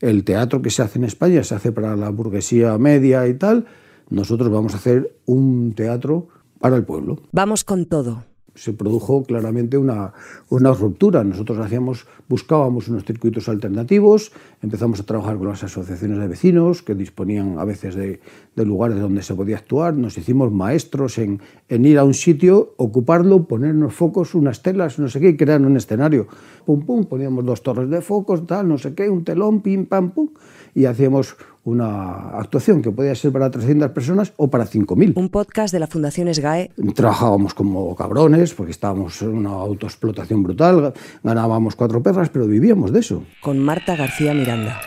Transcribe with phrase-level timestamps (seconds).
[0.00, 3.66] el teatro que se hace en España se hace para la burguesía media y tal,
[4.08, 7.22] nosotros vamos a hacer un teatro para el pueblo.
[7.32, 10.12] Vamos con todo se produjo claramente una,
[10.48, 11.24] una, ruptura.
[11.24, 16.94] Nosotros hacíamos, buscábamos unos circuitos alternativos, empezamos a trabajar con las asociaciones de vecinos que
[16.94, 18.20] disponían a veces de,
[18.56, 22.74] de lugares donde se podía actuar, nos hicimos maestros en, en, ir a un sitio,
[22.76, 26.26] ocuparlo, ponernos focos, unas telas, no sé qué, y crear un escenario.
[26.64, 30.10] Pum, pum, poníamos dos torres de focos, tal, no sé qué, un telón, pim, pam,
[30.10, 30.30] pum,
[30.74, 35.12] y hacíamos una actuación que podía ser para 300 personas o para 5.000.
[35.16, 36.70] Un podcast de la Fundación SGAE.
[36.94, 43.00] Trabajábamos como cabrones porque estábamos en una autoexplotación brutal, ganábamos cuatro perras, pero vivíamos de
[43.00, 43.22] eso.
[43.42, 44.80] Con Marta García Miranda.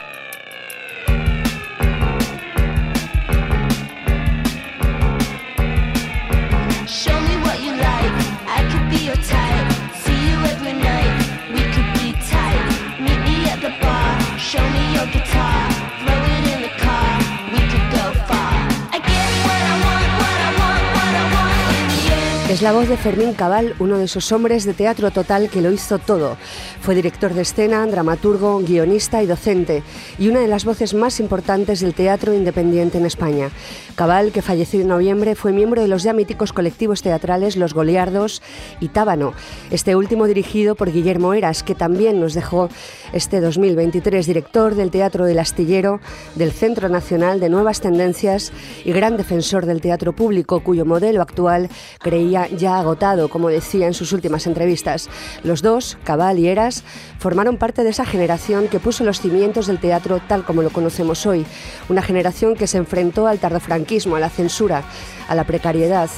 [22.53, 25.71] Es la voz de Fermín Cabal, uno de esos hombres de teatro total que lo
[25.71, 26.37] hizo todo.
[26.81, 29.81] Fue director de escena, dramaturgo, guionista y docente,
[30.19, 33.49] y una de las voces más importantes del teatro independiente en España.
[33.95, 38.43] Cabal, que falleció en noviembre, fue miembro de los ya míticos colectivos teatrales Los Goliardos
[38.79, 39.33] y Tábano,
[39.71, 42.69] este último dirigido por Guillermo Eras, que también nos dejó
[43.13, 46.01] este 2023 director del Teatro del Astillero,
[46.35, 48.51] del Centro Nacional de Nuevas Tendencias
[48.85, 53.93] y gran defensor del teatro público, cuyo modelo actual creía ya agotado, como decía en
[53.93, 55.09] sus últimas entrevistas.
[55.43, 56.83] Los dos, Cabal y Eras,
[57.19, 61.25] formaron parte de esa generación que puso los cimientos del teatro tal como lo conocemos
[61.25, 61.45] hoy.
[61.89, 64.83] Una generación que se enfrentó al tardofranquismo, a la censura,
[65.27, 66.09] a la precariedad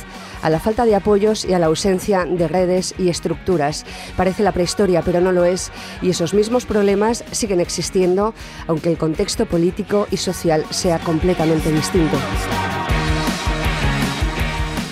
[0.46, 3.84] a la falta de apoyos y a la ausencia de redes y estructuras.
[4.16, 5.72] Parece la prehistoria, pero no lo es,
[6.04, 8.36] y esos mismos problemas siguen existiendo,
[8.68, 12.18] aunque el contexto político y social sea completamente distinto.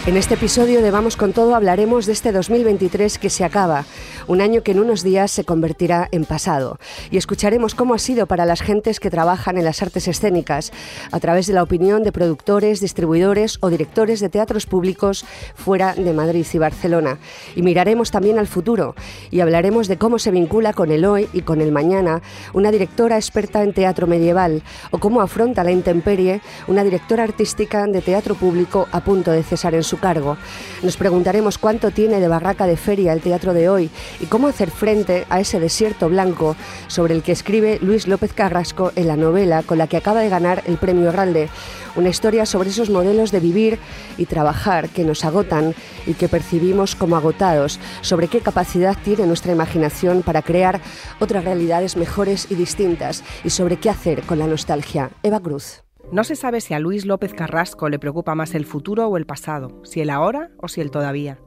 [0.06, 3.86] En este episodio de Vamos con Todo hablaremos de este 2023 que se acaba,
[4.28, 6.80] un año que en unos días se convertirá en pasado,
[7.11, 10.72] y escucharemos cómo ha sido para las gentes que trabajan en las artes escénicas,
[11.11, 15.26] a través de la opinión de productores, distribuidores o directores de teatros públicos
[15.56, 17.17] fuera de Madrid y Barcelona.
[17.56, 18.95] Y miraremos también al futuro,
[19.32, 22.22] y hablaremos de cómo se vincula con el hoy y con el mañana
[22.54, 28.02] una directora experta en teatro medieval, o cómo afronta la intemperie una directora artística de
[28.02, 30.38] teatro público a punto de cesar en su cargo.
[30.82, 33.89] Nos preguntaremos cuánto tiene de barraca de feria el teatro de hoy
[34.20, 36.56] y cómo hacer frente a ese desierto blanco
[36.88, 40.30] sobre el que escribe Luis López Carrasco en la novela con la que acaba de
[40.30, 41.50] ganar el premio Herralde.
[41.96, 43.80] Una historia sobre esos modelos de vivir
[44.18, 45.76] y trabajar que nos agotan
[46.06, 50.82] y que percibimos como agotados, sobre qué capacidad tiene nuestra imaginación para crear
[51.20, 55.12] otras realidades mejores y distintas y sobre qué hacer con la nostalgia.
[55.24, 55.84] Eva Cruz.
[56.12, 59.26] No se sabe si a Luis López Carrasco le preocupa más el futuro o el
[59.26, 61.40] pasado, si el ahora o si el todavía.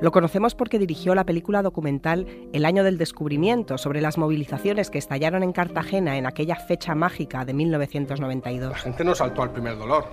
[0.00, 4.98] Lo conocemos porque dirigió la película documental El año del descubrimiento sobre las movilizaciones que
[4.98, 8.70] estallaron en Cartagena en aquella fecha mágica de 1992.
[8.70, 10.06] La gente no saltó al primer dolor.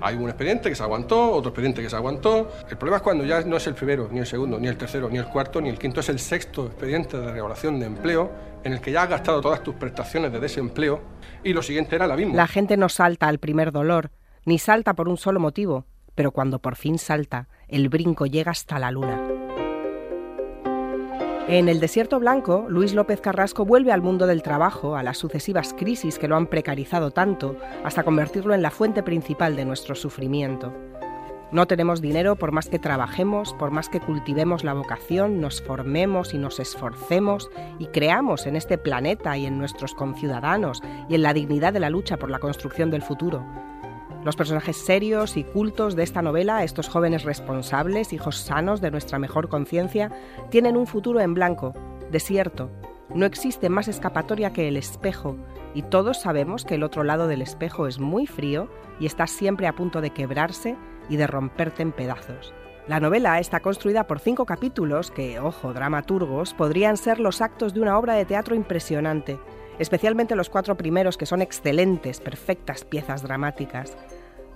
[0.00, 2.48] Hay un expediente que se aguantó, otro expediente que se aguantó.
[2.70, 5.10] El problema es cuando ya no es el primero, ni el segundo, ni el tercero,
[5.10, 8.30] ni el cuarto, ni el quinto, es el sexto expediente de regulación de empleo
[8.64, 11.00] en el que ya has gastado todas tus prestaciones de desempleo
[11.44, 12.34] y lo siguiente era la misma.
[12.34, 14.10] La gente no salta al primer dolor,
[14.44, 15.84] ni salta por un solo motivo,
[16.18, 19.22] pero cuando por fin salta, el brinco llega hasta la luna.
[21.46, 25.76] En el desierto blanco, Luis López Carrasco vuelve al mundo del trabajo, a las sucesivas
[25.78, 30.74] crisis que lo han precarizado tanto, hasta convertirlo en la fuente principal de nuestro sufrimiento.
[31.52, 36.34] No tenemos dinero por más que trabajemos, por más que cultivemos la vocación, nos formemos
[36.34, 37.48] y nos esforcemos
[37.78, 41.90] y creamos en este planeta y en nuestros conciudadanos y en la dignidad de la
[41.90, 43.46] lucha por la construcción del futuro.
[44.24, 49.18] Los personajes serios y cultos de esta novela, estos jóvenes responsables, hijos sanos de nuestra
[49.18, 50.10] mejor conciencia,
[50.50, 51.72] tienen un futuro en blanco,
[52.10, 52.70] desierto.
[53.14, 55.36] No existe más escapatoria que el espejo,
[55.72, 58.68] y todos sabemos que el otro lado del espejo es muy frío
[58.98, 60.76] y está siempre a punto de quebrarse
[61.08, 62.52] y de romperte en pedazos.
[62.88, 67.80] La novela está construida por cinco capítulos que, ojo, dramaturgos, podrían ser los actos de
[67.80, 69.38] una obra de teatro impresionante,
[69.78, 73.96] especialmente los cuatro primeros que son excelentes, perfectas piezas dramáticas.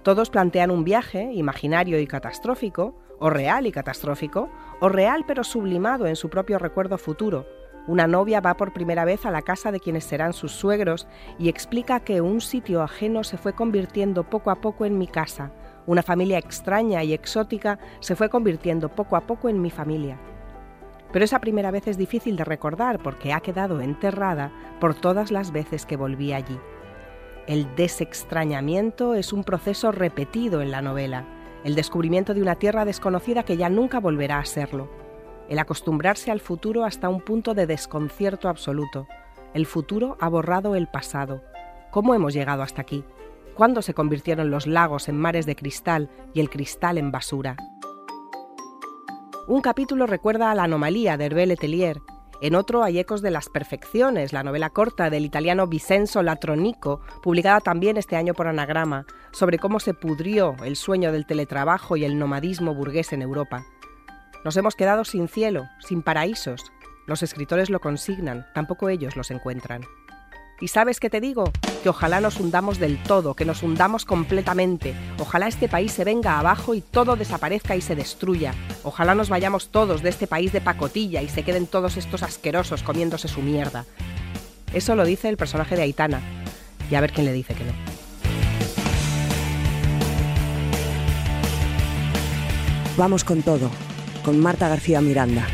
[0.03, 6.07] Todos plantean un viaje imaginario y catastrófico, o real y catastrófico, o real pero sublimado
[6.07, 7.47] en su propio recuerdo futuro.
[7.87, 11.09] Una novia va por primera vez a la casa de quienes serán sus suegros
[11.39, 15.53] y explica que un sitio ajeno se fue convirtiendo poco a poco en mi casa,
[15.87, 20.19] una familia extraña y exótica se fue convirtiendo poco a poco en mi familia.
[21.13, 24.51] Pero esa primera vez es difícil de recordar porque ha quedado enterrada
[24.81, 26.59] por todas las veces que volví allí.
[27.47, 31.27] El desextrañamiento es un proceso repetido en la novela,
[31.65, 34.89] el descubrimiento de una tierra desconocida que ya nunca volverá a serlo,
[35.49, 39.07] el acostumbrarse al futuro hasta un punto de desconcierto absoluto.
[39.55, 41.43] El futuro ha borrado el pasado.
[41.91, 43.05] ¿Cómo hemos llegado hasta aquí?
[43.55, 47.57] ¿Cuándo se convirtieron los lagos en mares de cristal y el cristal en basura?
[49.49, 52.01] Un capítulo recuerda a la anomalía de Hervé Letelier.
[52.41, 57.61] En otro hay ecos de Las Perfecciones, la novela corta del italiano Vincenzo Latronico, publicada
[57.61, 62.21] también este año por Anagrama, sobre cómo se pudrió el sueño del teletrabajo y el
[62.21, 63.65] nomadismo burgués en Europa.
[64.45, 66.73] Nos hemos quedado sin cielo, sin paraísos.
[67.07, 69.83] Los escritores lo consignan, tampoco ellos los encuentran.
[70.63, 71.51] ¿Y sabes qué te digo?
[71.83, 74.95] Que ojalá nos hundamos del todo, que nos hundamos completamente.
[75.19, 78.55] Ojalá este país se venga abajo y todo desaparezca y se destruya.
[78.85, 82.85] Ojalá nos vayamos todos de este país de pacotilla y se queden todos estos asquerosos
[82.85, 83.87] comiéndose su mierda.
[84.73, 86.21] Eso lo dice el personaje de Aitana.
[86.89, 87.73] Y a ver quién le dice que no.
[92.97, 93.69] Vamos con todo,
[94.25, 95.45] con Marta García Miranda.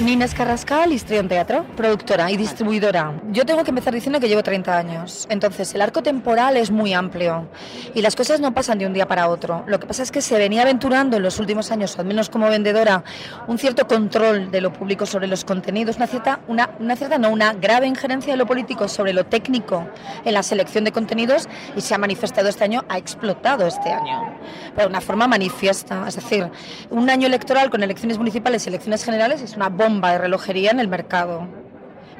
[0.00, 3.20] Nina Carrascal, Histrión Teatro, productora y distribuidora.
[3.32, 6.94] Yo tengo que empezar diciendo que llevo 30 años, entonces el arco temporal es muy
[6.94, 7.48] amplio
[7.94, 9.62] y las cosas no pasan de un día para otro.
[9.66, 12.48] Lo que pasa es que se venía aventurando en los últimos años, al menos como
[12.48, 13.04] vendedora,
[13.46, 17.28] un cierto control de lo público sobre los contenidos, una cierta, una, una cierta, no,
[17.28, 19.86] una grave injerencia de lo político sobre lo técnico
[20.24, 24.34] en la selección de contenidos y se ha manifestado este año, ha explotado este año,
[24.76, 26.06] de una forma manifiesta.
[26.08, 26.48] Es decir,
[26.88, 30.80] un año electoral con elecciones municipales y elecciones generales es una bomba de relojería en
[30.80, 31.48] el mercado.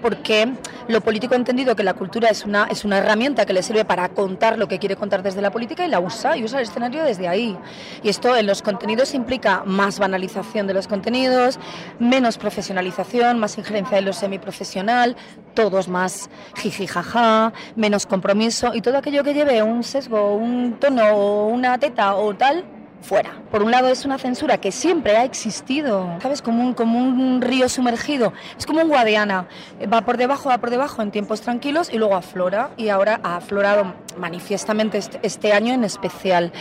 [0.03, 0.49] Porque
[0.89, 3.85] lo político ha entendido que la cultura es una, es una herramienta que le sirve
[3.85, 6.67] para contar lo que quiere contar desde la política y la usa y usa el
[6.67, 7.57] escenario desde ahí.
[8.03, 11.59] Y esto en los contenidos implica más banalización de los contenidos,
[11.99, 15.17] menos profesionalización, más injerencia de lo semiprofesional,
[15.55, 21.79] todos más jijijaja, menos compromiso y todo aquello que lleve un sesgo, un tono, una
[21.79, 22.65] teta o tal,
[23.03, 23.31] fuera.
[23.51, 26.43] Por un lado es una censura que siempre ha existido, ¿sabes?
[26.43, 29.47] Como un, como un río sumergido, es como un Guadiana,
[29.93, 33.37] va por debajo, va por debajo en tiempos tranquilos y luego aflora y ahora ha
[33.37, 36.53] aflorado manifiestamente este, este año en especial.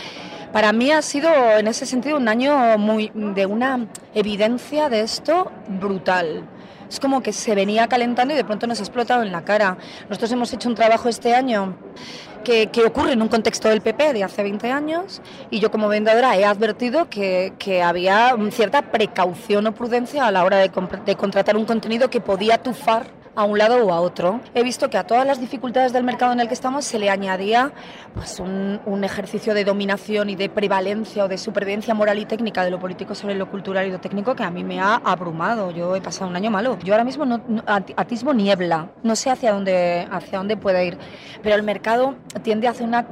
[0.52, 5.52] Para mí ha sido en ese sentido un año muy de una evidencia de esto
[5.68, 6.44] brutal
[6.90, 9.78] es como que se venía calentando y de pronto nos ha explotado en la cara.
[10.08, 11.76] Nosotros hemos hecho un trabajo este año
[12.42, 15.20] que, ocurre en un contexto del PP de hace 20 años
[15.50, 17.52] y yo como vendedora he advertido que,
[17.84, 20.70] había cierta precaución o prudencia a la hora de,
[21.06, 24.40] de contratar un contenido que podía tufar a un lado o a otro.
[24.54, 27.10] He visto que a todas las dificultades del mercado en el que estamos se le
[27.10, 27.72] añadía
[28.14, 32.64] pues, un, un, ejercicio de dominación y de prevalencia o de supervivencia moral y técnica
[32.64, 35.70] de lo político sobre lo cultural y lo técnico que a mí me ha abrumado.
[35.70, 36.78] Yo he pasado un año malo.
[36.82, 37.40] Yo ahora mismo no,
[37.96, 40.98] atismo niebla, no sé hacia dónde, hacia dónde puede ir,
[41.42, 43.06] pero el mercado tiende hacia una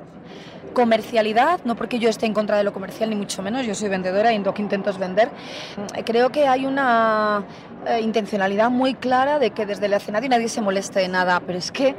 [0.79, 3.89] comercialidad, no porque yo esté en contra de lo comercial, ni mucho menos, yo soy
[3.89, 5.29] vendedora y lo que intento es vender.
[6.05, 7.43] Creo que hay una
[7.87, 11.59] eh, intencionalidad muy clara de que desde el escenario nadie se moleste de nada, pero
[11.59, 11.95] es que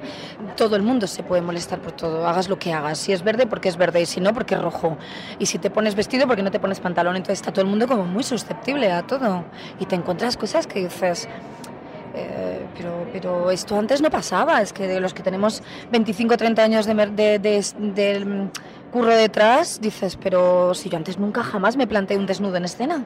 [0.58, 2.98] todo el mundo se puede molestar por todo, hagas lo que hagas.
[2.98, 4.98] Si es verde, porque es verde, y si no, porque es rojo.
[5.40, 7.16] Y si te pones vestido, porque no te pones pantalón.
[7.16, 9.46] Entonces está todo el mundo como muy susceptible a todo.
[9.80, 11.28] Y te encuentras cosas que dices...
[12.16, 15.62] Eh, pero, pero esto antes no pasaba, es que de los que tenemos
[15.92, 18.50] 25 o 30 años de, de,
[18.92, 23.06] curro detrás, dices, pero si yo antes nunca jamás me planteé un desnudo en escena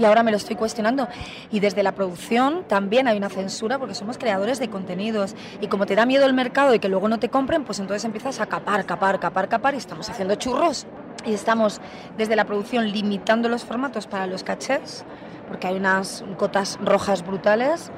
[0.00, 1.08] y ahora me lo estoy cuestionando.
[1.52, 5.86] Y desde la producción también hay una censura porque somos creadores de contenidos y como
[5.86, 8.46] te da miedo el mercado y que luego no te compren, pues entonces empiezas a
[8.46, 10.86] capar, capar, capar, capar y estamos haciendo churros.
[11.26, 11.82] Y estamos
[12.16, 15.04] desde la producción limitando los formatos para los cachés
[15.50, 17.90] porque hay unas cotas rojas brutales.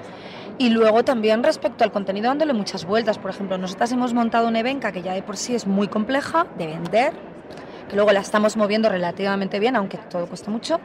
[0.59, 3.19] Y luego también respecto al contenido dándole muchas vueltas.
[3.19, 6.47] Por ejemplo, nosotras hemos montado una evenca que ya de por sí es muy compleja
[6.57, 7.13] de vender,
[7.93, 10.81] que luego la estamos moviendo relativamente bien, aunque todo cuesta mucho,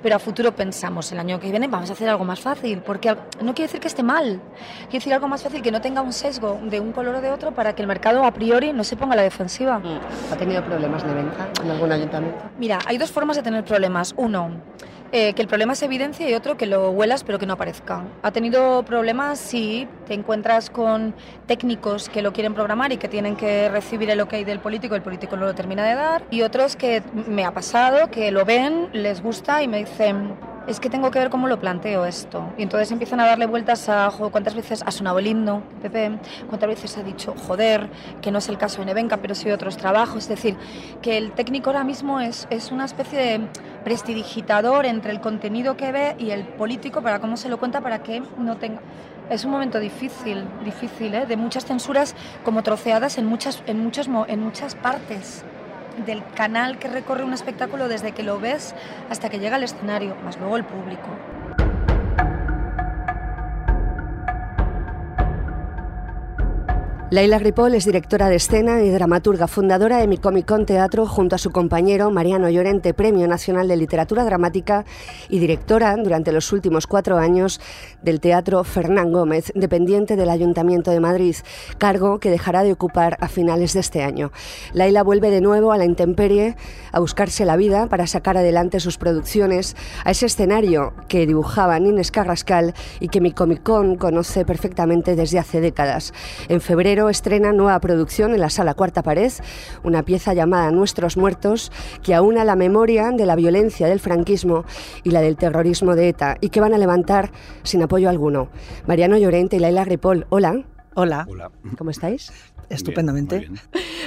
[0.00, 3.16] pero a futuro pensamos, el año que viene vamos a hacer algo más fácil, porque
[3.40, 4.40] no quiere decir que esté mal,
[4.82, 7.32] quiere decir algo más fácil que no tenga un sesgo de un color o de
[7.32, 9.82] otro para que el mercado a priori no se ponga a la defensiva.
[10.30, 12.44] ¿Ha tenido problemas de venta en algún ayuntamiento?
[12.60, 14.14] Mira, hay dos formas de tener problemas.
[14.16, 14.52] Uno,
[15.12, 18.04] eh, que el problema se evidencia y otro que lo huelas pero que no aparezca.
[18.22, 21.14] Ha tenido problemas si te encuentras con
[21.46, 25.02] técnicos que lo quieren programar y que tienen que recibir el ok del político, el
[25.02, 28.88] político no lo termina de dar, y otros que me ha pasado, que lo ven,
[28.92, 30.34] les gusta y me dicen,
[30.66, 32.52] es que tengo que ver cómo lo planteo esto.
[32.56, 36.68] Y entonces empiezan a darle vueltas a cuántas veces ha sonado el himno, Pepe, cuántas
[36.68, 37.88] veces ha dicho joder,
[38.20, 40.24] que no es el caso de Nevenka, pero sí de otros trabajos.
[40.24, 40.56] Es decir,
[41.00, 43.40] que el técnico ahora mismo es, es una especie de
[43.84, 48.02] prestidigitador entre el contenido que ve y el político para cómo se lo cuenta para
[48.02, 48.80] que no tenga...
[49.30, 51.26] Es un momento difícil, difícil, ¿eh?
[51.26, 52.14] de muchas censuras
[52.44, 55.44] como troceadas en muchas, en muchos, en muchas partes
[56.06, 58.74] del canal que recorre un espectáculo desde que lo ves
[59.10, 61.08] hasta que llega al escenario, más luego el público.
[67.12, 71.34] Laila Ripoll es directora de escena y dramaturga fundadora de Mi Comic Con Teatro junto
[71.34, 74.86] a su compañero Mariano Llorente, Premio Nacional de Literatura Dramática
[75.28, 77.60] y directora durante los últimos cuatro años
[78.00, 81.36] del Teatro Fernán Gómez, dependiente del Ayuntamiento de Madrid,
[81.76, 84.32] cargo que dejará de ocupar a finales de este año.
[84.72, 86.56] Laila vuelve de nuevo a la intemperie
[86.92, 89.76] a buscarse la vida para sacar adelante sus producciones
[90.06, 95.38] a ese escenario que dibujaba Nines Carrascal y que Mi Comic Con conoce perfectamente desde
[95.38, 96.14] hace décadas.
[96.48, 99.32] En febrero estrena nueva producción en la sala Cuarta Pared,
[99.82, 104.64] una pieza llamada Nuestros Muertos, que aúna la memoria de la violencia del franquismo
[105.02, 107.30] y la del terrorismo de ETA, y que van a levantar
[107.62, 108.48] sin apoyo alguno.
[108.86, 110.64] Mariano Llorente y Laila Ripoll, hola.
[110.94, 111.26] Hola.
[111.78, 112.30] ¿Cómo estáis?
[112.68, 113.48] Estupendamente.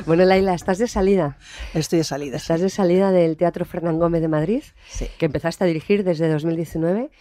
[0.06, 1.38] Bueno, Laila, ¿estás de salida?
[1.74, 2.38] Estoy de salida.
[2.38, 4.64] Estás de salida del Teatro Fernán Gómez de Madrid,
[5.18, 7.12] que empezaste a dirigir desde 2019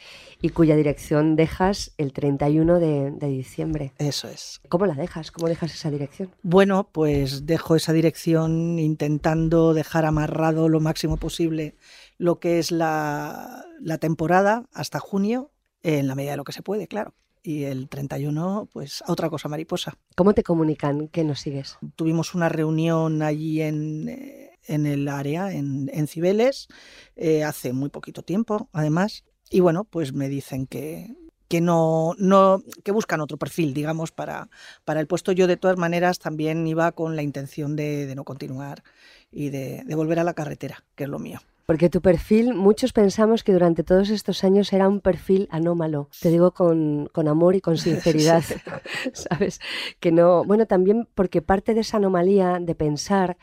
[0.43, 3.93] y cuya dirección dejas el 31 de, diciembre.
[3.99, 4.61] Eso es.
[4.69, 5.31] ¿Cómo la dejas?
[5.31, 6.31] ¿Cómo dejas esa dirección?
[6.43, 11.77] Bueno, pues dejo esa dirección intentando dejar amarrado lo máximo posible
[12.19, 15.51] lo que es la, la temporada hasta junio,
[15.83, 19.29] en la medida de lo que se puede, claro y el 31, pues a otra
[19.29, 19.99] cosa mariposa.
[20.17, 21.77] ¿Cómo te comunican que nos sigues?
[21.95, 26.69] Tuvimos una reunión allí en, eh, en el área, en, en Cibeles,
[27.17, 31.15] eh, hace muy poquito tiempo, además, y bueno, pues me dicen que,
[31.47, 34.49] que no, no, que buscan otro perfil, digamos, para,
[34.87, 35.31] para el puesto.
[35.33, 38.83] Yo de todas maneras también iba con la intención de, de no continuar
[39.31, 41.41] y de, de volver a la carretera, que es lo mío.
[41.67, 46.11] Porque tu perfil, muchos pensamos que durante todos estos años era un perfil anómalo.
[46.21, 48.45] Te digo con, con amor y con sinceridad,
[49.13, 49.61] ¿sabes?
[50.01, 53.39] Que no, bueno, también porque parte de esa anomalía de pensar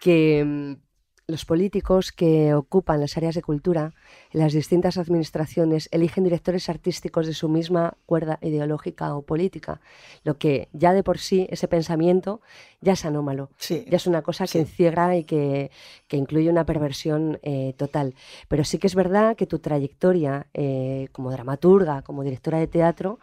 [0.00, 0.89] que mm,
[1.30, 3.92] los políticos que ocupan las áreas de cultura
[4.32, 9.80] en las distintas administraciones eligen directores artísticos de su misma cuerda ideológica o política,
[10.24, 12.40] lo que ya de por sí ese pensamiento
[12.80, 15.70] ya es anómalo, ya es una cosa que encierra y que,
[16.10, 18.14] incluye una perversión eh, total.
[18.48, 23.18] Pero sí que es verdad que tu trayectoria eh, como dramaturga, como directora de teatro,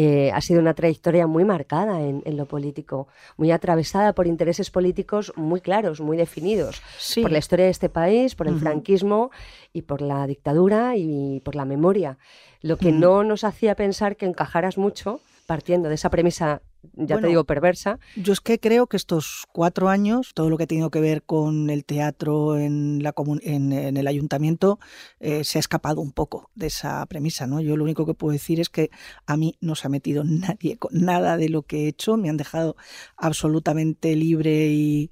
[0.00, 5.32] eh, ha sido una trayectoria muy marcada en, lo político, muy atravesada por intereses políticos
[5.34, 6.80] muy claros, muy definidos,
[7.20, 9.32] por la historia de este país, por el franquismo
[9.72, 12.16] y por la dictadura y por la memoria,
[12.62, 16.62] lo que no nos hacía pensar que encajaras mucho partiendo de esa premisa
[16.94, 17.98] ya te digo, perversa.
[18.16, 21.22] Yo es que creo que estos cuatro años, todo lo que ha tenido que ver
[21.22, 24.78] con el teatro en, la en, en el ayuntamiento,
[25.20, 27.46] eh, se ha escapado un poco de esa premisa.
[27.46, 27.60] ¿no?
[27.60, 28.90] Yo lo único que puedo decir es que
[29.26, 32.28] a mí no se ha metido nadie con nada de lo que he hecho, me
[32.28, 32.76] han dejado
[33.16, 35.10] absolutamente libre y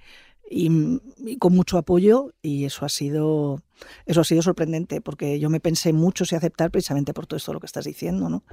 [0.48, 3.62] y, con mucho apoyo y eso ha sido
[4.06, 7.52] eso ha sido sorprendente porque yo me pensé mucho si aceptar precisamente por todo esto
[7.52, 8.44] lo que estás diciendo no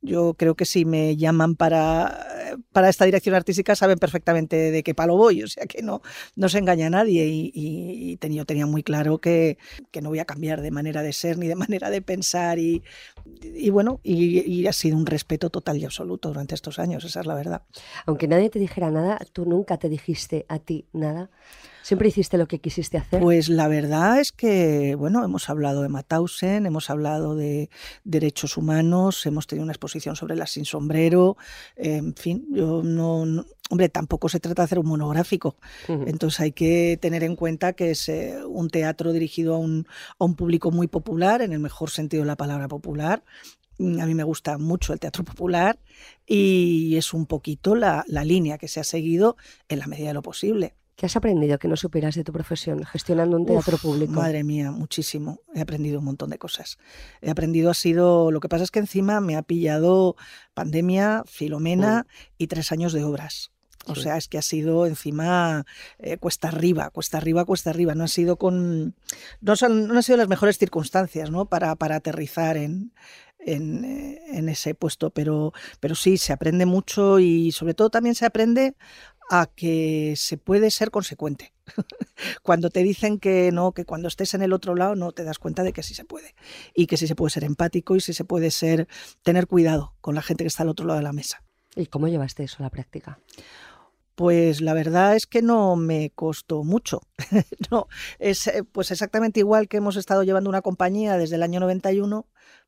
[0.00, 4.94] yo creo que si me llaman para, para esta dirección artística saben perfectamente de qué
[4.94, 6.02] palo voy o sea que no
[6.36, 7.26] no se engaña a nadie.
[7.26, 9.58] Y, y, yo tenía muy claro que,
[9.90, 12.82] que, no voy a cambiar de manera de ser ni de manera de pensar y,
[13.42, 17.26] y bueno y, ha sido un respeto total y absoluto durante estos años esa es
[17.26, 17.62] la verdad.
[18.06, 21.30] Aunque nadie te dijera nada tú nunca te dijiste a ti nada
[21.82, 23.20] ¿Siempre hiciste lo que quisiste hacer?
[23.20, 27.70] Pues la verdad es que, bueno, hemos hablado de Mauthausen, hemos hablado de
[28.04, 31.36] derechos humanos, hemos tenido una exposición sobre la sin sombrero,
[31.74, 35.56] en fin, yo no, hombre, tampoco se trata de hacer un monográfico,
[35.88, 39.86] entonces hay que tener en cuenta que es eh, un teatro dirigido a un,
[40.18, 43.24] a un público muy popular, en el mejor sentido de la palabra popular,
[43.78, 45.80] mm, a mí me gusta mucho el teatro popular
[46.26, 49.36] y es un poquito la, la, línea que se ha seguido
[49.68, 50.74] en la medida de lo posible.
[50.96, 54.12] ¿Qué has aprendido que no superas de tu profesión gestionando un teatro público?
[54.12, 55.40] Madre mía, muchísimo.
[55.54, 56.78] He aprendido un montón de cosas.
[57.20, 60.16] He aprendido, ha sido, lo que pasa es que encima me ha pillado
[60.54, 62.32] pandemia, Filomena mm.
[62.38, 63.52] y tres años de obras.
[63.86, 65.66] O sea, es que ha sido encima
[65.98, 67.94] eh, cuesta arriba, cuesta arriba, cuesta arriba.
[67.94, 68.94] No ha sido con.
[69.40, 71.46] No, son, no han sido las mejores circunstancias, ¿no?
[71.46, 72.92] Para, para aterrizar en,
[73.40, 75.10] en, eh, en, ese puesto.
[75.10, 78.76] Pero, pero sí, se aprende mucho y sobre todo también se aprende
[79.32, 81.54] a que se puede ser consecuente.
[82.42, 85.38] cuando te dicen que no, que cuando estés en el otro lado no te das
[85.38, 86.34] cuenta de que sí se puede
[86.74, 88.88] y que sí se puede ser empático y sí se puede ser
[89.22, 91.42] tener cuidado con la gente que está al otro lado de la mesa.
[91.74, 93.20] ¿Y cómo llevaste eso a la práctica?
[94.16, 97.00] Pues la verdad es que no me costó mucho.
[97.70, 101.58] no, es eh, pues exactamente igual que hemos estado llevando una compañía desde el año
[101.58, 102.26] 91,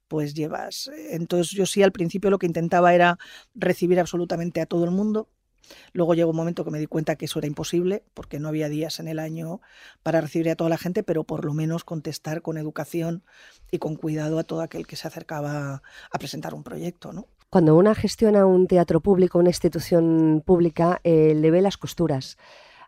[0.09, 0.89] pues llevas.
[0.89, 3.19] Eh, entonces yo sí al principio lo que intentaba era
[3.55, 5.29] recibir absolutamente a todo el mundo.
[5.93, 8.69] Luego llegó un momento que me di cuenta que eso era imposible, porque no había
[8.69, 9.61] días en el año
[10.03, 13.23] para recibir a toda la gente, pero por lo menos contestar con educación
[13.71, 17.27] y con cuidado a todo aquel que se acercaba a presentar un proyecto, ¿no?
[17.51, 22.37] Cuando una gestiona un teatro público, una institución pública, eh, le ve las costuras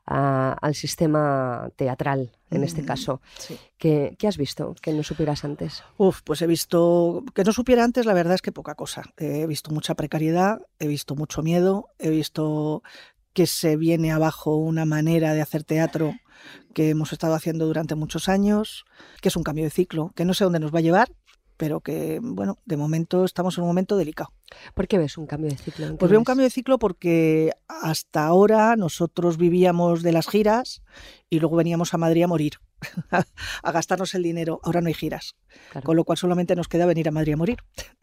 [0.06, 3.20] al sistema teatral, en este caso.
[3.76, 5.82] ¿Qué, has visto que no supieras antes?
[5.98, 9.02] Uf, pues he visto que no supiera antes, la verdad es que poca cosa.
[9.16, 12.82] He visto mucha precariedad, he visto mucho miedo, he visto
[13.32, 16.14] que se viene abajo una manera de hacer teatro
[16.72, 18.84] que hemos estado haciendo durante muchos años,
[19.20, 21.10] que es un cambio de ciclo, que no sé dónde nos va a llevar,
[21.56, 24.32] pero que, bueno, de momento estamos en un momento delicado.
[24.74, 25.96] ¿Por qué ves un cambio de ciclo?
[25.96, 30.82] Pues veo un cambio de ciclo porque hasta ahora nosotros vivíamos de las giras
[31.30, 32.54] y luego veníamos a Madrid a morir,
[33.62, 34.60] a gastarnos el dinero.
[34.62, 35.36] Ahora no hay giras,
[35.82, 37.58] con lo cual solamente nos queda venir a Madrid a morir.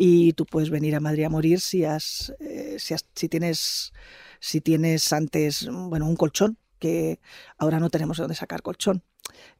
[0.00, 3.92] Y tú puedes venir a Madrid a morir si, has, eh, si, si, tienes,
[4.38, 7.20] si tienes antes bueno, un colchón, que
[7.56, 9.02] ahora no tenemos de dónde sacar colchón.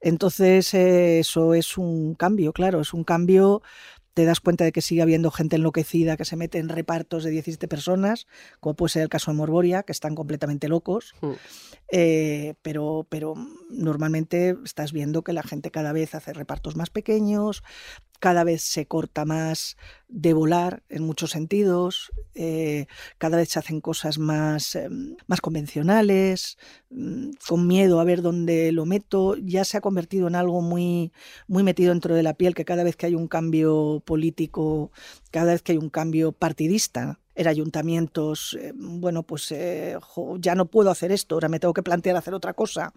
[0.01, 3.63] Entonces, eh, eso es un cambio, claro, es un cambio
[4.19, 7.31] te das cuenta de que sigue habiendo gente enloquecida que se mete en repartos de
[7.31, 8.27] 17 personas,
[8.59, 11.15] como puede ser el caso de Morboria, que están completamente locos.
[11.21, 11.33] Mm.
[11.93, 13.35] Eh, pero, pero
[13.71, 17.63] normalmente estás viendo que la gente cada vez hace repartos más pequeños,
[18.19, 19.77] cada vez se corta más
[20.09, 22.87] de volar en muchos sentidos, eh,
[23.19, 26.59] cada vez se hacen cosas más, em, más convencionales,
[26.91, 31.13] mm, con miedo a ver dónde lo meto, ya se ha convertido en algo muy,
[31.47, 34.91] muy metido dentro de la piel, que cada vez que hay un cambio político,
[35.31, 39.97] cada vez que hay un cambio partidista, en ayuntamientos, eh, bueno, pues eh,
[40.41, 42.93] ya no puedo hacer esto, ahora me tengo que plantear hacer otra cosa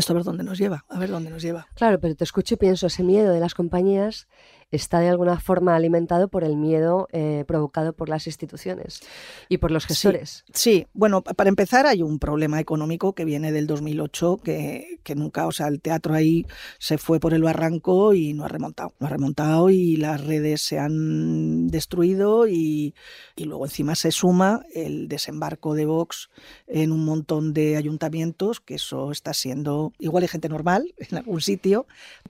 [0.00, 1.66] esto a ver dónde nos lleva, a ver dónde nos lleva.
[1.74, 4.28] Claro, pero te escucho y pienso, ese miedo de las compañías
[4.70, 9.00] está de alguna forma alimentado por el miedo eh, provocado por las instituciones
[9.48, 10.44] y por los gestores.
[10.52, 15.46] Sí, bueno, para empezar hay un problema económico que viene del 2008 que, que, nunca,
[15.46, 16.46] o sea, el teatro ahí
[16.78, 18.92] se fue por el barranco y no ha remontado.
[18.98, 22.94] No ha remontado y las redes se han destruido y,
[23.36, 26.28] y luego encima se suma el desembarco de Vox
[26.66, 31.40] en un montón de ayuntamientos, que eso está siendo, igual hay gente normal en algún
[31.40, 31.86] sitio,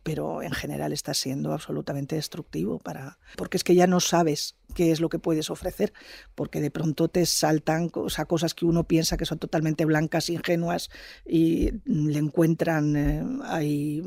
[0.06, 4.92] pero en general está siendo absolutamente destructivo para porque es que ya no sabes qué
[4.92, 5.92] es lo que puedes ofrecer,
[6.36, 10.90] porque de pronto te saltan cosas que uno piensa que son totalmente blancas, ingenuas
[11.24, 14.00] y le encuentran eh, ahí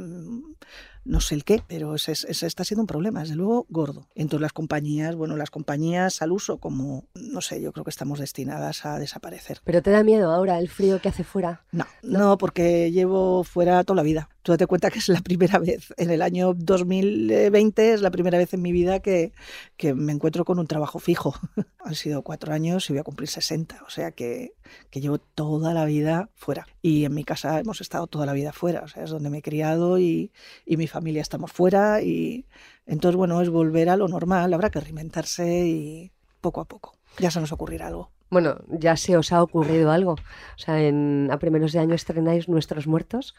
[1.09, 4.07] no sé el qué, pero ese, está siendo un problema, desde luego gordo.
[4.13, 8.19] Entonces las compañías, bueno, las compañías al uso como, no sé, yo creo que estamos
[8.19, 9.59] destinadas a desaparecer.
[9.63, 11.65] ¿Pero te da miedo ahora el frío que hace fuera?
[11.71, 14.29] No, no, porque llevo fuera toda la vida.
[14.43, 18.37] Tú date cuenta que es la primera vez, en el año 2020 es la primera
[18.37, 19.33] vez en mi vida que,
[19.77, 21.33] que me encuentro con un trabajo fijo.
[21.79, 24.53] Han sido cuatro años y voy a cumplir 60, o sea que,
[24.91, 26.67] que llevo toda la vida fuera.
[26.83, 29.39] Y en mi casa hemos estado toda la vida fuera, o sea, es donde me
[29.39, 30.31] he criado y,
[30.65, 32.45] y mi familia estamos fuera y
[32.85, 36.93] entonces, bueno, es volver a lo normal, habrá que reinventarse y poco a poco.
[37.19, 38.11] Ya se nos ocurrirá algo.
[38.31, 40.13] Bueno, ya se os ha ocurrido algo.
[40.13, 43.35] O sea, en, a primeros de año estrenáis Nuestros Muertos,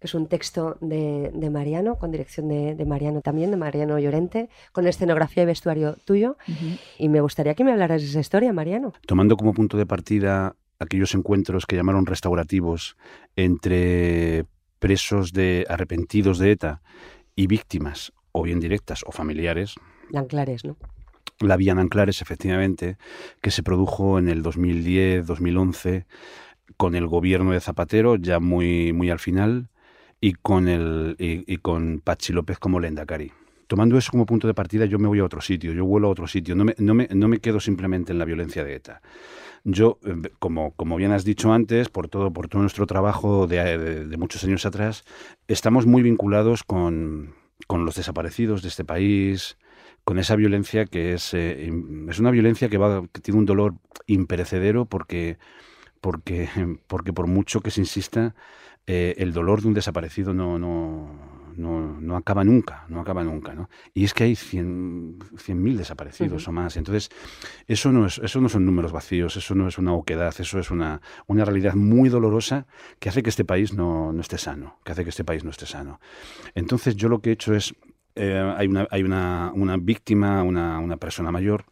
[0.00, 4.86] que es un texto de, Mariano, con dirección de, Mariano también, de Mariano Llorente, con
[4.86, 6.36] escenografía y vestuario tuyo.
[6.98, 8.92] Y me gustaría que me hablaras de esa historia, Mariano.
[9.06, 12.96] Tomando como punto de partida aquellos encuentros que llamaron restaurativos
[13.36, 14.44] entre
[14.84, 16.82] presos de arrepentidos de ETA
[17.34, 19.76] y víctimas, o bien directas o familiares.
[20.12, 20.76] Anclares, ¿no?
[21.40, 22.98] La vía Anclares, efectivamente,
[23.40, 26.04] que se produjo en el 2010-2011
[26.76, 29.70] con el gobierno de Zapatero, ya muy, muy al final,
[30.20, 33.32] y con, el, y, con Pachi López como Lendakari.
[33.66, 36.10] Tomando eso como punto de partida, yo me voy a otro sitio, yo vuelo a
[36.10, 39.00] otro sitio, no me, no me, no me quedo simplemente en la violencia de ETA.
[39.64, 43.78] Yo, eh, como, como bien has dicho antes, por todo, por todo nuestro trabajo de,
[44.06, 45.04] de, muchos años atrás,
[45.48, 47.34] estamos muy vinculados con,
[47.66, 49.56] con los desaparecidos de este país,
[50.04, 51.70] con esa violencia que es, eh,
[52.08, 53.74] es una violencia que, va, que tiene un dolor
[54.06, 55.38] imperecedero porque,
[56.02, 56.48] porque,
[56.86, 58.34] porque por mucho que se insista,
[58.86, 61.08] eh, el dolor de un desaparecido no, no,
[61.56, 63.68] no, no acaba nunca, no acaba nunca, ¿no?
[63.92, 66.76] Y es que hay 100.000 mil desaparecidos o más.
[66.76, 67.10] Entonces,
[67.66, 70.70] eso no, es, eso no son números vacíos, eso no es una oquedad, eso es
[70.70, 72.66] una, una realidad muy dolorosa
[72.98, 75.50] que hace que este país no, no esté sano, que hace que este país no
[75.50, 76.00] esté sano.
[76.54, 77.74] Entonces, yo lo que he hecho es,
[78.14, 81.66] eh, hay, una, hay una, una víctima, una, una persona mayor,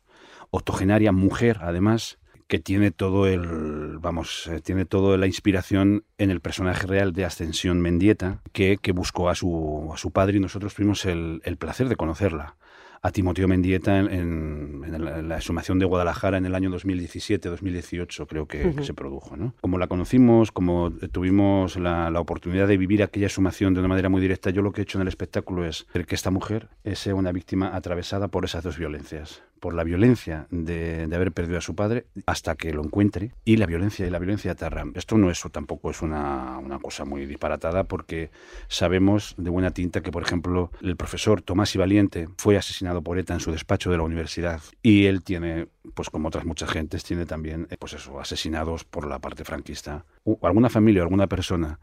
[0.51, 2.19] octogenaria, mujer, además,
[2.53, 7.25] que tiene todo el, vamos, eh, tiene toda la inspiración en el personaje real de
[7.25, 11.57] Ascensión Mendieta, que, que buscó a su, a su padre y nosotros tuvimos el, el
[11.57, 12.57] placer de conocerla
[13.01, 14.83] a Timoteo Mendieta en,
[15.27, 19.35] la, exhumación de Guadalajara en el año 2017-2018, creo que, se produjo.
[19.35, 19.55] ¿no?
[19.63, 24.11] Como la conocimos, como tuvimos la, la, oportunidad de vivir aquella exhumación de una manera
[24.11, 27.07] muy directa, yo lo que he hecho en el espectáculo es que esta mujer es
[27.07, 31.77] una víctima atravesada por esas dos violencias por la violencia de, haber perdido a su
[31.77, 34.83] padre hasta que lo encuentre y la violencia y la violencia aterra.
[34.97, 38.33] Esto no es tampoco es una, cosa muy disparatada porque
[38.67, 43.21] sabemos de buena tinta que, por ejemplo, el profesor Tomás y Valiente fue asesinado por
[43.21, 47.05] ETA en su despacho de la universidad y él tiene, pues como otras muchas gentes,
[47.05, 50.05] tiene también, eh, pues eso, asesinados por la parte franquista.
[50.43, 51.79] alguna familia o alguna persona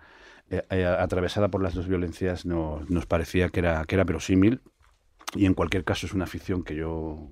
[0.49, 4.59] eh, eh, atravesada por las dos violencias nos parecía que era, que era verosímil
[5.33, 7.29] y en cualquier caso es una ficción que yo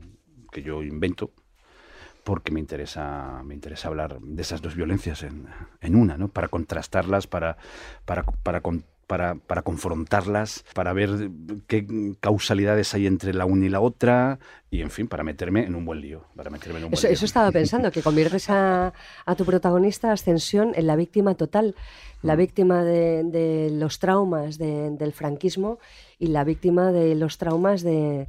[0.51, 1.31] que yo invento
[2.27, 5.47] porque me interesa, me interesa hablar de esas dos violencias en,
[5.79, 6.27] en una, ¿no?
[6.27, 7.55] para contrastarlas, para,
[8.03, 8.61] para, para,
[9.07, 11.29] para, para, confrontarlas, para ver
[11.67, 11.87] qué
[12.19, 15.85] causalidades hay entre la una y la otra, y en fin, para meterme en un
[15.85, 16.25] buen lío.
[16.35, 17.13] Para meterme en un buen eso, lío.
[17.13, 18.91] eso, estaba pensando, que conviertes a,
[19.25, 21.75] a, tu protagonista Ascensión en la víctima total,
[22.23, 22.37] la mm.
[22.37, 25.79] víctima de, de los traumas de, del franquismo
[26.19, 28.27] y la víctima de los traumas de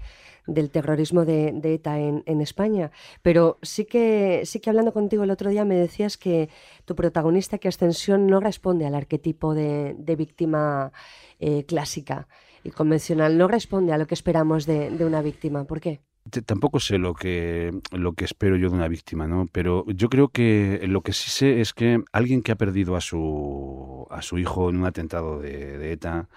[0.48, 2.90] del terrorismo de, ETA en, España.
[3.22, 6.48] Pero sí que, sí que hablando contigo el otro día me decías que
[6.84, 10.90] tu protagonista, que Ascensión, no responde al arquetipo de, víctima
[11.38, 12.26] eh, clásica
[12.64, 15.64] y convencional, no responde a lo que esperamos de, una víctima.
[15.64, 16.00] ¿Por qué?
[16.44, 19.46] Tampoco sé lo que, lo que espero yo de una víctima, ¿no?
[19.50, 23.00] Pero yo creo que lo que sí sé es que alguien que ha perdido a
[23.00, 26.28] su, a su hijo en un atentado de, ETA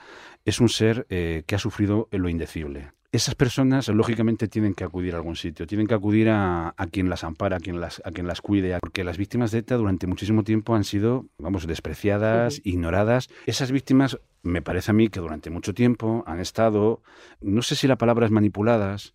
[0.46, 5.14] es un ser eh, que ha sufrido lo indecible esas personas lógicamente tienen que acudir
[5.14, 8.26] a algún sitio, tienen que acudir a, quien las ampara, a quien las, a quien
[8.26, 13.30] las cuide, porque las víctimas de ETA durante muchísimo tiempo han sido, vamos, despreciadas, ignoradas.
[13.46, 17.02] Esas víctimas, me parece a mí que durante mucho tiempo han estado,
[17.42, 19.14] no sé si la palabra es manipuladas,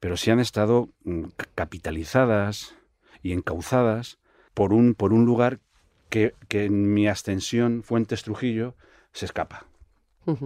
[0.00, 2.74] pero sí han estado mm, capitalizadas
[3.22, 4.18] y encauzadas
[4.52, 5.60] por un, por un lugar
[6.08, 8.74] que, que en mi ascensión, Fuentes Trujillo,
[9.12, 9.67] se escapa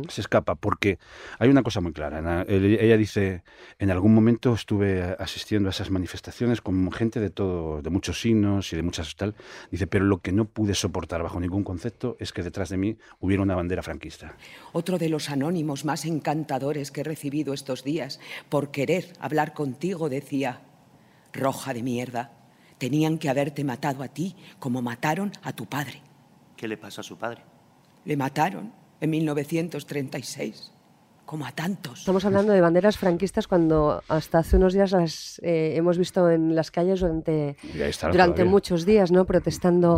[0.08, 0.98] se escapa, porque
[1.38, 2.44] hay una cosa muy clara.
[2.48, 3.42] Ella dice,
[3.78, 8.72] en algún momento estuve asistiendo a esas manifestaciones con gente de todo, de muchos signos
[8.72, 9.34] y de muchas tal.
[9.70, 12.96] Dice, pero lo que no pude soportar bajo ningún concepto es que detrás de mí
[13.20, 14.36] hubiera una bandera franquista.
[14.72, 20.08] Otro de los anónimos más encantadores que he recibido estos días, por querer hablar contigo,
[20.08, 20.60] decía,
[21.32, 22.32] roja de mierda,
[22.78, 26.02] tenían que haberte matado a ti como mataron a tu padre.
[26.56, 27.42] ¿Qué le pasó a su padre?
[28.04, 30.72] Le mataron en 1936
[31.24, 32.00] como a tantos.
[32.00, 36.54] Estamos hablando de banderas franquistas cuando hasta hace unos días las eh, hemos visto en
[36.54, 37.56] las calles durante,
[38.10, 39.24] durante muchos días, ¿no?
[39.24, 39.96] Protestando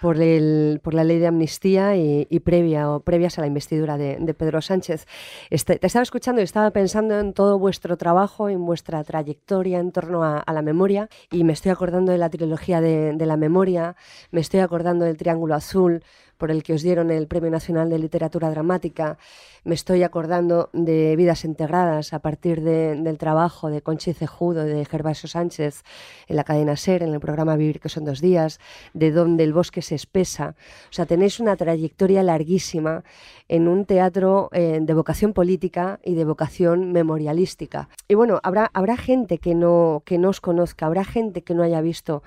[0.00, 4.34] por, el, por la ley de amnistía y, previa o previas a la investidura de,
[4.34, 5.06] Pedro Sánchez.
[5.50, 9.92] Este, te estaba escuchando y estaba pensando en todo vuestro trabajo, en vuestra trayectoria en
[9.92, 13.96] torno a, la memoria y me estoy acordando de la trilogía de, de la memoria,
[14.30, 16.02] me estoy acordando del Triángulo Azul,
[16.44, 19.16] por el que os dieron el Premio Nacional de Literatura Dramática.
[19.64, 25.26] Me estoy acordando de Vidas Integradas a partir del trabajo de Conchi Cejudo, de Gervasio
[25.26, 25.84] Sánchez
[26.28, 28.60] en la cadena SER, en el programa Vivir que son dos días,
[28.92, 30.54] de Donde el bosque se espesa.
[30.90, 33.04] O sea, tenéis una trayectoria larguísima
[33.48, 37.88] en un teatro eh, de vocación política y de vocación memorialística.
[38.06, 41.62] Y bueno, habrá, habrá gente que no, que no os conozca, habrá gente que no
[41.62, 42.22] haya visto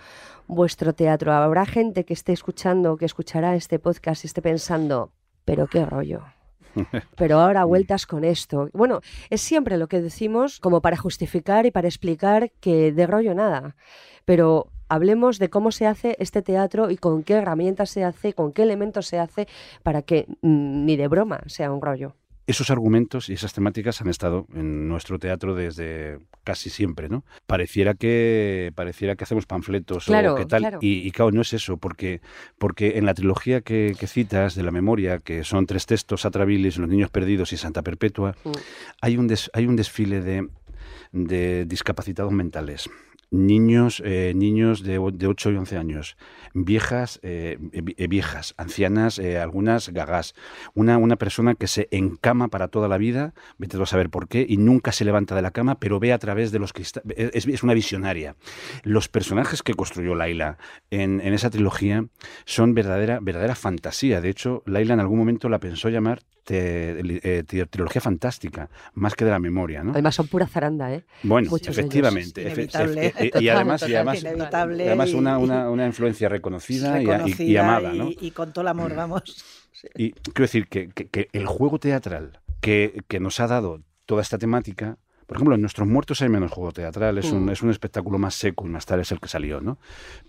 [0.47, 1.33] vuestro teatro.
[1.33, 5.12] Habrá gente que esté escuchando, que escuchará este podcast y esté pensando,
[5.45, 6.23] pero qué rollo.
[7.15, 8.69] Pero ahora vueltas con esto.
[8.71, 13.33] Bueno, es siempre lo que decimos como para justificar y para explicar que de rollo
[13.33, 13.75] nada.
[14.25, 18.53] Pero hablemos de cómo se hace este teatro y con qué herramientas se hace, con
[18.53, 19.47] qué elementos se hace
[19.81, 22.13] para que mm, ni de broma sea un rollo
[22.47, 27.25] esos argumentos y esas temáticas han estado en nuestro teatro desde casi siempre, ¿no?
[27.45, 32.21] Pareciera que pareciera que hacemos panfletos o qué tal Y, claro no es eso, porque
[32.57, 36.88] porque en la trilogía que, citas de la memoria, que son tres textos, Atrabilis, Los
[36.88, 38.51] niños perdidos y Santa Perpetua, mm.
[39.01, 40.47] hay un hay un desfile de,
[41.12, 42.89] de discapacitados mentales
[43.32, 46.18] niños, eh, niños de, de 8 y 11 años,
[46.54, 50.34] viejas, eh, eh, viejas, ancianas, algunas gagas,
[50.74, 54.46] una, una persona que se encama para toda la vida, vete a saber por qué,
[54.48, 57.63] y nunca se levanta de la cama, pero ve a través de los cristales, es,
[57.63, 58.36] una visionaria.
[58.84, 60.58] Los personajes que construyó Laila
[60.92, 62.06] en, en esa trilogía
[62.46, 64.22] son verdadera, verdadera fantasía.
[64.22, 66.22] De hecho, Laila en algún momento la pensó llamar
[66.55, 69.83] eh, trilogía fantástica, más que de la memoria.
[69.83, 69.91] ¿no?
[69.91, 71.03] Además son pura zaranda, ¿eh?
[71.23, 72.41] Bueno, efectivamente.
[73.39, 77.93] y además, y además, una, una, una, influencia reconocida, y, amada.
[77.93, 78.10] ¿no?
[78.10, 79.45] Y, con todo el amor, vamos.
[79.95, 84.38] Y quiero decir que, que, el juego teatral que, que nos ha dado toda esta
[84.38, 84.97] temática
[85.28, 87.50] por ejemplo, en Nuestros Muertos hay menos juego teatral, es, un, mm.
[87.50, 89.78] es un espectáculo más seco y más tal es el que salió, ¿no?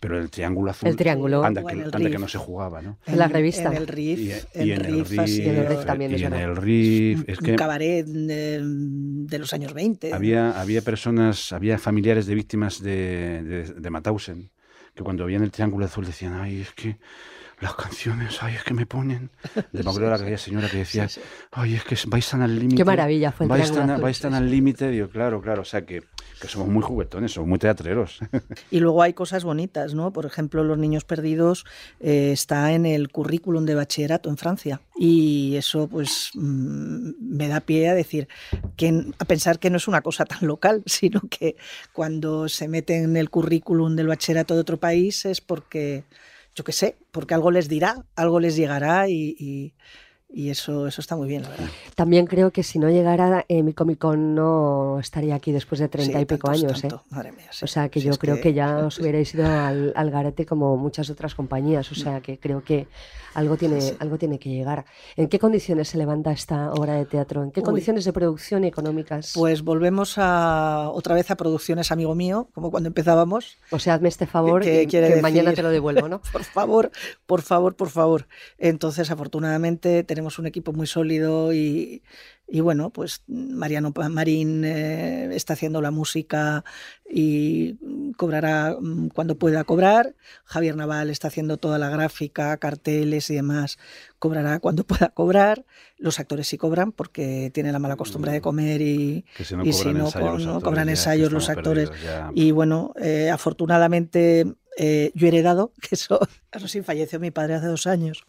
[0.01, 0.89] Pero el Triángulo Azul...
[0.89, 1.45] El Triángulo.
[1.45, 2.99] Anda, que, anda que no se jugaba, ¿no?
[3.07, 3.71] En la revista.
[3.71, 4.19] En el Riff.
[4.19, 6.19] Y, en, el Riff, también.
[6.19, 7.23] Y en el Riff.
[7.29, 10.13] Es que un cabaret de, de, los años 20.
[10.13, 14.51] Había, había personas, había familiares de víctimas de, de, de Mauthausen
[14.97, 16.97] que cuando veían el Triángulo Azul decían, ay, es que
[17.61, 19.31] las canciones, ay, es que me ponen.
[19.73, 21.09] De me acuerdo aquella señora que decía,
[21.51, 22.77] ay, es que vais tan al límite.
[22.77, 26.05] Qué maravilla fue vais tan, vais tan al límite, digo, claro, claro, o sea que,
[26.41, 28.21] que, somos muy juguetones, somos muy teatreros.
[28.71, 30.13] Y luego hay cosas bonitas, ¿no?
[30.13, 31.65] Por ejemplo, Los Niños Perdidos
[32.01, 34.81] eh, está en el currículum de bachillerato en Francia.
[34.97, 38.29] Y eso, pues, mm, me da pie a decir,
[38.77, 41.57] que, a pensar que no es una cosa tan local, sino que
[41.93, 46.05] cuando se mete en el currículum del bachillerato de otro país es porque
[46.59, 49.75] yo qué sé, porque algo les dirá, algo les llegará y, y
[50.31, 51.69] eso, eso está muy bien, la verdad.
[51.95, 55.89] También creo que si no llegara, eh, mi Comic Con no estaría aquí después de
[55.89, 56.85] treinta y pico años.
[56.85, 56.89] ¿eh?
[57.63, 61.09] o sea, que yo creo que, ya os hubierais ido al, al, garete como muchas
[61.11, 61.91] otras compañías.
[61.93, 62.87] O sea, que creo que
[63.39, 64.85] algo tiene, algo tiene que llegar.
[65.17, 67.43] ¿En qué condiciones se levanta esta obra de teatro?
[67.43, 69.33] ¿En qué condiciones de producción y económicas?
[69.35, 73.57] Pues volvemos a, otra vez a producciones Amigo Mío, como cuando empezábamos.
[73.71, 76.21] O sea, hazme este favor que, que mañana te lo devuelvo, ¿no?
[76.33, 76.91] por favor,
[77.27, 78.27] por favor, por favor.
[78.59, 82.03] Entonces, afortunadamente, tenemos un equipo muy sólido y,
[82.51, 86.65] y bueno, pues Mariano Marín eh, está haciendo la música
[87.09, 87.75] y
[88.17, 90.15] cobrará mm, cuando pueda cobrar.
[90.45, 93.79] Javier Naval está haciendo toda la gráfica, carteles y demás.
[94.19, 95.67] Cobrará cuando pueda cobrar.
[95.99, 100.45] Los actores sí cobran porque tienen la mala costumbre de comer y si no, cobran,
[100.45, 101.91] no, cobran ensayos los actores.
[102.35, 104.47] Y bueno, eh, afortunadamente
[104.79, 106.19] eh, yo he heredado, que eso,
[106.51, 108.25] eso sí falleció mi padre hace dos años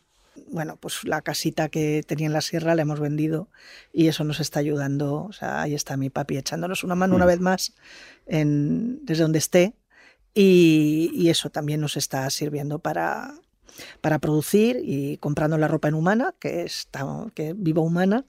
[0.47, 3.49] bueno, pues la casita que tenía en la sierra la hemos vendido
[3.93, 5.23] y eso nos está ayudando.
[5.23, 7.27] O sea, ahí está mi papi echándonos una mano una mm.
[7.27, 7.73] vez más
[8.25, 9.73] en, desde donde esté
[10.33, 13.33] y, eso también nos está sirviendo para,
[14.01, 18.25] para producir y comprando la ropa en humana, que, está, que viva humana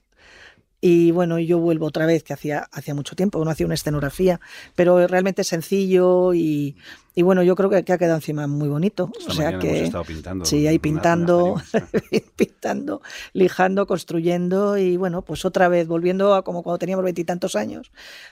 [0.83, 4.41] y bueno, yo vuelvo otra vez, que hacía, hacía mucho tiempo no hacía una escenografía,
[4.75, 6.75] pero realmente sencillo y,
[7.13, 9.11] y bueno, yo creo que, ha quedado encima muy bonito.
[9.27, 10.45] o sea que hemos estado pintando.
[10.45, 11.61] Sí, ahí pintando,
[12.35, 13.01] pintando,
[13.33, 17.91] lijando, construyendo y bueno, pues otra vez volviendo a como cuando teníamos veintitantos años.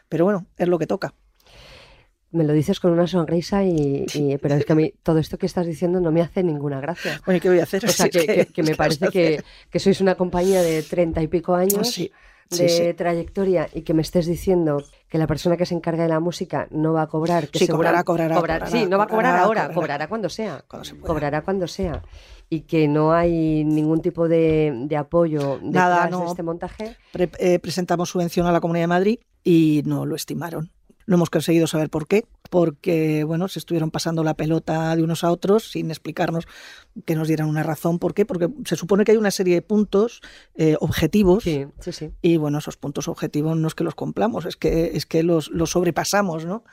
[0.10, 1.14] Pero bueno, es lo que toca
[2.32, 4.06] me lo dices con una sonrisa, y,
[4.40, 7.20] pero es que a mí todo esto que estás diciendo no me hace ninguna gracia.
[7.26, 7.84] Bueno, ¿qué voy a hacer?
[7.84, 11.90] O sea, que, me parece que, que, sois una compañía de treinta y pico años.
[11.90, 12.12] Sí
[12.50, 16.20] de trayectoria y que me estés diciendo que la persona que se encarga de la
[16.20, 19.72] música no va a cobrar, que sí, cobrará, cobrará, sí, no va a cobrar ahora,
[19.72, 20.64] cobrará, cuando sea,
[21.02, 22.04] cobrará cuando sea,
[22.50, 26.96] y que no hay ningún tipo de, apoyo Nada, de este montaje.
[27.14, 30.72] Eh, presentamos subvención a la Comunidad de Madrid y no lo estimaron.
[31.06, 35.24] No hemos conseguido saber por qué, porque bueno, se estuvieron pasando la pelota de unos
[35.24, 36.48] a otros sin explicarnos
[37.06, 38.00] que nos dieran una razón.
[38.00, 38.26] ¿Por qué?
[38.26, 40.22] Porque se supone que hay una serie de puntos
[40.56, 42.12] eh, objetivos sí, sí, sí.
[42.22, 45.50] y bueno, esos puntos objetivos no es que los cumplamos, es que, es que los,
[45.50, 46.64] los sobrepasamos, ¿no?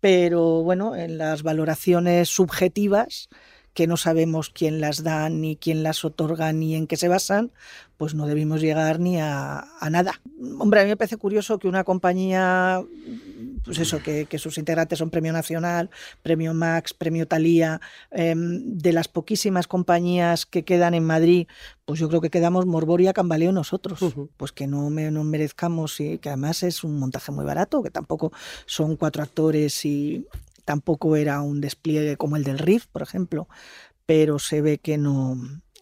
[0.00, 3.28] Pero bueno, en las valoraciones subjetivas
[3.74, 7.50] que no sabemos quién las da, ni quién las otorga, ni en qué se basan,
[7.96, 10.20] pues no debimos llegar ni a, nada.
[10.58, 12.82] Hombre, a mí me parece curioso que una compañía,
[13.64, 15.90] pues eso, que, sus integrantes son Premio Nacional,
[16.22, 17.80] Premio Max, Premio Talía,
[18.12, 21.48] em, de las poquísimas compañías que quedan en Madrid,
[21.84, 23.98] pues yo creo que quedamos Morboria Cambaleo nosotros,
[24.36, 27.90] pues que no, me, no merezcamos y que además es un montaje muy barato, que
[27.90, 28.32] tampoco
[28.66, 30.26] son cuatro actores y
[30.64, 33.48] Tampoco era un despliegue como el del Riff, por ejemplo,
[34.06, 35.36] pero se ve que no,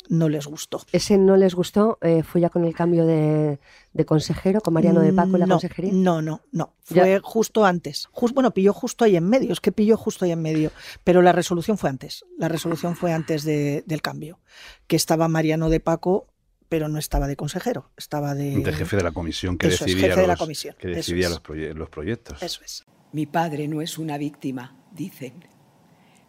[0.08, 0.82] no les gustó.
[0.92, 3.58] ¿Ese no les gustó eh, fue ya con el cambio de,
[4.06, 5.92] consejero, con Mariano de Paco en la consejería?
[5.92, 6.74] No, no, no.
[6.82, 8.08] Fue justo antes.
[8.34, 10.70] bueno, pilló justo ahí en medio, es que pilló justo ahí en medio.
[11.04, 12.24] Pero la resolución fue antes.
[12.38, 14.40] La resolución fue antes del cambio.
[14.86, 16.26] Que estaba Mariano de Paco
[16.68, 18.56] pero no estaba de consejero, estaba de...
[18.56, 20.38] De jefe de la comisión que decidía, los,
[20.78, 21.42] Que decidía los,
[21.76, 22.42] los proyectos.
[22.42, 22.86] Eso es.
[23.12, 25.34] Mi padre no es una víctima, dicen.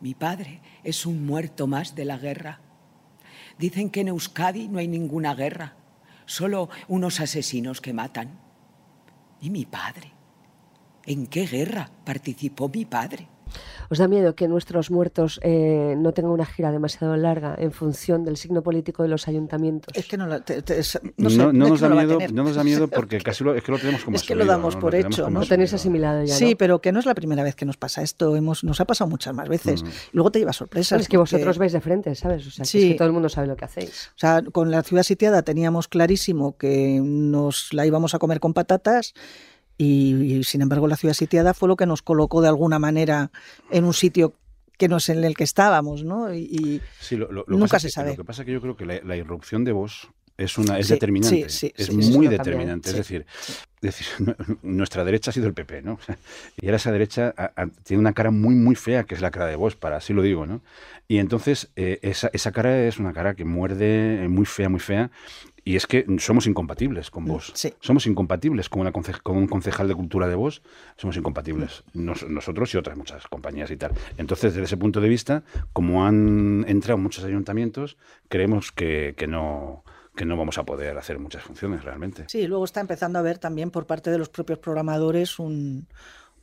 [0.01, 2.59] Mi padre es un muerto más de la guerra.
[3.57, 5.75] Dicen que en Euskadi no hay ninguna guerra,
[6.25, 8.37] solo unos asesinos que matan.
[9.39, 10.11] ¿Y mi padre?
[11.05, 13.27] ¿En qué guerra participó mi padre?
[13.89, 18.23] ¿Os da miedo que nuestros muertos eh, no tengan una gira demasiado larga en función
[18.23, 19.95] del signo político de los ayuntamientos?
[19.95, 20.77] Es que no, la, te, te,
[21.17, 23.63] no, sé, no, no nos da miedo, no nos da miedo porque casi lo, es
[23.63, 25.29] que lo tenemos como Es que lo damos por hecho.
[25.29, 25.41] ¿no?
[25.41, 28.01] Lo tenéis asimilado ya, Sí, pero que no es la primera vez que nos pasa
[28.01, 28.35] esto.
[28.35, 29.83] Hemos, nos ha pasado muchas más veces.
[29.83, 29.87] Mm.
[30.13, 31.01] Luego te lleva sorpresas.
[31.01, 31.35] es que porque...
[31.35, 32.47] vosotros veis de frente, ¿sabes?
[32.47, 32.79] O sea, sí.
[32.79, 34.11] es que todo el mundo sabe lo que hacéis.
[34.15, 38.53] O sea, con la ciudad sitiada teníamos clarísimo que nos la íbamos a comer con
[38.53, 39.13] patatas
[39.83, 43.31] y, y, sin embargo la ciudad sitiada fue lo que nos colocó de alguna manera
[43.71, 44.33] en un sitio
[44.77, 46.33] que no es en el que estábamos, ¿no?
[46.33, 48.11] Y, sí, lo, lo, nunca se que, sabe.
[48.11, 50.79] Lo que pasa es que yo creo que la, la irrupción de voz es una
[50.79, 52.89] es sí, determinante, sí, sí, es muy determinante.
[52.89, 53.25] Es decir,
[53.81, 54.07] decir,
[54.63, 55.99] nuestra derecha ha sido el PP, ¿no?
[56.59, 59.29] Y ahora esa derecha a, a, tiene una cara muy, muy fea, que es la
[59.29, 60.61] cara de vos, para así lo digo, ¿no?
[61.07, 65.11] Y entonces eh, esa, esa cara es una cara que muerde, muy fea, muy fea,
[65.65, 67.51] y es que somos incompatibles con vos.
[67.55, 67.73] Sí.
[67.79, 70.61] Somos incompatibles con, una conce con un concejal de cultura de vos.
[70.97, 71.83] Somos incompatibles.
[71.93, 73.91] Nos nosotros y otras muchas compañías y tal.
[74.17, 77.97] Entonces, desde ese punto de vista, como han entrado muchos ayuntamientos,
[78.27, 79.83] creemos que, que no
[80.15, 82.25] que no vamos a poder hacer muchas funciones realmente.
[82.27, 85.87] Sí, luego está empezando a haber también por parte de los propios programadores un,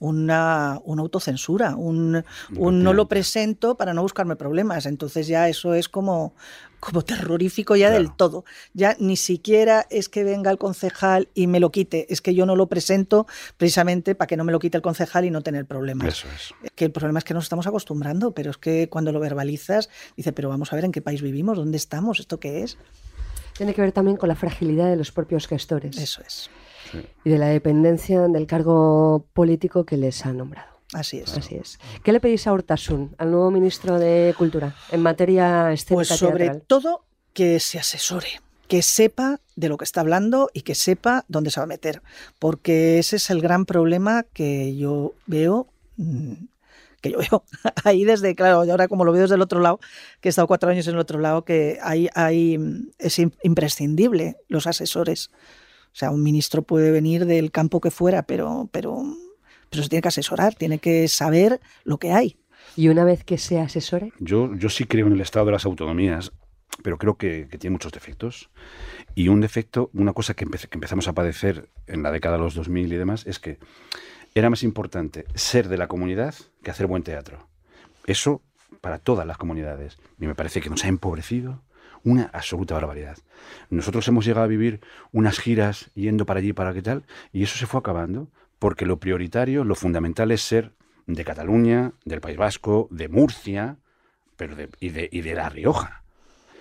[0.01, 2.25] una, una, autocensura, un,
[2.57, 4.87] un, no lo presento para no buscarme problemas.
[4.87, 6.35] Entonces ya eso es como,
[6.81, 8.03] como terrorífico ya claro.
[8.03, 8.45] del todo.
[8.73, 12.47] Ya ni siquiera es que venga el concejal y me lo quite, es que yo
[12.47, 15.67] no lo presento precisamente para que no me lo quite el concejal y no tener
[15.67, 16.09] problemas.
[16.09, 16.73] Eso es.
[16.75, 20.33] Que el problema es que nos estamos acostumbrando, pero es que cuando lo verbalizas, dice,
[20.33, 22.79] pero vamos a ver en qué país vivimos, dónde estamos, esto qué es.
[23.57, 25.99] Tiene que ver también con la fragilidad de los propios gestores.
[25.99, 26.51] Eso es.
[26.91, 27.07] Sí.
[27.25, 30.71] Y de la dependencia del cargo político que les ha nombrado.
[30.93, 31.37] Así es.
[31.37, 31.79] Así es.
[32.03, 36.45] ¿Qué le pedís a Urtasun, al nuevo ministro de Cultura, en materia escénica Pues sobre
[36.45, 36.63] teatral?
[36.67, 41.51] todo que se asesore, que sepa de lo que está hablando y que sepa dónde
[41.51, 42.03] se va a meter.
[42.41, 46.33] Porque ese es el gran problema que yo veo mm,
[47.01, 47.45] que yo veo
[47.85, 49.81] ahí desde, claro, y ahora como lo veo desde el otro lado,
[50.21, 52.59] que he estado cuatro años en el otro lado, que hay, hay,
[52.99, 55.31] es imprescindible los asesores.
[55.93, 59.03] O sea, un ministro puede venir del campo que fuera, pero, pero,
[59.69, 62.37] pero se tiene que asesorar, tiene que saber lo que hay.
[62.77, 64.13] ¿Y una vez que se asesore?
[64.21, 66.33] Yo, yo sí creo en el Estado de las autonomías,
[66.83, 68.51] pero creo que, que tiene muchos defectos.
[69.15, 72.43] Y un defecto, una cosa que, empe que empezamos a padecer en la década de
[72.43, 73.59] los 2000 y demás, es que
[74.35, 77.49] era más importante ser de la comunidad que hacer buen teatro.
[78.07, 78.43] Eso
[78.81, 79.99] para todas las comunidades.
[80.21, 81.63] Y me parece que nos ha empobrecido
[82.05, 83.19] una absoluta barbaridad.
[83.69, 84.81] Nosotros hemos llegado a vivir
[85.13, 88.99] unas giras yendo para allí, para qué tal, y eso se fue acabando, porque lo
[88.99, 90.73] prioritario, lo fundamental es ser
[91.07, 93.79] de Cataluña, del País Vasco, de Murcia,
[94.37, 96.00] pero de, y, de, y de La Rioja.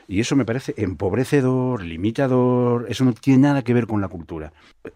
[0.10, 4.52] Y eso me parece empobrecedor, limitador, eso no tiene nada que ver con la cultura.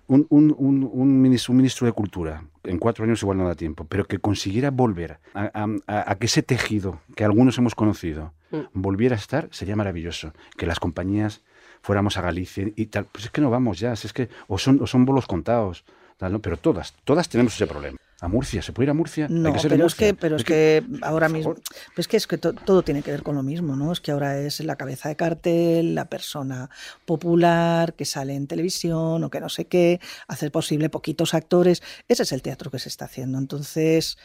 [0.07, 3.53] Un, un, un, un, ministro, un ministro, de Cultura, en cuatro años igual no da
[3.53, 8.33] tiempo, pero que consiguiera volver a, a, a que ese tejido que algunos hemos conocido
[8.49, 8.57] mm.
[8.73, 10.33] volviera a estar, sería maravilloso.
[10.57, 11.43] Que las compañías
[11.83, 13.05] fuéramos a Galicia y tal.
[13.05, 15.85] Pues es que no vamos ya, es que o son, o son bolos contados,
[16.17, 16.39] tal, ¿no?
[16.39, 18.61] pero todas, todas tenemos ese problema a Murcia.
[18.61, 19.27] ¿Se puede ir a Murcia?
[19.29, 20.07] No, Hay que ser pero, Murcia.
[20.07, 21.55] Es que, pero es, es que, que, ahora mismo.
[21.97, 23.91] Es que es que to, todo tiene que ver con lo mismo, ¿no?
[23.91, 26.69] Es que ahora es la cabeza de cartel, la persona
[27.05, 31.83] popular que sale en televisión o que no sé qué, hacer posible poquitos actores.
[32.07, 33.37] Ese es el teatro que se está haciendo.
[33.37, 34.17] Entonces.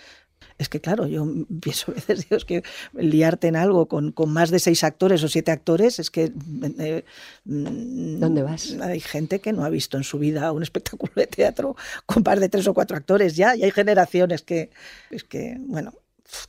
[0.59, 1.27] Es que, claro, yo
[1.61, 2.62] pienso a veces, Dios, que
[2.94, 6.33] liarte en algo con, con, más de seis actores o siete actores, es que...
[6.79, 7.05] Eh,
[7.44, 8.77] ¿Dónde vas?
[8.81, 12.40] Hay gente que no ha visto en su vida un espectáculo de teatro con más
[12.40, 14.70] de tres o cuatro actores ya, y hay generaciones que...
[15.11, 15.94] Es que, bueno,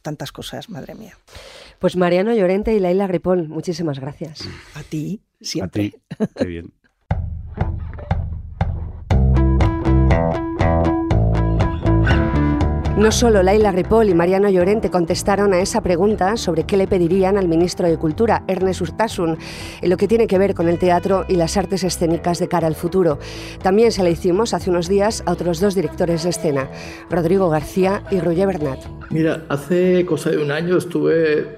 [0.01, 1.17] tantas cosas, madre mía.
[1.79, 4.41] Pues Mariano Llorente y Laila Ripoll, muchísimas gracias.
[4.73, 5.93] A ti, siempre.
[6.19, 6.73] A ti, qué bien.
[12.99, 17.37] No solo Laila Ripoll y Mariano Llorente contestaron a esa pregunta sobre qué le pedirían
[17.37, 19.37] al ministro de Cultura, Ernest Urtasun,
[19.81, 22.67] en lo que tiene que ver con el teatro y las artes escénicas de cara
[22.67, 23.17] al futuro.
[23.63, 26.69] También se la hicimos hace unos días a otros dos directores de escena,
[27.09, 28.79] Rodrigo García y Roger Bernat.
[29.11, 31.57] Mira, hace cosa de un año estuve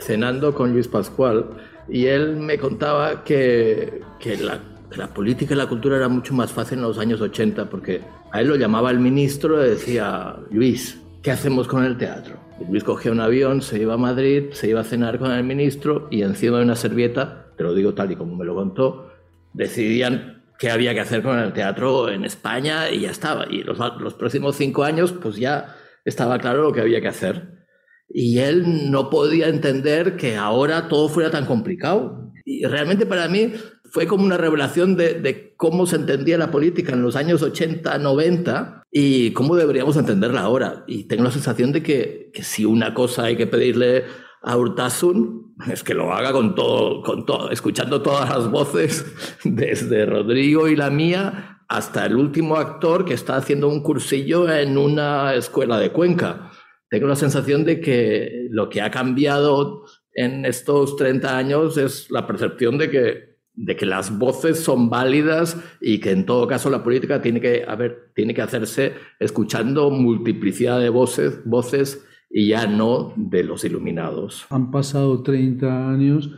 [0.00, 1.50] cenando con Luis Pascual
[1.88, 4.58] y él me contaba que, que la
[4.96, 8.00] la política y la cultura era mucho más fácil en los años 80 porque
[8.32, 12.36] a él lo llamaba el ministro y decía, Luis, ¿qué hacemos con el teatro?
[12.68, 16.08] Luis cogía un avión, se iba a Madrid, se iba a cenar con el ministro
[16.10, 19.10] y encima de una servieta, te lo digo tal y como me lo contó,
[19.52, 23.46] decidían qué había que hacer con el teatro en España y ya estaba.
[23.48, 25.74] Y los, los próximos cinco años, pues ya
[26.04, 27.66] estaba claro lo que había que hacer.
[28.08, 32.32] Y él no podía entender que ahora todo fuera tan complicado.
[32.44, 33.52] Y realmente para mí
[33.90, 38.84] fue como una revelación de, cómo se entendía la política en los años 80, 90
[38.90, 40.84] y cómo deberíamos entenderla ahora.
[40.86, 44.04] Y tengo la sensación de que, que si una cosa hay que pedirle
[44.42, 49.04] a Urtasun es que lo haga con todo, con todo, escuchando todas las voces,
[49.44, 54.76] desde Rodrigo y la mía hasta el último actor que está haciendo un cursillo en
[54.76, 56.50] una escuela de Cuenca.
[56.88, 62.26] Tengo la sensación de que lo que ha cambiado en estos 30 años es la
[62.26, 66.82] percepción de que, de que las voces son válidas y que en todo caso la
[66.82, 73.12] política tiene que, haber, tiene que hacerse escuchando multiplicidad de voces, voces y ya no
[73.16, 74.46] de los iluminados.
[74.50, 76.30] Han pasado 30 años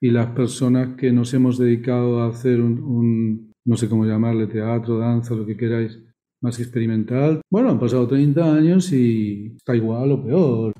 [0.00, 4.98] y las personas que nos hemos dedicado a hacer un no sé cómo llamarle, teatro,
[4.98, 5.98] danza, lo que queráis,
[6.40, 7.40] más experimental.
[7.50, 10.72] Bueno, han pasado 30 años y está igual o peor.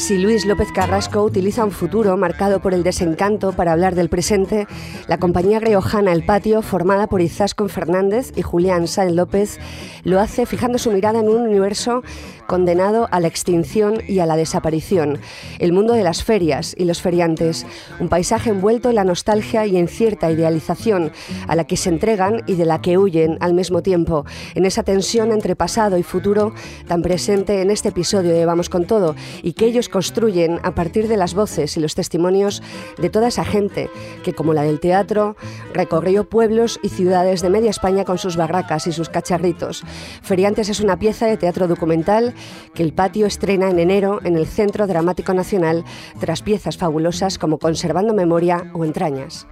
[0.00, 4.66] Si Luis López Carrasco utiliza un futuro marcado por el desencanto para hablar del presente,
[5.08, 9.60] la compañía greojana El Patio, formada por Izaskun Fernández y Julián Sáenz López,
[10.02, 12.02] lo hace fijando su mirada en un universo
[12.50, 15.20] condenado a la extinción y a la desaparición,
[15.60, 17.64] el mundo de las ferias y los feriantes,
[18.00, 21.12] un paisaje envuelto en la nostalgia y en cierta idealización,
[21.46, 24.24] a la que se entregan y de la que huyen al mismo tiempo,
[24.56, 26.52] en esa tensión entre pasado y futuro
[26.88, 31.06] tan presente en este episodio de Vamos con Todo y que ellos construyen a partir
[31.06, 32.64] de las voces y los testimonios
[32.98, 33.90] de toda esa gente
[34.24, 35.36] que, como la del teatro,
[35.72, 39.84] recorrió pueblos y ciudades de media España con sus barracas y sus cacharritos.
[40.22, 42.34] Feriantes es una pieza de teatro documental
[42.74, 45.84] que el patio estrena en enero en el Centro Dramático Nacional
[46.18, 49.46] tras piezas fabulosas como Conservando Memoria o Entrañas.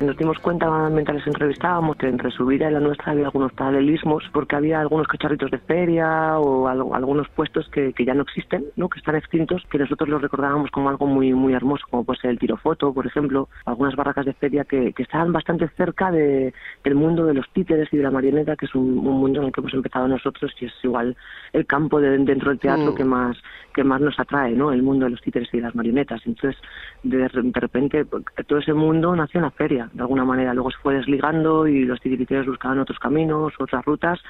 [0.00, 3.52] Nos dimos cuenta mientras les entrevistábamos que entre su vida y la nuestra había algunos
[3.52, 8.64] paralelismos porque había algunos cacharritos de feria o algunos puestos que, que, ya no existen,
[8.74, 8.88] ¿no?
[8.88, 12.30] que están extintos, que nosotros los recordábamos como algo muy muy hermoso, como puede ser
[12.30, 16.94] el tirofoto, por ejemplo, algunas barracas de feria que, que estaban bastante cerca de, del
[16.96, 19.60] mundo de los títeres y de la marioneta, que es un, mundo en el que
[19.60, 21.16] hemos empezado nosotros y es igual
[21.52, 22.94] el campo de, dentro del teatro mm.
[22.96, 23.36] que más
[23.72, 24.72] que más nos atrae, ¿no?
[24.72, 26.20] el mundo de los títeres y de las marionetas.
[26.26, 26.60] Entonces,
[27.02, 28.04] de, de repente,
[28.46, 30.54] todo ese mundo nació en la feria de alguna manera.
[30.54, 34.20] Luego se fue desligando y los titiriteros buscaban otros caminos, otras rutas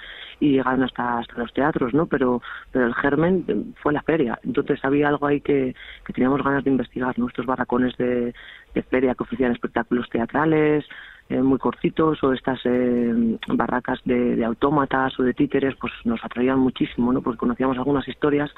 [0.40, 2.06] y llegaron hasta, hasta los teatros, ¿no?
[2.06, 2.42] Pero,
[2.72, 4.38] pero el germen fue la feria.
[4.44, 5.74] Entonces había algo ahí que,
[6.04, 8.34] que teníamos ganas de investigar, Nuestros barracones de,
[8.74, 10.84] de feria que ofrecían espectáculos teatrales,
[11.30, 16.22] eh, muy cortitos o estas eh, barracas de, de, autómatas o de títeres pues nos
[16.22, 18.50] atraían muchísimo no porque conocíamos algunas historias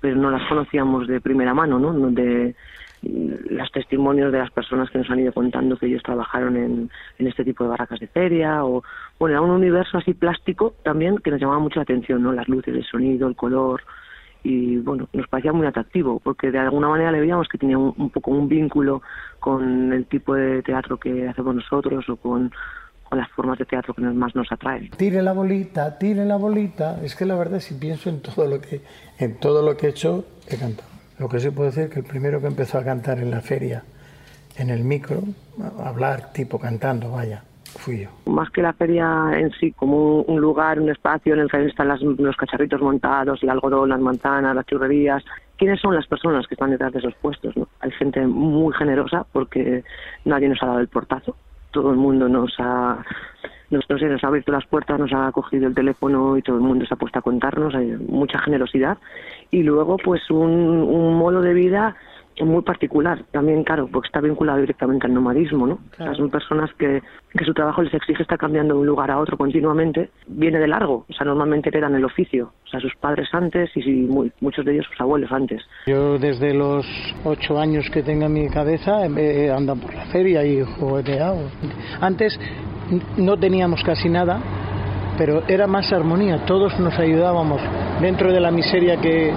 [0.00, 2.54] pero no las conocíamos de primera mano no de
[3.02, 7.44] los testimonios de las personas que nos han ido contando que ellos trabajaron en, este
[7.44, 8.82] tipo de barracas de feria o
[9.18, 12.48] bueno era un universo así plástico también que nos llamaba mucho la atención no las
[12.48, 13.82] luces el sonido el color
[14.44, 18.10] y bueno nos parecía muy atractivo porque de alguna manera le veíamos que tenía un,
[18.10, 19.02] poco un vínculo
[19.40, 22.52] con el tipo de teatro que hacemos nosotros o con
[23.08, 24.88] con las formas de teatro que más nos atraen.
[24.96, 26.98] Tire la bolita, tire la bolita.
[27.04, 28.80] Es que la verdad, si pienso en todo lo que,
[29.18, 30.91] en todo lo que he hecho, he cantado.
[31.22, 33.84] Lo que sí puedo decir que el primero que empezó a cantar en la feria,
[34.58, 35.22] en el micro,
[35.78, 37.44] hablar tipo cantando, vaya,
[37.78, 38.08] fui yo.
[38.26, 41.86] Más que la feria en sí, como un lugar, un espacio en el que están
[41.86, 45.22] los cacharritos montados, el algodón, las manzanas, las churrerías,
[45.56, 47.56] ¿quiénes son las personas que están detrás de esos puestos?
[47.56, 47.68] ¿no?
[47.78, 49.84] Hay gente muy generosa porque
[50.24, 51.36] nadie nos ha dado el portazo.
[51.72, 53.04] Todo el mundo nos ha
[53.70, 56.86] nos, nos ha abierto las puertas, nos ha cogido el teléfono y todo el mundo
[56.86, 58.98] se ha puesto a contarnos, hay mucha generosidad.
[59.50, 61.96] Y luego, pues un, un modo de vida
[62.40, 65.78] muy particular, también claro, porque está vinculado directamente al nomadismo, ¿no?
[66.16, 69.36] son personas que, que su trabajo les exige estar cambiando de un lugar a otro
[69.36, 73.70] continuamente, viene de largo, o sea, normalmente heredan el oficio, o sea, sus padres antes
[73.76, 75.62] y, muy, muchos de ellos sus abuelos antes.
[75.86, 76.86] Yo desde los
[77.24, 81.50] ocho años que tengo en mi cabeza eh, ando por la feria y jugueteado.
[82.00, 82.38] Antes
[83.16, 84.40] no teníamos casi nada,
[85.16, 87.60] pero era más armonía, todos nos ayudábamos
[88.00, 89.32] dentro de la miseria que,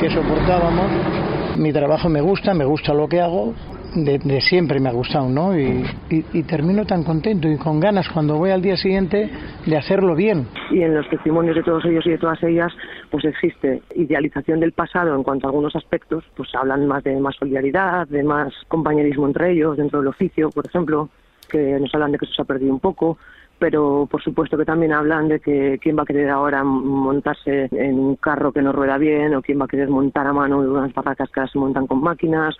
[0.00, 1.35] que soportábamos.
[1.58, 3.54] Mi trabajo me gusta, me gusta lo que hago,
[3.94, 5.58] de, siempre me ha gustado, ¿no?
[5.58, 9.30] Y, y, termino tan contento y con ganas cuando voy al día siguiente
[9.64, 10.46] de hacerlo bien.
[10.70, 12.72] Y en los testimonios de todos ellos y de todas ellas,
[13.10, 17.34] pues existe idealización del pasado en cuanto a algunos aspectos, pues hablan más de más
[17.36, 21.08] solidaridad, de más compañerismo entre ellos, dentro del oficio, por ejemplo,
[21.46, 23.18] que nos hablan de que eso se ha perdido un poco,
[23.58, 27.98] pero por supuesto que también hablan de que quién va a querer ahora montarse en
[27.98, 30.92] un carro que no rueda bien o quién va a querer montar a mano unas
[30.92, 32.56] barracas que ahora se montan con máquinas.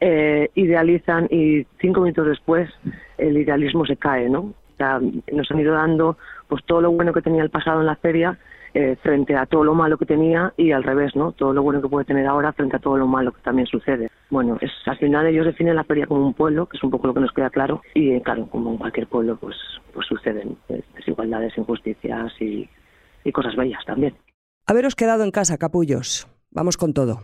[0.00, 2.70] eh, idealizan y cinco minutos después
[3.18, 4.40] el idealismo se cae, ¿no?
[4.40, 5.00] O sea,
[5.32, 6.16] nos han ido dando
[6.46, 8.38] pues todo lo bueno que tenía el pasado en la feria
[8.74, 11.32] eh, frente a todo lo malo que tenía y al revés, ¿no?
[11.32, 14.08] Todo lo bueno que puede tener ahora frente a todo lo malo que también sucede.
[14.30, 17.06] Bueno, es, al final ellos definen la feria como un pueblo, que es un poco
[17.06, 19.56] lo que nos queda claro, y eh, claro, como en cualquier pueblo, pues,
[19.94, 20.58] pues suceden
[20.94, 22.68] desigualdades, injusticias y,
[23.24, 24.14] y cosas bellas también.
[24.66, 26.28] Haberos quedado en casa, capullos.
[26.50, 27.20] Vamos con todo.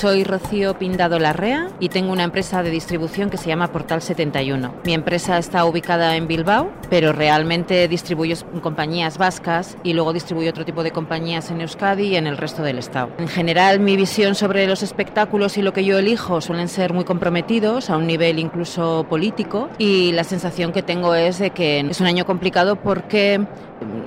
[0.00, 4.74] Soy Rocío Pindado Larrea y tengo una empresa de distribución que se llama Portal 71.
[4.84, 10.64] Mi empresa está ubicada en Bilbao, pero realmente distribuyo compañías vascas y luego distribuyo otro
[10.64, 13.10] tipo de compañías en Euskadi y en el resto del Estado.
[13.18, 17.02] En general, mi visión sobre los espectáculos y lo que yo elijo suelen ser muy
[17.02, 22.00] comprometidos a un nivel incluso político y la sensación que tengo es de que es
[22.00, 23.44] un año complicado porque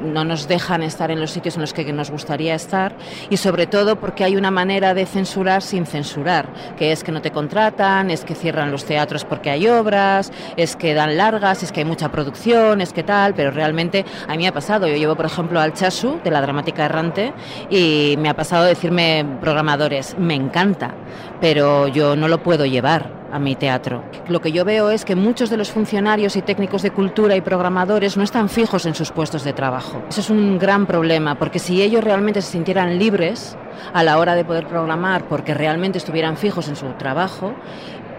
[0.02, 2.96] no nos dejan estar en los sitios en los que nos gustaría estar
[3.30, 7.22] y sobre todo porque hay una manera de censurar sin censurar, que es que no
[7.22, 11.72] te contratan, es que cierran los teatros porque hay obras, es que dan largas, es
[11.72, 14.96] que hay mucha producción, es que tal, pero realmente a mí me ha pasado, yo
[14.96, 17.34] llevo por ejemplo al Chasu de la dramática errante
[17.70, 20.94] y me ha pasado decirme programadores, me encanta,
[21.40, 24.04] pero yo no lo puedo llevar a mi teatro.
[24.28, 27.42] Lo que yo veo es que muchos de los funcionarios y técnicos de cultura y
[27.42, 30.02] programadores no están fijos en sus puestos de trabajo.
[30.10, 33.58] Eso es un gran problema, porque si ellos realmente se sintieran libres
[33.94, 37.54] a la hora de poder programar, porque realmente estuvieran fijos en su trabajo,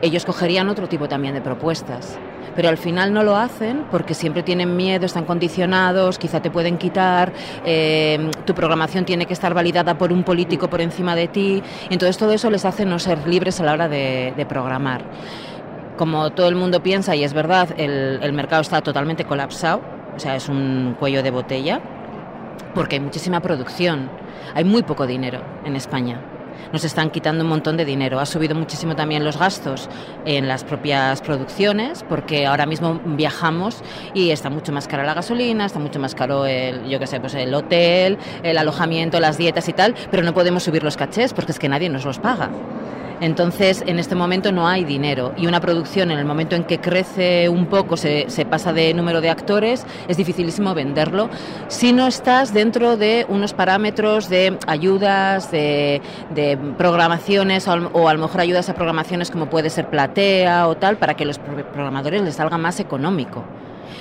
[0.00, 2.18] ellos cogerían otro tipo también de propuestas
[2.54, 6.78] pero al final no lo hacen porque siempre tienen miedo, están condicionados, quizá te pueden
[6.78, 7.32] quitar,
[7.64, 12.18] eh, tu programación tiene que estar validada por un político por encima de ti, entonces
[12.18, 15.02] todo eso les hace no ser libres a la hora de, programar.
[15.96, 19.80] Como todo el mundo piensa, y es verdad, el, el mercado está totalmente colapsado,
[20.14, 21.80] o sea, es un cuello de botella,
[22.74, 24.10] porque hay muchísima producción,
[24.54, 26.20] hay muy poco dinero en España
[26.72, 28.20] nos están quitando un montón de dinero.
[28.20, 29.88] Ha subido muchísimo también los gastos
[30.24, 33.82] en las propias producciones, porque ahora mismo viajamos
[34.14, 37.20] y está mucho más cara la gasolina, está mucho más caro el, yo qué sé,
[37.20, 41.32] pues el hotel, el alojamiento, las dietas y tal, pero no podemos subir los cachés
[41.34, 42.50] porque es que nadie nos los paga.
[43.22, 45.32] Entonces, en este momento no hay dinero.
[45.36, 49.20] Y una producción en el momento en que crece un poco, se, pasa de número
[49.20, 51.30] de actores, es dificilísimo venderlo.
[51.68, 56.02] Si no estás dentro de unos parámetros de ayudas, de,
[56.76, 60.96] programaciones o, o, a lo mejor ayudas a programaciones como puede ser Platea o tal,
[60.96, 63.44] para que los programadores les salga más económico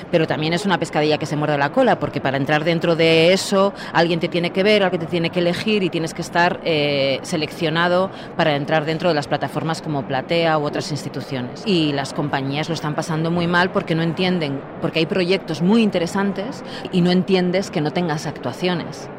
[0.10, 3.34] pero también es una pescadilla que se muerde la cola, porque para entrar dentro de
[3.34, 6.60] eso alguien te tiene que ver, alguien te tiene que elegir y tienes que estar
[6.64, 11.64] eh, seleccionado para entrar dentro de las plataformas como Platea u otras instituciones.
[11.66, 15.82] Y las compañías lo están pasando muy mal porque no entienden, porque hay proyectos muy
[15.82, 19.10] interesantes y no entiendes que no tengas actuaciones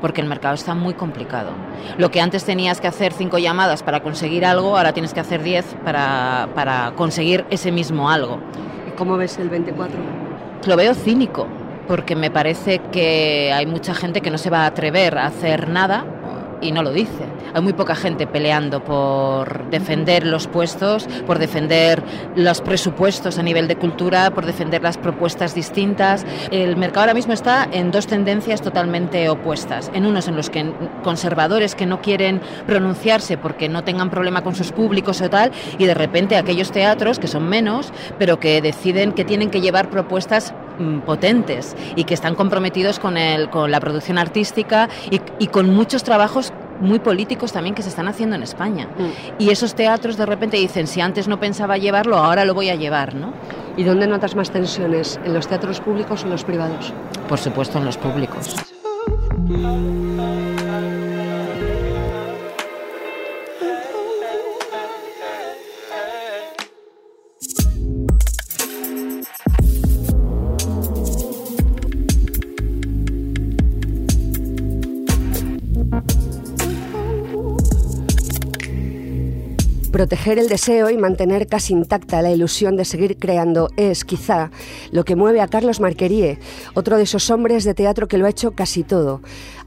[0.00, 1.50] porque el mercado está muy complicado.
[1.98, 5.42] Lo que antes tenías que hacer cinco llamadas para conseguir algo, ahora tienes que hacer
[5.42, 8.40] diez para, para conseguir ese mismo algo.
[9.00, 9.98] ¿Y cómo ves el 24?
[10.66, 11.46] Lo veo cínico,
[11.88, 15.70] porque me parece que hay mucha gente que no se va a atrever a hacer
[15.70, 16.04] nada
[16.60, 17.24] y no lo dice.
[17.54, 22.02] Hay muy poca gente peleando por defender los puestos, por defender
[22.36, 26.24] los presupuestos a nivel de cultura, por defender las propuestas distintas.
[26.50, 29.90] El mercado ahora mismo está en dos tendencias totalmente opuestas.
[29.94, 34.54] En unos en los que conservadores que no quieren pronunciarse porque no tengan problema con
[34.54, 39.12] sus públicos o tal, y de repente aquellos teatros que son menos, pero que deciden
[39.12, 40.54] que tienen que llevar propuestas
[41.04, 46.02] potentes y que están comprometidos con, el, con la producción artística y, y con muchos
[46.02, 48.88] trabajos muy políticos también que se están haciendo en España.
[48.98, 49.42] Mm.
[49.42, 52.74] Y esos teatros de repente dicen, si antes no pensaba llevarlo, ahora lo voy a
[52.74, 53.32] llevar, ¿no?
[53.76, 55.20] ¿Y dónde notas más tensiones?
[55.24, 56.92] ¿En los teatros públicos o en los privados?
[57.28, 58.56] Por supuesto, en los públicos.
[80.00, 84.50] Proteger el deseo y mantener casi intacta la ilusión de seguir creando es, quizá,
[84.92, 86.38] lo que mueve a Carlos Marquerie,
[86.72, 89.20] otro de esos hombres de teatro que lo ha hecho casi todo.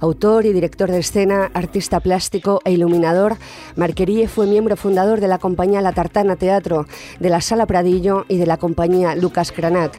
[0.03, 3.37] Autor y director de escena, artista plástico e iluminador,
[3.77, 6.87] Marquerie fue miembro fundador de la compañía La Tartana Teatro,
[7.21, 9.93] de la Sala Pradillo y de la compañía Lucas Cranach.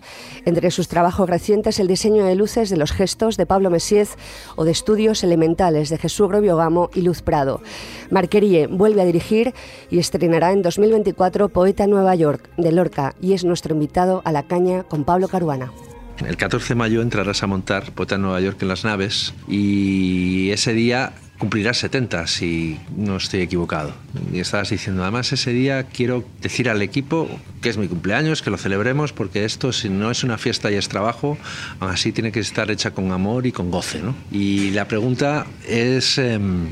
[0.45, 4.11] Entre sus trabajos recientes, el diseño de luces de los gestos de Pablo Messiez
[4.57, 7.63] o de estudios elementales de Jesús Grobiogamo y Luz Prado.
[8.11, 9.55] Marquerie vuelve a dirigir
[9.89, 14.33] y estrenar estrenará en 2024 Poeta Nueva York de Lorca y es nuestro invitado a
[14.33, 15.73] la caña con Pablo Caruana.
[16.19, 20.51] El 14 de mayo entrarás a montar Poeta en Nueva York en las naves y
[20.51, 23.93] ese día cumplirás 70, si no estoy equivocado.
[24.33, 27.29] Y estabas diciendo, además ese día quiero decir al equipo
[27.61, 30.77] que es mi cumpleaños, que lo celebremos, porque esto si no es una fiesta y
[30.77, 31.37] es trabajo,
[31.81, 34.01] aún así tiene que estar hecha con amor y con goce.
[34.01, 34.15] ¿no?
[34.31, 36.19] Y la pregunta es...
[36.19, 36.69] Em,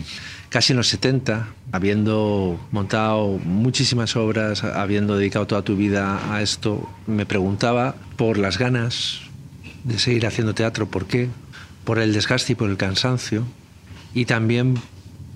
[0.48, 6.86] casi en los 70, habiendo montado muchísimas obras, habiendo dedicado toda tu vida a esto,
[7.06, 9.31] me preguntaba por las ganas
[9.84, 11.28] de seguir haciendo teatro, ¿por qué?
[11.84, 13.44] Por el desgaste y por el cansancio,
[14.14, 14.74] y también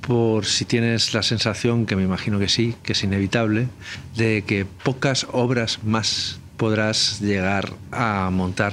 [0.06, 3.68] por si tienes la sensación, que me imagino que sí, que es inevitable,
[4.16, 8.72] de que pocas obras más podrás llegar a montar.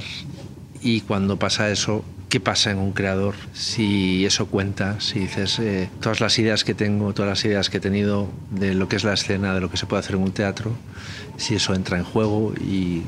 [0.81, 5.87] Y cuando pasa eso qué pasa en un creador, si eso cuenta, si dices eh,
[6.01, 9.03] todas las ideas que tengo, todas las ideas que he tenido de lo que es
[9.03, 10.71] la escena, de lo que se puede hacer en un teatro,
[11.37, 13.03] si eso entra en juego y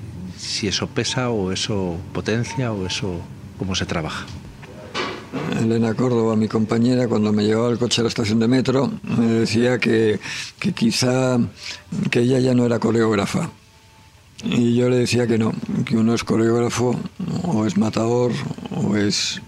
[0.46, 3.22] si eso pesa o eso potencia o eso
[3.58, 4.26] cómo se trabaja.
[5.60, 9.26] Elena Córdoba, mi compañera, cuando me llevaba el coche a la estación de metro, me
[9.26, 10.20] decía que,
[10.60, 11.38] que quizá
[12.10, 13.50] que ella ya no era coreógrafa,
[14.44, 15.54] y yo le decía que no,
[15.86, 17.00] que uno es coreógrafo
[17.44, 18.32] o es matador
[18.72, 19.42] o es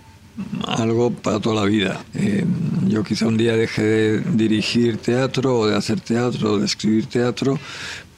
[0.65, 2.03] algo para toda la vida.
[2.13, 2.45] Eh,
[2.87, 7.07] yo quizá un día deje de dirigir teatro o de hacer teatro o de escribir
[7.07, 7.59] teatro,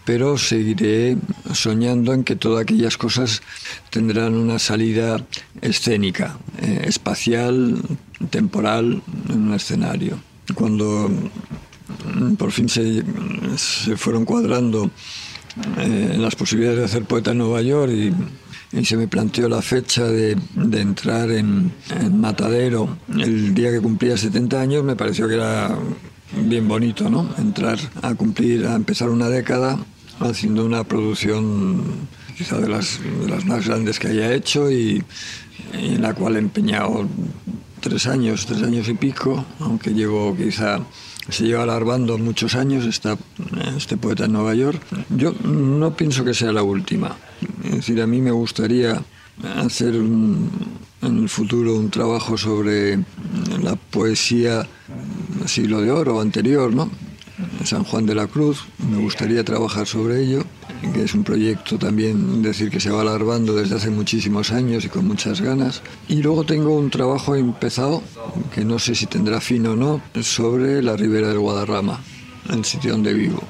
[0.10, 1.18] pero seguiré
[1.53, 3.43] soñando en que todas aquellas cosas
[3.91, 5.24] tendrán una salida
[5.62, 7.80] escénica, eh, espacial,
[8.32, 10.18] temporal, en un escenario.
[10.55, 13.03] Cuando mm, por fin se,
[13.55, 14.89] se fueron cuadrando
[15.78, 18.12] eh, las posibilidades de hacer poeta en Nueva York y,
[18.84, 20.36] se me planteó la fecha de,
[20.74, 21.72] entrar en,
[22.14, 25.78] Matadero el día que cumplía 70 años, me pareció que era
[26.47, 27.30] bien bonito, ¿no?
[27.38, 29.78] Entrar a cumplir, a empezar una década
[30.20, 31.84] haciendo una producción
[32.38, 32.99] quizá de las,
[33.45, 35.03] más grandes que haya hecho y,
[35.74, 37.07] en la cual he empeñado
[37.82, 40.80] tres años, tres años y pico, aunque llevo quizá
[41.30, 43.17] se lleva alargando muchos años está
[43.78, 44.82] este poeta en Nueva York.
[45.09, 47.15] Yo no pienso que sea la última.
[47.63, 49.03] Es decir, a mí me gustaría
[49.57, 50.49] hacer en
[51.01, 52.97] el futuro un trabajo sobre
[53.61, 54.67] la poesía
[55.45, 56.89] siglo de oro anterior, ¿no?
[57.64, 58.66] San Juan de la Cruz.
[58.90, 60.44] Me gustaría trabajar sobre ello
[60.94, 64.90] que es un proyecto también, decir, que se va alargando desde hace muchísimos años y
[64.90, 65.82] con muchas ganas.
[66.08, 68.02] Y luego tengo un trabajo empezado,
[68.54, 72.00] que no sé si tendrá fin o no, sobre la ribera del Guadarrama,
[72.50, 73.44] el sitio donde vivo.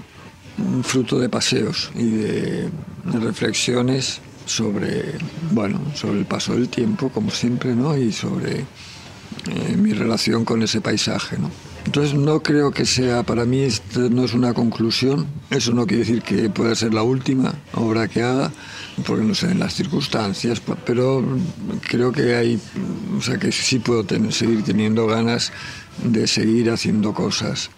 [0.58, 2.70] Un fruto de paseos y de
[3.06, 5.14] reflexiones sobre,
[5.52, 7.96] bueno, sobre el paso del tiempo, como siempre, ¿no?
[7.96, 11.50] Y sobre eh, mi relación con ese paisaje, ¿no?
[11.90, 13.68] Entonces no creo que sea, para mí
[14.12, 18.22] no es una conclusión, eso no quiere decir que pueda ser la última obra que
[18.22, 18.52] haga,
[19.08, 21.26] porque no sé, en las circunstancias, pero
[21.88, 22.60] creo que hay,
[23.18, 25.52] o sea, que sí puedo seguir teniendo ganas
[26.04, 27.72] de seguir haciendo cosas.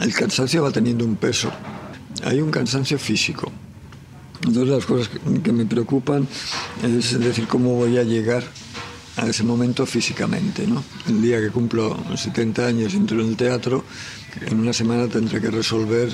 [0.00, 1.52] El cansancio va teniendo un peso,
[2.24, 3.52] hay un cansancio físico.
[4.46, 5.10] Entonces las cosas
[5.44, 6.26] que me preocupan
[6.82, 8.44] es decir cómo voy a llegar
[9.18, 10.66] a ese momento físicamente.
[10.66, 10.82] ¿no?
[11.06, 13.84] El día que cumplo 70 años y entro en el teatro,
[14.46, 16.10] en una semana tendré que resolver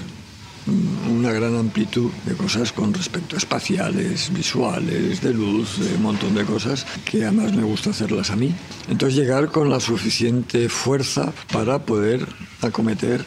[1.11, 6.35] una gran amplitud de cosas con respecto a espaciales, visuales, de luz, de un montón
[6.35, 8.55] de cosas que además me gusta hacerlas a mí.
[8.89, 12.27] Entonces llegar con la suficiente fuerza para poder
[12.63, 13.25] acometer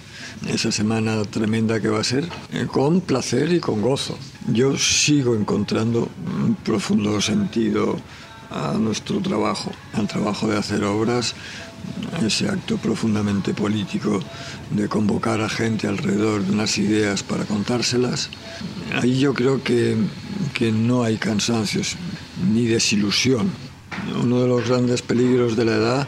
[0.48, 4.18] esa semana tremenda que va a ser, eh, con placer y con gozo.
[4.48, 7.98] Yo sigo encontrando un profundo sentido
[8.50, 11.36] a nuestro trabajo, al trabajo de hacer obras,
[12.26, 14.20] ese acto profundamente político
[14.72, 18.30] de convocar a gente alrededor de unas ideas para contárselas.
[19.02, 19.96] Ahí yo creo que,
[20.54, 21.96] que no hay cansancios
[22.52, 23.52] ni desilusión.
[24.22, 26.08] Uno de los grandes peligros de la edad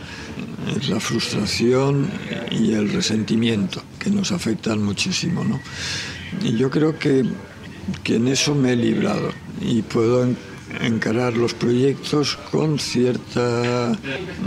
[0.76, 2.10] es la frustración
[2.52, 5.44] y el resentimiento, que nos afectan muchísimo.
[5.44, 5.60] ¿no?
[6.44, 7.24] Y yo creo que,
[8.04, 9.32] que en eso me he librado
[9.62, 10.28] y puedo
[10.82, 13.92] encarar los proyectos con cierta,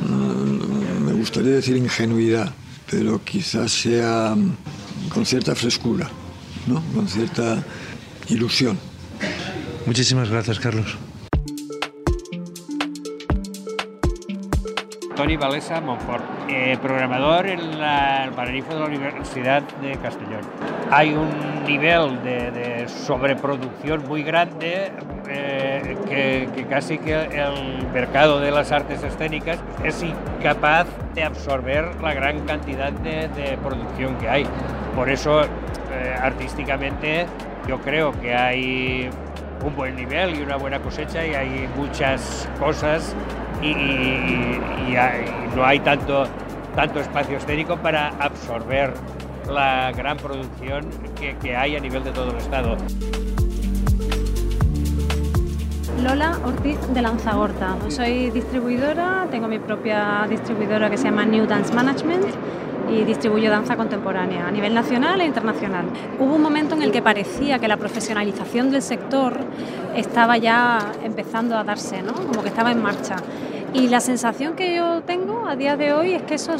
[0.09, 2.53] mm, me gustaría decir ingenuidad,
[2.91, 4.35] pero quizás sea
[5.13, 6.09] con cierta frescura,
[6.67, 6.83] ¿no?
[6.95, 7.63] con cierta
[8.29, 8.79] ilusión.
[9.87, 10.97] Muchísimas gracias, Carlos.
[15.17, 20.41] Tony Valesa Monfort, eh, programador en el Paraninfo de la Universidad de Castellón.
[20.91, 24.91] Hay un nivel de, sobreproducción muy grande
[25.29, 32.15] eh, que, casi que el mercado de las artes escénicas es incapaz de absorber la
[32.15, 34.47] gran cantidad de, producción que hay.
[34.95, 37.27] Por eso, eh, artísticamente,
[37.69, 39.11] yo creo que hay
[39.65, 43.15] un buen nivel y una buena cosecha y hay muchas cosas
[43.63, 44.59] y,
[45.55, 46.25] no hay tanto,
[46.75, 48.93] tanto espacio escénico para absorber
[49.49, 50.87] la gran producción
[51.41, 52.77] que hay a nivel de todo el Estado.
[56.03, 57.77] Lola Ortiz de Lanzagorta.
[57.89, 62.27] Soy distribuidora, tengo mi propia distribuidora que se llama New Dance Management
[62.91, 65.85] y distribuyo danza contemporánea a nivel nacional e internacional.
[66.19, 69.39] Hubo un momento en el que parecía que la profesionalización del sector
[69.95, 72.15] estaba ya empezando a darse, ¿no?
[72.15, 73.15] como que estaba en marcha.
[73.73, 76.57] Y la sensación que yo tengo a día de hoy es que eso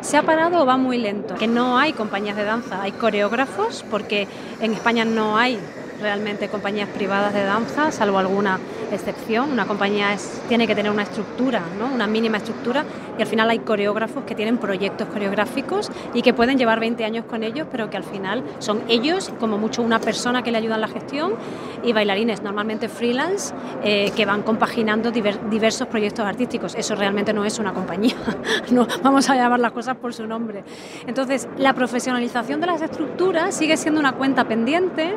[0.00, 3.84] se ha parado o va muy lento, que no hay compañías de danza, hay coreógrafos,
[3.88, 4.26] porque
[4.60, 5.60] en España no hay
[6.00, 8.58] realmente compañías privadas de danza, salvo alguna
[8.94, 9.50] excepción.
[9.50, 10.16] Una compañía
[10.48, 11.86] tiene que tener una estructura, ¿no?
[11.86, 12.84] una mínima estructura,
[13.18, 17.24] y al final hay coreógrafos que tienen proyectos coreográficos y que pueden llevar 20 años
[17.24, 20.76] con ellos, pero que al final son ellos, como mucho una persona que le ayuda
[20.76, 21.34] en la gestión,
[21.82, 26.74] y bailarines normalmente freelance eh, que van compaginando diversos proyectos artísticos.
[26.74, 28.16] Eso realmente no es una compañía,
[28.70, 30.64] no, vamos a llamar las cosas por su nombre.
[31.06, 35.16] Entonces, la profesionalización de las estructuras sigue siendo una cuenta pendiente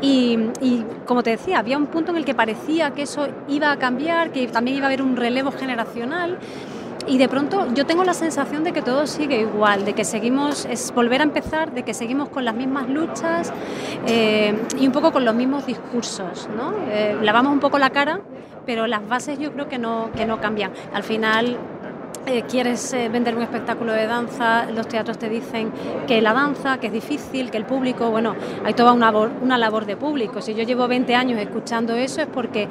[0.00, 3.72] y, y como te decía, había un punto en el que parecía que eso iba
[3.72, 6.38] a cambiar, que también iba a haber un relevo generacional.
[7.08, 10.64] Y de pronto yo tengo la sensación de que todo sigue igual, de que seguimos,
[10.66, 13.52] es volver a empezar, de que seguimos con las mismas luchas
[14.06, 16.48] eh, y un poco con los mismos discursos.
[16.56, 16.72] ¿no?
[16.88, 18.20] Eh, lavamos un poco la cara,
[18.64, 20.72] pero las bases yo creo que no, que no cambian.
[20.92, 21.56] Al final
[22.26, 25.72] eh, quieres vender un espectáculo de danza, los teatros te dicen
[26.06, 29.86] que la danza, que es difícil, que el público, bueno, hay toda una, una labor
[29.86, 30.40] de público.
[30.40, 32.68] Si yo llevo 20 años escuchando eso es porque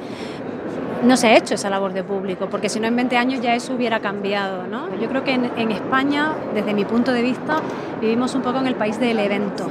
[1.02, 3.54] no se ha hecho esa labor de público, porque si no en 20 años ya
[3.54, 4.66] eso hubiera cambiado.
[4.66, 4.94] ¿no?
[4.98, 7.60] Yo creo que en, España, desde mi punto de vista,
[8.00, 9.70] vivimos un poco en el país del evento.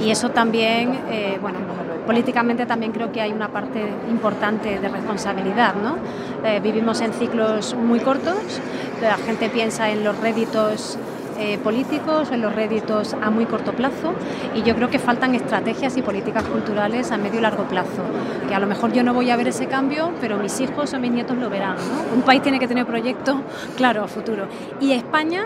[0.00, 1.58] Y eso también, eh, bueno,
[2.06, 3.80] políticamente también creo que hay una parte
[4.10, 5.74] importante de responsabilidad.
[5.74, 5.96] ¿no?
[6.44, 8.60] Eh, vivimos en ciclos muy cortos,
[9.00, 10.98] la gente piensa en los réditos
[11.36, 14.14] eh, políticos en los réditos a muy corto plazo
[14.54, 18.02] y yo creo que faltan estrategias y políticas culturales a medio y largo plazo,
[18.46, 21.00] que a lo mejor yo no voy a ver ese cambio, pero mis hijos o
[21.00, 21.76] mis nietos lo verán.
[22.14, 23.36] Un país tiene que tener proyectos,
[23.76, 24.46] claro, a futuro.
[24.80, 25.44] Y España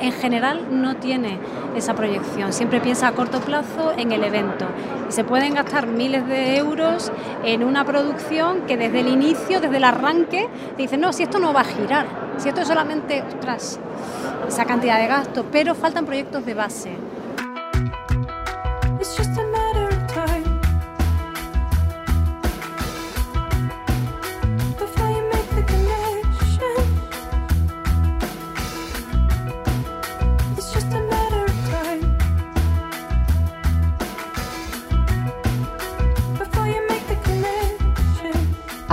[0.00, 1.38] en general no tiene
[1.76, 4.66] esa proyección, siempre piensa a corto plazo en el evento.
[5.08, 7.12] Se pueden gastar miles de euros
[7.44, 11.38] en una producción que desde el inicio, desde el arranque, te dicen, no, si esto
[11.38, 13.78] no va a girar, si esto es solamente, ostras,
[14.48, 16.96] esa cantidad de gasto, pero faltan proyectos de base.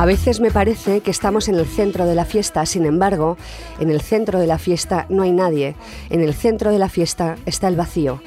[0.01, 3.37] A veces me parece que estamos en el centro de la fiesta, sin embargo,
[3.79, 5.75] en el centro de la fiesta no hay nadie,
[6.09, 8.19] en el centro de la fiesta está el vacío.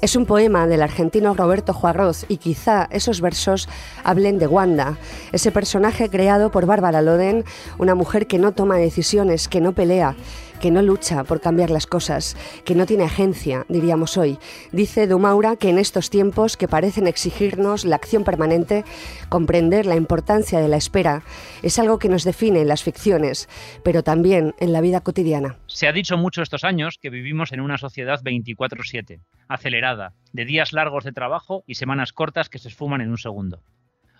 [0.00, 3.68] Es un poema del argentino Roberto Juarroz y quizá esos versos
[4.04, 4.98] hablen de Wanda,
[5.32, 7.44] ese personaje creado por Bárbara Loden,
[7.76, 10.14] una mujer que no toma decisiones, que no pelea,
[10.60, 14.38] que no lucha por cambiar las cosas, que no tiene agencia, diríamos hoy.
[14.72, 18.84] Dice Dumaura que en estos tiempos que parecen exigirnos la acción permanente,
[19.28, 21.22] comprender la importancia de la espera
[21.62, 23.48] es algo que nos define en las ficciones,
[23.82, 25.58] pero también en la vida cotidiana.
[25.66, 30.72] Se ha dicho mucho estos años que vivimos en una sociedad 24/7, acelerada, de días
[30.72, 33.62] largos de trabajo y semanas cortas que se esfuman en un segundo.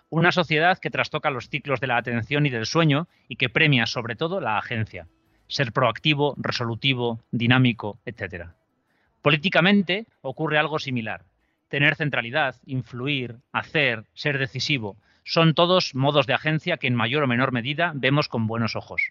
[0.09, 3.87] Una sociedad que trastoca los ciclos de la atención y del sueño y que premia
[3.87, 5.09] sobre todo la agencia
[5.49, 8.49] ser proactivo, resolutivo, dinámico, etc.
[9.23, 11.25] Políticamente ocurre algo similar.
[11.69, 17.27] Tener centralidad, influir, hacer, ser decisivo, son todos modos de agencia que en mayor o
[17.27, 19.11] menor medida vemos con buenos ojos.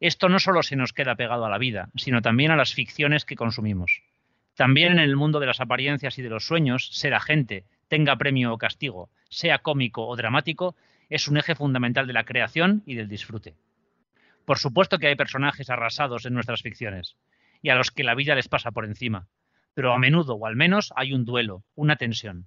[0.00, 3.24] Esto no solo se nos queda pegado a la vida, sino también a las ficciones
[3.24, 4.02] que consumimos.
[4.54, 8.52] También en el mundo de las apariencias y de los sueños, ser agente, tenga premio
[8.52, 10.76] o castigo, sea cómico o dramático,
[11.08, 13.54] es un eje fundamental de la creación y del disfrute.
[14.48, 17.18] Por supuesto que hay personajes arrasados en nuestras ficciones
[17.60, 19.28] y a los que la vida les pasa por encima,
[19.74, 22.46] pero a menudo o al menos hay un duelo, una tensión.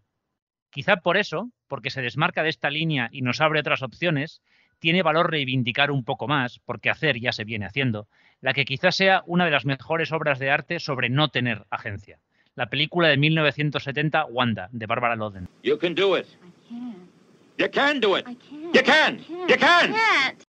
[0.71, 4.41] Quizá por eso, porque se desmarca de esta línea y nos abre otras opciones,
[4.79, 8.07] tiene valor reivindicar un poco más, porque hacer ya se viene haciendo,
[8.39, 12.17] la que quizás sea una de las mejores obras de arte sobre no tener agencia.
[12.55, 15.47] La película de 1970 Wanda, de Barbara Loden.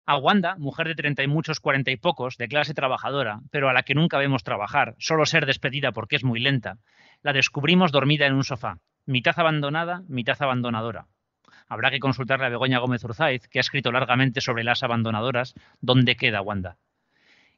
[0.07, 3.73] A Wanda, mujer de treinta y muchos, cuarenta y pocos, de clase trabajadora, pero a
[3.73, 6.79] la que nunca vemos trabajar, solo ser despedida porque es muy lenta,
[7.23, 11.07] la descubrimos dormida en un sofá, mitad abandonada, mitad abandonadora.
[11.69, 16.17] Habrá que consultarle a Begoña Gómez Urzaiz, que ha escrito largamente sobre las abandonadoras, dónde
[16.17, 16.79] queda Wanda.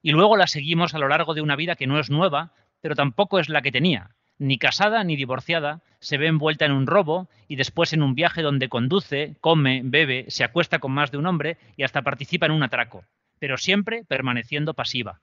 [0.03, 2.95] Y luego la seguimos a lo largo de una vida que no es nueva, pero
[2.95, 4.11] tampoco es la que tenía.
[4.39, 8.43] Ni casada ni divorciada, se ve envuelta en un robo y después en un viaje
[8.43, 12.53] donde conduce, come, bebe, se acuesta con más de un hombre y hasta participa en
[12.53, 13.05] un atraco,
[13.39, 15.21] pero siempre permaneciendo pasiva.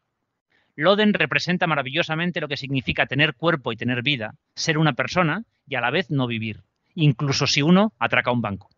[0.76, 5.76] Loden representa maravillosamente lo que significa tener cuerpo y tener vida, ser una persona y
[5.76, 6.64] a la vez no vivir,
[6.96, 8.70] incluso si uno atraca un banco.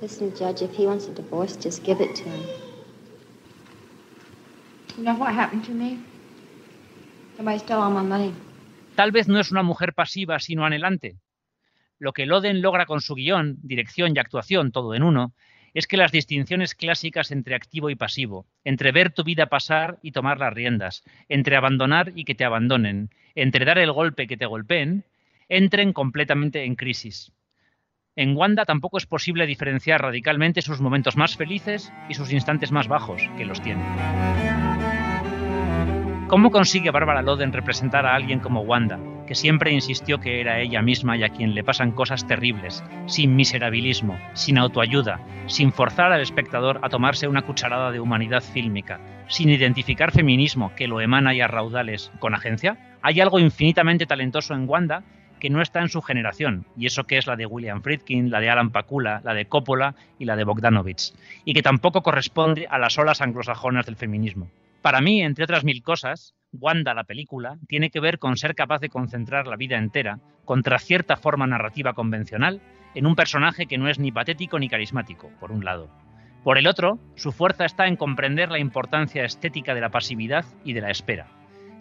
[0.00, 2.42] Listen, Judge, if he wants a divorce, just give it to him.
[4.96, 5.98] You know what happened to me?
[7.36, 8.32] Somebody stole all my money.
[8.94, 11.16] Tal vez no es una mujer pasiva, sino anhelante.
[11.98, 15.32] Lo que Loden logra con su guion, dirección y actuación, todo en uno,
[15.74, 20.12] es que las distinciones clásicas entre activo y pasivo, entre ver tu vida pasar y
[20.12, 24.36] tomar las riendas, entre abandonar y que te abandonen, entre dar el golpe y que
[24.36, 25.04] te golpeen,
[25.48, 27.32] entren completamente en crisis.
[28.14, 32.86] En Wanda tampoco es posible diferenciar radicalmente sus momentos más felices y sus instantes más
[32.86, 33.82] bajos, que los tiene.
[36.26, 40.80] ¿Cómo consigue Bárbara Loden representar a alguien como Wanda, que siempre insistió que era ella
[40.80, 46.22] misma y a quien le pasan cosas terribles, sin miserabilismo, sin autoayuda, sin forzar al
[46.22, 51.42] espectador a tomarse una cucharada de humanidad fílmica, sin identificar feminismo que lo emana y
[51.42, 52.96] a raudales con agencia?
[53.02, 55.02] Hay algo infinitamente talentoso en Wanda
[55.40, 58.40] que no está en su generación, y eso que es la de William Friedkin, la
[58.40, 61.12] de Alan Pakula, la de Coppola y la de Bogdanovich,
[61.44, 64.48] y que tampoco corresponde a las olas anglosajonas del feminismo.
[64.84, 68.80] Para mí, entre otras mil cosas, Wanda, la película, tiene que ver con ser capaz
[68.80, 72.60] de concentrar la vida entera, contra cierta forma narrativa convencional,
[72.94, 75.88] en un personaje que no es ni patético ni carismático, por un lado.
[76.42, 80.74] Por el otro, su fuerza está en comprender la importancia estética de la pasividad y
[80.74, 81.28] de la espera.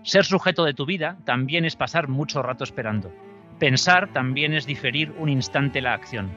[0.03, 3.13] Ser sujeto de tu vida también es pasar mucho rato esperando.
[3.59, 6.31] Pensar también es diferir un instante la acción.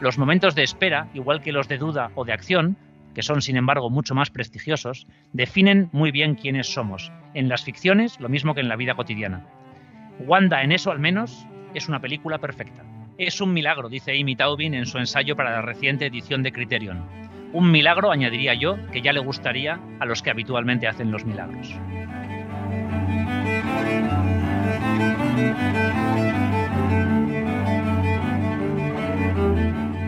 [0.00, 2.78] Los momentos de espera, igual que los de duda o de acción,
[3.14, 8.18] que son sin embargo mucho más prestigiosos, definen muy bien quiénes somos, en las ficciones
[8.20, 9.46] lo mismo que en la vida cotidiana.
[10.20, 12.84] Wanda en eso al menos es una película perfecta.
[13.18, 17.04] Es un milagro, dice Amy Taubin en su ensayo para la reciente edición de Criterion.
[17.52, 21.74] Un milagro, añadiría yo, que ya le gustaría a los que habitualmente hacen los milagros.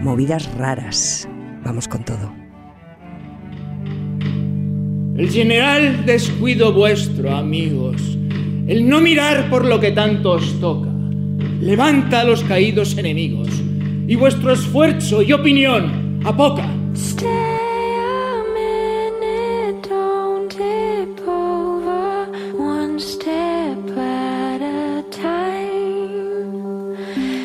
[0.03, 1.29] Movidas raras.
[1.65, 2.42] Vamos con todo.
[5.15, 8.01] El general descuido vuestro, amigos,
[8.67, 10.89] el no mirar por lo que tanto os toca,
[11.61, 13.49] levanta a los caídos enemigos,
[14.07, 16.67] y vuestro esfuerzo y opinión apoca.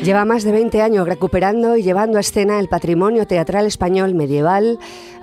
[0.08, 4.78] Lleva más de 20 años recuperando y llevando a escena el patrimonio teatral español medieval,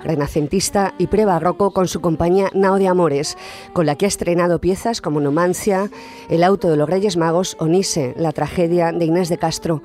[0.06, 3.36] renacentista y prebarroco con su compañía Nao de Amores,
[3.72, 5.90] con la que ha estrenado piezas como Numancia,
[6.30, 9.82] El auto de los Reyes Magos o Nise, la tragedia de Inés de Castro.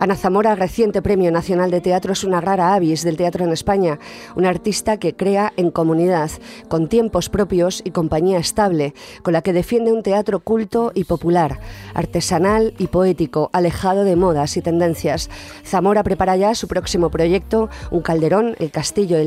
[0.00, 3.98] Ana Zamora, reciente Premio Nacional de Teatro, es una rara avis del teatro en España,
[4.36, 6.30] una artista que crea en comunidad,
[6.68, 11.60] con tiempos propios y compañía estable, con la que defiende un teatro culto y popular,
[11.94, 15.30] artesanal y poético, alejado de modas y tendencias.
[15.64, 19.24] Zamora prepara ya su próximo proyecto, un calderón, El Castillo de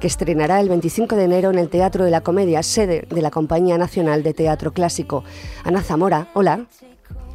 [0.00, 3.30] Que estrenará el 25 de enero en el Teatro de la Comedia, sede de la
[3.30, 5.24] Compañía Nacional de Teatro Clásico.
[5.62, 6.64] Ana Zamora, hola.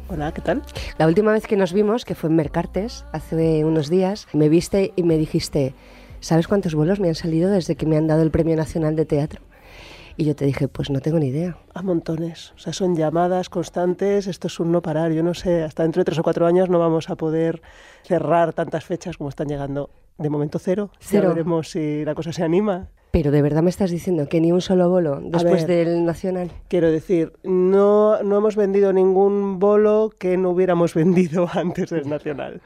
[0.08, 0.64] Hola, ¿qué tal?
[0.98, 4.94] La última vez que nos vimos, que fue en Mercartes, hace unos días, me viste
[4.96, 5.74] y me dijiste,
[6.18, 9.04] ¿sabes cuántos vuelos me han salido desde que me han dado el Premio Nacional de
[9.04, 9.42] Teatro?
[10.16, 11.56] Y yo te dije, pues no tengo ni idea.
[11.72, 12.52] A montones.
[12.56, 15.12] O sea, son llamadas constantes, esto es un no parar.
[15.12, 17.62] Yo no sé, hasta dentro de tres o cuatro años no vamos a poder
[18.02, 19.88] cerrar tantas fechas como están llegando.
[20.18, 20.90] De momento cero.
[20.98, 21.24] Cero.
[21.24, 22.88] Ya veremos si la cosa se anima.
[23.16, 25.86] Pero de verdad me estás diciendo que ni un solo bolo después ver.
[25.86, 26.50] del Nacional.
[26.68, 32.60] Quiero decir, no, no hemos vendido ningún bolo que no hubiéramos vendido antes del Nacional,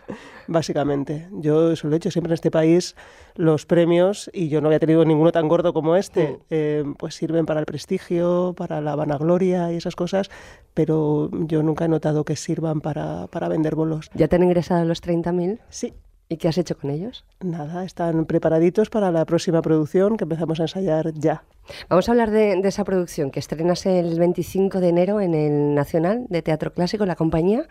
[0.49, 1.29] básicamente.
[1.31, 2.97] Yo eso lo he hecho siempre en este país,
[3.37, 7.47] los premios, y yo no había tenido ninguno tan gordo como este, eh, pues sirven
[7.47, 10.31] para el prestigio, para la vanagloria y esas cosas,
[10.75, 14.11] pero yo nunca he notado que sirvan para, para vender bolos.
[14.15, 15.61] ¿Ya te han ingresado los 30.000?
[15.69, 15.93] Sí.
[16.33, 17.25] ¿Y qué has hecho con ellos?
[17.41, 21.43] Nada, están preparaditos para la próxima producción que empezamos a ensayar ya.
[21.89, 25.75] Vamos a hablar de, de, esa producción que estrenas el 25 de enero en el
[25.75, 27.67] Nacional de Teatro Clásico, la compañía.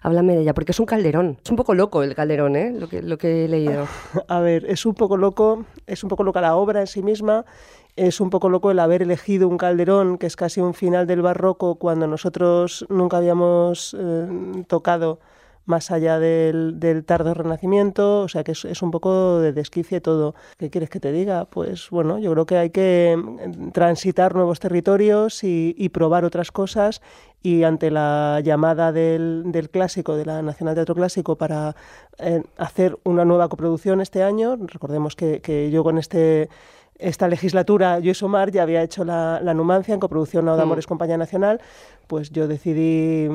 [0.00, 1.38] Háblame de ella, porque es un calderón.
[1.42, 2.70] Es un poco loco el calderón, ¿eh?
[2.70, 3.88] lo, que, lo que he leído.
[4.28, 7.44] A ver, es un poco loco, es un poco loca la obra en sí misma.
[7.96, 11.20] Es un poco loco el haber elegido un calderón, que es casi un final del
[11.20, 15.18] barroco, cuando nosotros nunca habíamos eh, tocado
[15.66, 20.34] más allá del, del tardo renacimiento, o sea que es, un poco de desquicie todo.
[20.58, 21.46] ¿Qué quieres que te diga?
[21.46, 27.02] Pues bueno, yo creo que hay que mm, transitar nuevos territorios y, probar otras cosas
[27.40, 31.76] y ante la llamada del, clásico, de la Nacional Teatro Clásico, para
[32.18, 36.48] eh, hacer una nueva coproducción este año, recordemos que yo con este
[36.98, 40.62] esta legislatura, yo y Somar ya había hecho la, la Numancia en coproducción Nao de
[40.62, 40.66] mm.
[40.66, 41.60] Amores Compañía Nacional,
[42.06, 43.28] pues yo decidí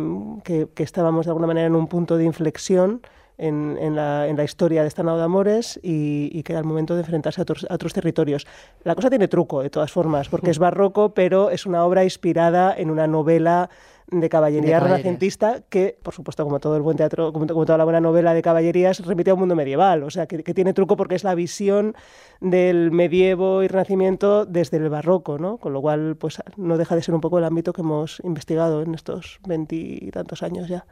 [0.43, 3.01] que, que, estábamos de alguna manera en un punto de inflexión
[3.38, 6.60] en, en, la, en la, historia de esta Nao de Amores y, y, que era
[6.60, 8.45] el momento de enfrentarse a otros, a otros, territorios.
[8.84, 12.74] La cosa tiene truco, de todas formas, porque es barroco, pero es una obra inspirada
[12.78, 13.70] en una novela
[14.12, 17.84] de caballería renacentista que, por supuesto, como todo el buen teatro, como, como, toda la
[17.84, 20.03] buena novela de caballerías, remite a un mundo medieval.
[20.03, 21.95] O sea, que, que, tiene truco porque es la visión
[22.41, 25.57] del medievo y renacimiento desde el barroco, ¿no?
[25.57, 28.82] Con lo cual, pues no deja de ser un poco el ámbito que hemos investigado
[28.82, 30.86] en estos veintitantos años ya.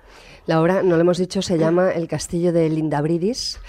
[0.45, 3.59] La obra, no lo hemos dicho, se llama El castillo de Lindabridis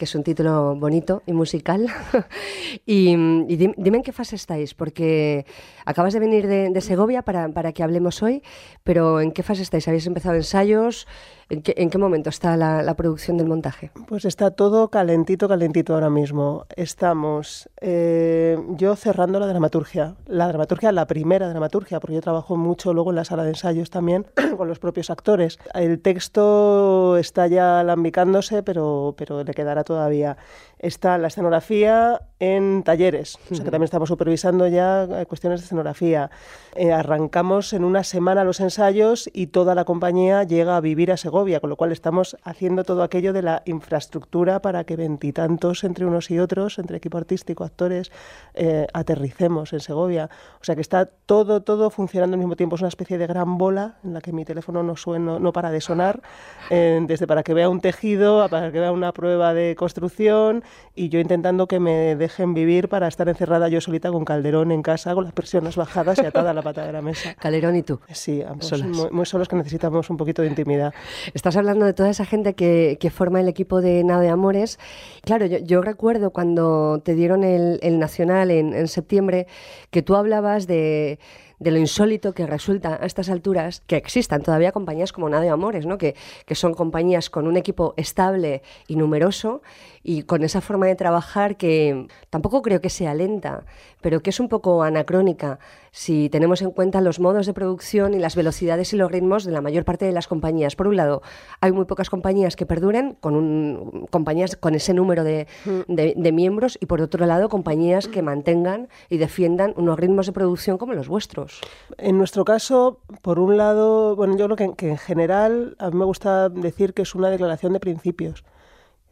[0.00, 1.86] que es un título bonito y musical.
[2.86, 5.44] y, y, dime en qué fase estáis, porque
[5.84, 8.42] acabas de venir de, de Segovia para, para, que hablemos hoy,
[8.82, 9.86] pero ¿en qué fase estáis?
[9.88, 11.06] ¿Habéis empezado ensayos?
[11.50, 13.90] ¿En qué, en qué momento está la, la, producción del montaje?
[14.06, 16.64] Pues está todo calentito, calentito ahora mismo.
[16.76, 20.14] Estamos eh, yo cerrando la dramaturgia.
[20.26, 23.90] La dramaturgia, la primera dramaturgia, porque yo trabajo mucho luego en la sala de ensayos
[23.90, 24.26] también
[24.56, 25.58] con los propios actores.
[25.74, 30.36] El texto está ya alambicándose, pero, pero le quedará todavía.
[30.82, 35.66] Está la escenografía en talleres, o sea que también estamos supervisando ya eh, cuestiones de
[35.66, 36.30] escenografía.
[36.74, 41.18] Eh, arrancamos en una semana los ensayos y toda la compañía llega a vivir a
[41.18, 46.06] Segovia, con lo cual estamos haciendo todo aquello de la infraestructura para que veintitantos entre
[46.06, 48.10] unos y otros, entre equipo artístico, actores,
[48.54, 50.30] eh, aterricemos en Segovia.
[50.62, 52.76] O sea que está todo, todo funcionando al mismo tiempo.
[52.76, 55.70] Es una especie de gran bola en la que mi teléfono no, suena, no para
[55.70, 56.22] de sonar,
[56.70, 60.64] eh, desde para que vea un tejido, para que vea una prueba de construcción
[60.94, 64.82] y yo intentando que me dejen vivir para estar encerrada yo solita con Calderón en
[64.82, 67.34] casa, con las persianas bajadas y atada a la pata de la mesa.
[67.40, 68.00] Calderón y tú.
[68.12, 68.86] Sí, ambos solos.
[68.86, 70.92] Muy, muy, solos que necesitamos un poquito de intimidad.
[71.32, 74.78] Estás hablando de toda esa gente que, que forma el equipo de Nada de Amores.
[75.22, 79.46] Claro, yo, yo recuerdo cuando te dieron el, el Nacional en, en septiembre
[79.90, 81.18] que tú hablabas de
[81.60, 85.50] de lo insólito que resulta a estas alturas que existan todavía compañías como Nada de
[85.50, 85.98] Amores, ¿no?
[85.98, 89.62] que, que son compañías con un equipo estable y numeroso
[90.02, 93.64] y con esa forma de trabajar que tampoco creo que sea lenta,
[94.00, 95.58] pero que es un poco anacrónica
[95.92, 99.52] si tenemos en cuenta los modos de producción y las velocidades y los ritmos de
[99.52, 100.76] la mayor parte de las compañías.
[100.76, 101.22] Por un lado,
[101.60, 105.46] hay muy pocas compañías que perduren, con un, compañías con ese número de,
[105.88, 110.32] de, de miembros, y por otro lado, compañías que mantengan y defiendan unos ritmos de
[110.32, 111.60] producción como los vuestros.
[111.98, 115.96] En nuestro caso, por un lado, bueno, yo creo que, que en general a mí
[115.96, 118.44] me gusta decir que es una declaración de principios.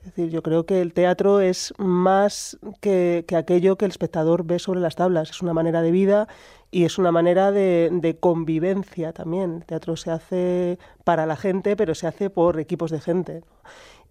[0.00, 4.44] Es decir, yo creo que el teatro es más que, que, aquello que el espectador
[4.44, 5.30] ve sobre las tablas.
[5.30, 6.28] Es una manera de vida
[6.70, 9.56] y es una manera de, de, convivencia también.
[9.56, 13.42] El teatro se hace para la gente, pero se hace por equipos de gente.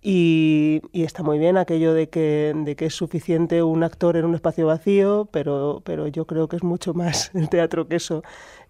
[0.01, 4.25] Y, y, está muy bien aquello de que, de que es suficiente un actor en
[4.25, 8.23] un espacio vacío, pero, pero yo creo que es mucho más el teatro que eso.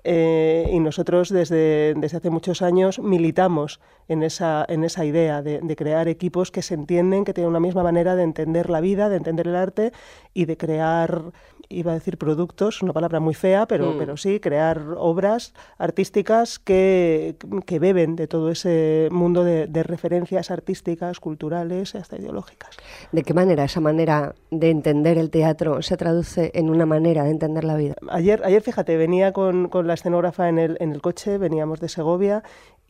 [0.09, 5.59] Eh, y nosotros desde, desde, hace muchos años militamos en esa, en esa idea de,
[5.59, 9.09] de, crear equipos que se entienden, que tienen una misma manera de entender la vida,
[9.09, 9.91] de entender el arte
[10.33, 11.33] y de crear,
[11.69, 13.97] iba a decir productos, una palabra muy fea, pero, mm.
[13.97, 20.51] pero sí, crear obras artísticas que, que beben de todo ese mundo de, de referencias
[20.51, 22.75] artísticas, culturales y hasta ideológicas.
[23.11, 27.31] ¿De qué manera esa manera de entender el teatro se traduce en una manera de
[27.31, 27.95] entender la vida?
[28.09, 31.89] Ayer, ayer fíjate, venía con, con la escenógrafa en el, en el coche, veníamos de
[31.89, 32.43] Segovia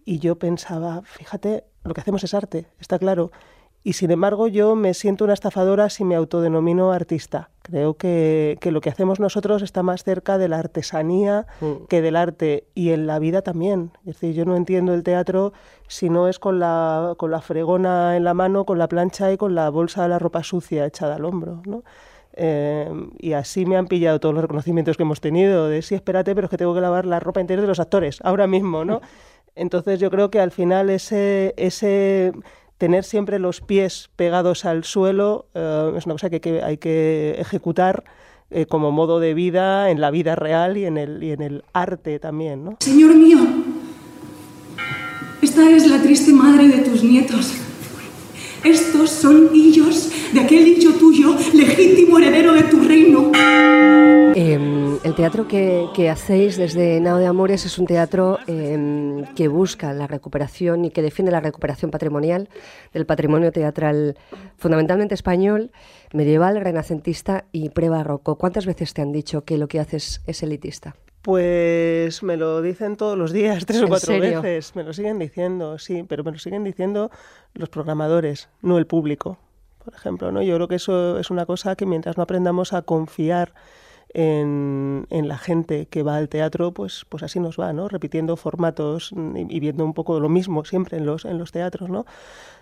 [0.06, 3.32] y yo pensaba, fíjate, lo que hacemos es arte, está claro.
[3.88, 7.52] Y sin embargo yo me siento una estafadora si me autodenomino artista.
[7.62, 11.86] Creo que, que lo que hacemos nosotros está más cerca de la artesanía mm.
[11.88, 13.92] que del arte y en la vida también.
[14.00, 15.54] Es decir, yo no entiendo el teatro
[15.88, 19.38] si no es con la, con la fregona en la mano, con la plancha y
[19.38, 21.62] con la bolsa de la ropa sucia echada al hombro.
[21.66, 21.84] ¿no?
[22.34, 26.36] Eh, y así me han pillado todos los reconocimientos que hemos tenido, de sí, espérate,
[26.36, 29.00] pero es que tengo que lavar la ropa interior de los actores, ahora mismo, ¿no?
[29.56, 32.34] Entonces yo creo que al final ese, ese
[32.78, 38.04] tener siempre los pies pegados al suelo eh, es una cosa que, hay que ejecutar
[38.50, 41.64] eh, como modo de vida en la vida real y en el, y en el
[41.74, 42.78] arte también, ¿no?
[42.80, 43.40] Señor mío,
[45.42, 47.54] esta es la triste madre de tus nietos.
[48.64, 53.32] Estos son hillos de aquel hijo tuyo, legítimo heredero de tu reino.
[54.36, 59.94] Em, el teatro que, hacéis desde Nao de Amores es un teatro em, que busca
[59.94, 62.50] la recuperación y que defiende la recuperación patrimonial
[62.94, 64.18] del patrimonio teatral
[64.58, 65.72] fundamentalmente español,
[66.14, 68.38] medieval, renacentista y prebarroco.
[68.38, 70.96] ¿Cuántas veces te han dicho que lo que haces es elitista?
[71.28, 74.78] Pues me lo dicen todos los días, tres o cuatro veces.
[74.78, 77.12] Me lo siguen diciendo, sí, pero me lo siguen diciendo
[77.54, 79.38] los programadores, no el público,
[79.84, 80.32] por ejemplo.
[80.32, 80.42] ¿no?
[80.42, 83.54] Yo creo que eso es una cosa que mientras no aprendamos a confiar
[84.18, 87.88] en, la gente que va al teatro, pues, pues así nos va, ¿no?
[87.88, 92.06] Repitiendo formatos y, viendo un poco lo mismo siempre en los, en los teatros, ¿no?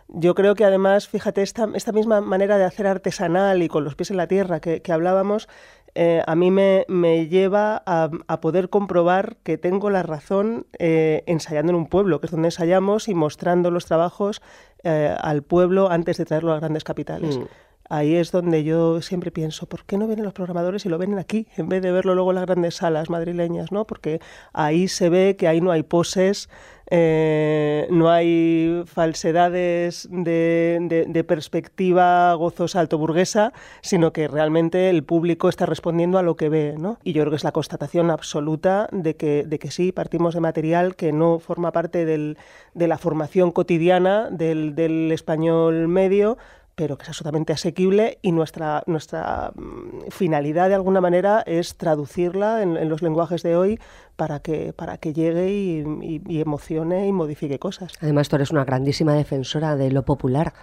[0.09, 3.95] Yo creo que además, fíjate, esta, esta misma manera de hacer artesanal y con los
[3.95, 5.47] pies en la tierra que, hablábamos,
[5.95, 11.23] eh, a mí me, me lleva a, a, poder comprobar que tengo la razón eh,
[11.25, 14.41] ensayando en un pueblo, que es donde ensayamos y mostrando los trabajos
[14.83, 17.37] eh, al pueblo antes de traerlo a grandes capitales.
[17.37, 17.43] Mm
[17.89, 21.17] ahí es donde yo siempre pienso, ¿por qué no vienen los programadores y lo ven
[21.19, 23.71] aquí en vez de verlo luego en las grandes salas madrileñas?
[23.71, 23.85] ¿no?
[23.85, 24.19] Porque
[24.53, 26.49] ahí se ve que ahí no hay poses,
[26.91, 36.17] eh, no hay falsedades de, perspectiva gozosa altoburguesa, sino que realmente el público está respondiendo
[36.17, 36.75] a lo que ve.
[36.77, 36.99] ¿no?
[37.03, 40.41] Y yo creo que es la constatación absoluta de que, de que sí, partimos de
[40.41, 42.37] material que no forma parte del,
[42.73, 46.37] de la formación cotidiana del, del español medio,
[46.75, 52.61] pero que es absolutamente asequible y nuestra, nuestra mm, finalidad de alguna manera es traducirla
[52.61, 53.79] en, los lenguajes de hoy
[54.15, 57.93] para que, para que llegue y, y emocione y modifique cosas.
[58.01, 60.53] Además, tú eres una grandísima defensora de lo popular,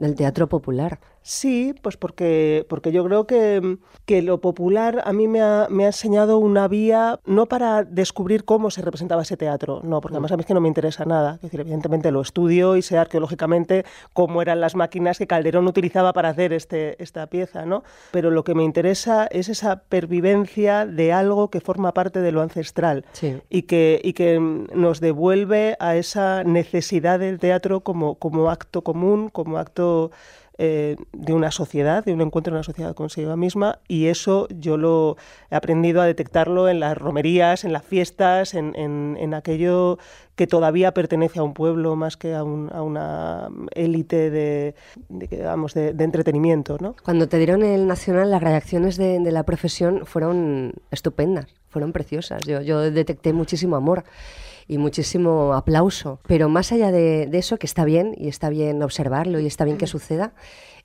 [0.00, 0.98] del teatro popular.
[1.28, 3.76] Sí, pues porque, porque yo creo que,
[4.06, 8.46] que lo popular a mí me ha, me ha, enseñado una vía, no para descubrir
[8.46, 11.04] cómo se representaba ese teatro, no, porque además a mí es que no me interesa
[11.04, 11.34] nada.
[11.34, 16.14] Es decir, evidentemente lo estudio y sé arqueológicamente cómo eran las máquinas que Calderón utilizaba
[16.14, 17.84] para hacer este, esta pieza, ¿no?
[18.10, 22.40] Pero lo que me interesa es esa pervivencia de algo que forma parte de lo
[22.40, 23.04] ancestral
[23.50, 29.28] y, que, y que nos devuelve a esa necesidad del teatro como, como acto común,
[29.28, 30.10] como acto
[30.60, 34.76] eh, de una sociedad, de un encuentro en una sociedad consigo misma, y eso yo
[34.76, 35.16] lo
[35.52, 39.98] he aprendido a detectarlo en las romerías, en las fiestas, en, en, aquello
[40.34, 44.74] que todavía pertenece a un pueblo más que a, una élite de,
[45.08, 46.76] de, de, entretenimiento.
[46.80, 46.96] ¿no?
[47.04, 52.42] Cuando te dieron el Nacional, las reacciones de, la profesión fueron estupendas, fueron preciosas.
[52.44, 54.02] Yo, yo detecté muchísimo amor
[54.68, 56.20] y muchísimo aplauso.
[56.28, 59.78] Pero más allá de, eso, que está bien y está bien observarlo y está bien
[59.78, 60.34] que suceda,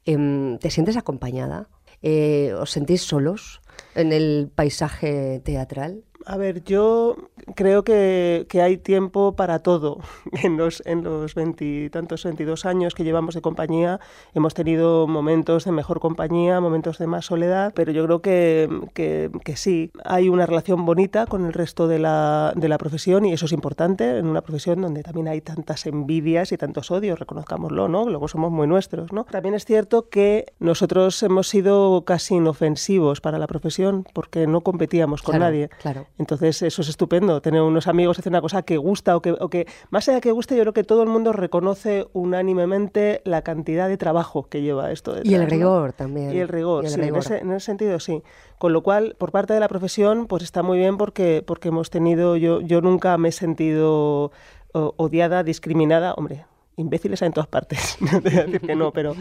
[0.05, 1.67] em, ¿te sientes acompañada?
[2.01, 3.61] Eh, ¿Os sentís solos
[3.95, 6.03] en el paisaje teatral?
[6.25, 7.15] A ver, yo
[7.55, 9.99] creo que, hay tiempo para todo.
[10.43, 13.99] En los, en los veintitantos, veintidós años que llevamos de compañía,
[14.33, 19.55] hemos tenido momentos de mejor compañía, momentos de más soledad, pero yo creo que, que,
[19.55, 23.45] sí, hay una relación bonita con el resto de la, de la, profesión y eso
[23.45, 28.09] es importante en una profesión donde también hay tantas envidias y tantos odios, reconozcámoslo, ¿no?
[28.09, 29.23] Luego somos muy nuestros, ¿no?
[29.25, 35.21] También es cierto que nosotros hemos sido casi inofensivos para la profesión porque no competíamos
[35.21, 35.69] con nadie.
[35.81, 36.07] Claro.
[36.17, 39.49] Entonces eso es estupendo, tener unos amigos, hacer una cosa que gusta o que, o
[39.49, 43.41] que, más allá de que guste, yo creo que todo el mundo reconoce unánimemente la
[43.41, 45.15] cantidad de trabajo que lleva esto.
[45.23, 46.31] y el rigor también.
[46.31, 48.21] Y el rigor, sí, En, ese, en, ese, sentido sí.
[48.59, 51.89] Con lo cual, por parte de la profesión, pues está muy bien porque, porque hemos
[51.89, 54.31] tenido, yo, yo nunca me he sentido
[54.73, 56.45] odiada, discriminada, hombre,
[56.77, 59.15] imbéciles hay en todas partes, no te voy a decir que no, pero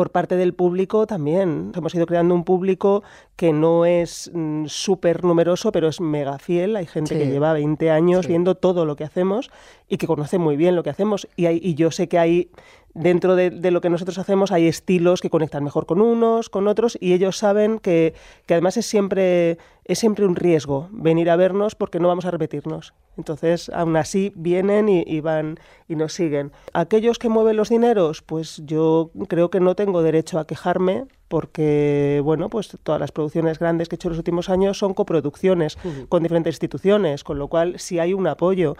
[0.00, 1.72] por parte del público también.
[1.76, 3.02] Hemos ido creando un público
[3.36, 6.76] que no es mm, súper numeroso, pero es mega fiel.
[6.76, 9.50] Hay gente que lleva 20 años viendo todo lo que hacemos
[9.88, 11.28] y que conoce muy bien lo que hacemos.
[11.36, 12.50] Y, hay, y yo sé que hay
[12.94, 16.98] dentro de, lo que nosotros hacemos hay estilos que conectan mejor con unos, con otros,
[17.00, 18.14] y ellos saben que,
[18.48, 22.94] además es siempre, es siempre un riesgo venir a vernos porque no vamos a repetirnos.
[23.16, 26.52] Entonces, aún así, vienen y, van y nos siguen.
[26.72, 32.20] Aquellos que mueven los dineros, pues yo creo que no tengo derecho a quejarme porque,
[32.24, 35.78] bueno, pues todas las producciones grandes que he hecho en los últimos años son coproducciones
[36.08, 38.76] con diferentes instituciones, con lo cual si hay un apoyo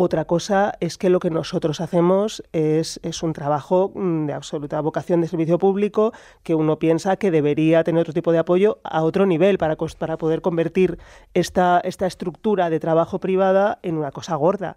[0.00, 5.20] otra cosa es que lo que nosotros hacemos es, un trabajo mm, de absoluta vocación
[5.20, 6.12] de servicio público
[6.44, 10.16] que uno piensa que debería tener otro tipo de apoyo a otro nivel para, para
[10.16, 11.00] poder convertir
[11.34, 14.76] esta, esta estructura de trabajo privada en una cosa gorda.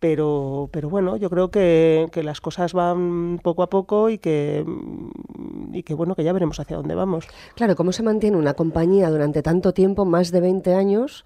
[0.00, 4.64] Pero, pero bueno, yo creo que, que, las cosas van poco a poco y que,
[4.66, 7.28] mm, y que bueno, que ya veremos hacia dónde vamos.
[7.54, 11.24] Claro, ¿cómo se mantiene una compañía durante tanto tiempo, más de 20 años?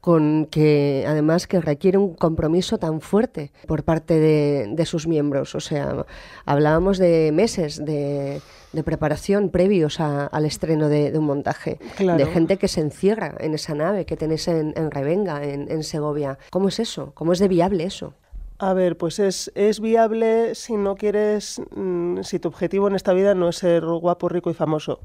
[0.00, 5.54] Con que además que requiere un compromiso tan fuerte por parte de, sus miembros.
[5.54, 6.06] O sea,
[6.44, 8.40] hablábamos de meses de,
[8.84, 14.06] preparación previos al estreno de, un montaje, de gente que se encierra en esa nave
[14.06, 16.38] que tenés en, Revenga, en, Segovia.
[16.50, 17.12] ¿Cómo es eso?
[17.14, 18.14] ¿Cómo es de viable eso?
[18.60, 23.12] A ver, pues es, es viable si no quieres, mm, si tu objetivo en esta
[23.12, 25.00] vida no es ser guapo, rico y famoso.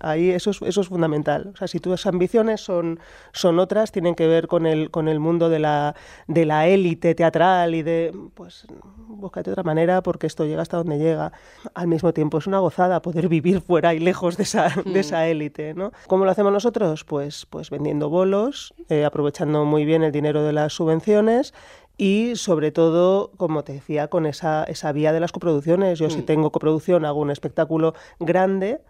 [0.00, 1.50] Ahí eso es, eso es fundamental.
[1.54, 2.98] O sea, si tus ambiciones son,
[3.32, 5.94] son otras, tienen que ver con el, con el mundo de la,
[6.26, 10.98] de la élite teatral y de, pues, búscate otra manera porque esto llega hasta donde
[10.98, 11.32] llega.
[11.74, 14.96] Al mismo tiempo es una gozada poder vivir fuera y lejos de esa, de mm.
[14.96, 15.92] esa élite, ¿no?
[16.06, 17.04] ¿Cómo lo hacemos nosotros?
[17.04, 21.54] Pues, pues vendiendo bolos, eh, aprovechando muy bien el dinero de las subvenciones
[21.98, 25.98] y sobre todo, como te decía, con esa, esa vía de las coproducciones.
[25.98, 26.26] Yo si mm.
[26.26, 28.80] tengo coproducción hago un espectáculo grande,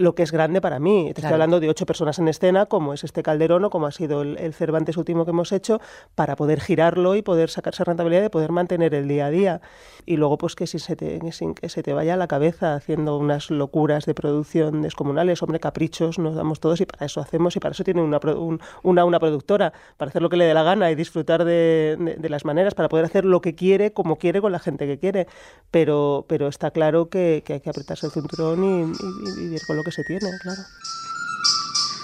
[0.00, 1.12] lo que es grande para mí.
[1.14, 3.92] Te estoy hablando de ocho personas en escena, como es este Calderón o como ha
[3.92, 5.78] sido el, Cervantes último que hemos hecho,
[6.14, 9.60] para poder girarlo y poder sacarse rentabilidad de poder mantener el día a día.
[10.06, 12.74] Y luego, pues que sin, se te, sin que se te vaya a la cabeza
[12.74, 17.54] haciendo unas locuras de producción descomunales, hombre, caprichos nos damos todos y para eso hacemos
[17.56, 18.20] y para eso tiene una,
[18.82, 22.28] una, una productora, para hacer lo que le dé la gana y disfrutar de, de,
[22.30, 25.26] las maneras, para poder hacer lo que quiere, como quiere, con la gente que quiere.
[25.70, 28.92] Pero, pero está claro que, que hay que apretarse el cinturón y,
[29.30, 30.62] y vivir con lo que se tiene, claro.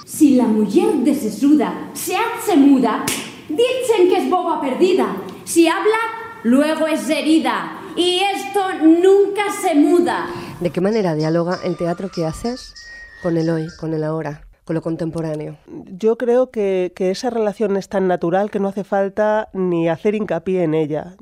[0.04, 3.04] Si la mujer desesuda se hace muda,
[3.48, 5.16] dicen que es boba perdida.
[5.44, 5.98] Si habla,
[6.42, 7.80] luego es herida.
[7.96, 10.26] Y esto nunca se muda.
[10.60, 12.74] ¿De qué manera dialoga el teatro que haces
[13.22, 14.45] con el hoy, con el ahora?
[14.66, 15.56] Con lo contemporáneo?
[15.66, 20.14] Yo creo que, que, esa relación es tan natural que no hace falta ni hacer
[20.16, 21.16] hincapié en ella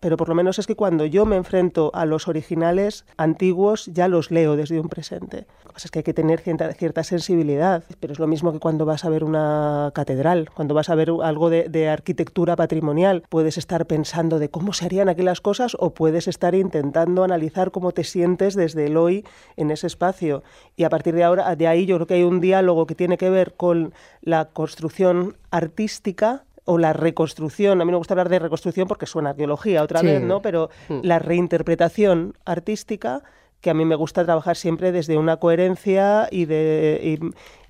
[0.00, 4.08] pero por lo menos es que cuando yo me enfrento a los originales antiguos ya
[4.08, 5.46] los leo desde un presente.
[5.64, 8.52] Lo que pasa es que hay que tener cierta, cierta sensibilidad, pero es lo mismo
[8.52, 12.56] que cuando vas a ver una catedral, cuando vas a ver algo de, de, arquitectura
[12.56, 17.70] patrimonial, puedes estar pensando de cómo se harían aquellas cosas o puedes estar intentando analizar
[17.70, 19.24] cómo te sientes desde el hoy
[19.56, 20.42] en ese espacio.
[20.76, 23.18] Y a partir de ahora, de ahí yo creo que hay un diálogo que tiene
[23.18, 23.92] que ver con
[24.22, 29.30] la construcción artística o la reconstrucción, a mí me gusta hablar de reconstrucción porque suena
[29.30, 30.42] arqueología otra vez, ¿no?
[30.42, 31.00] Pero mm.
[31.02, 33.22] la reinterpretación artística
[33.60, 37.20] que a mí me gusta trabajar siempre desde una coherencia y de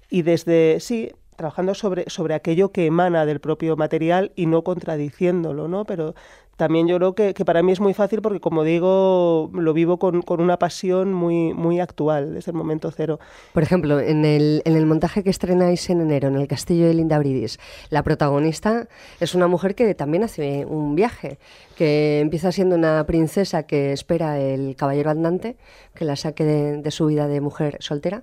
[0.09, 5.69] y, desde sí trabajando sobre, sobre aquello que emana del propio material y no contradiciéndolo,
[5.69, 5.85] ¿no?
[5.85, 6.15] Pero
[6.57, 10.23] también yo creo que, para mí es muy fácil porque, como digo, lo vivo con,
[10.41, 13.20] una pasión muy, muy actual desde el momento cero.
[13.53, 16.95] Por ejemplo, en el, en el montaje que estrenáis en enero, en el castillo de
[16.95, 17.59] Linda Bridis,
[17.91, 18.89] la protagonista
[19.20, 21.39] es una mujer que también hace un viaje,
[21.77, 25.57] que empieza siendo una princesa que espera el caballero andante,
[25.95, 28.23] que la saque de su vida de mujer soltera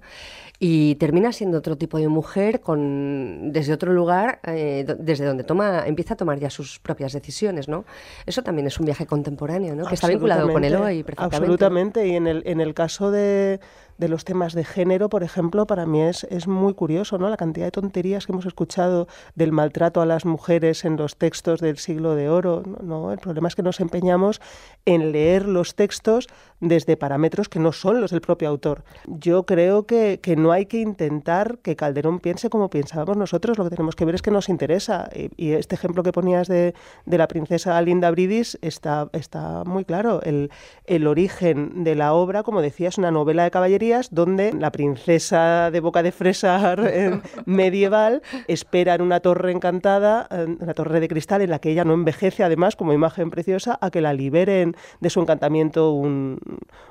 [0.65, 5.85] y termina siendo otro tipo de mujer con desde otro lugar, eh, desde donde toma,
[5.85, 7.83] empieza a tomar ya sus propias decisiones, ¿no?
[8.25, 9.85] Eso también es un viaje contemporáneo, ¿no?
[9.85, 11.35] Que está vinculado con el hoy, perfectamente.
[11.35, 13.59] Absolutamente, y en el, en el caso de,
[14.03, 17.29] de los temas de género, por ejemplo, para mí es, es muy curioso, ¿no?
[17.29, 21.61] La cantidad de tonterías que hemos escuchado del maltrato a las mujeres en los textos
[21.61, 23.13] del siglo de oro, ¿no?
[23.13, 24.41] El problema es que nos empeñamos
[24.85, 26.27] en leer los textos
[26.59, 28.83] desde parámetros que no son los del propio autor.
[29.07, 33.63] Yo creo que, que no hay que intentar que Calderón piense como pensábamos nosotros, lo
[33.63, 35.09] que tenemos que ver es que nos interesa.
[35.13, 36.73] Y, este ejemplo que ponías de,
[37.05, 40.21] de, la princesa Linda Bridis está, está muy claro.
[40.23, 40.51] El,
[40.85, 45.69] el origen de la obra, como decía, es una novela de caballería donde la princesa
[45.71, 46.75] de boca de fresa
[47.45, 50.27] medieval espera en una torre encantada,
[50.59, 53.91] una torre de cristal en la que ella no envejece además como imagen preciosa a
[53.91, 56.39] que la liberen de su encantamiento un,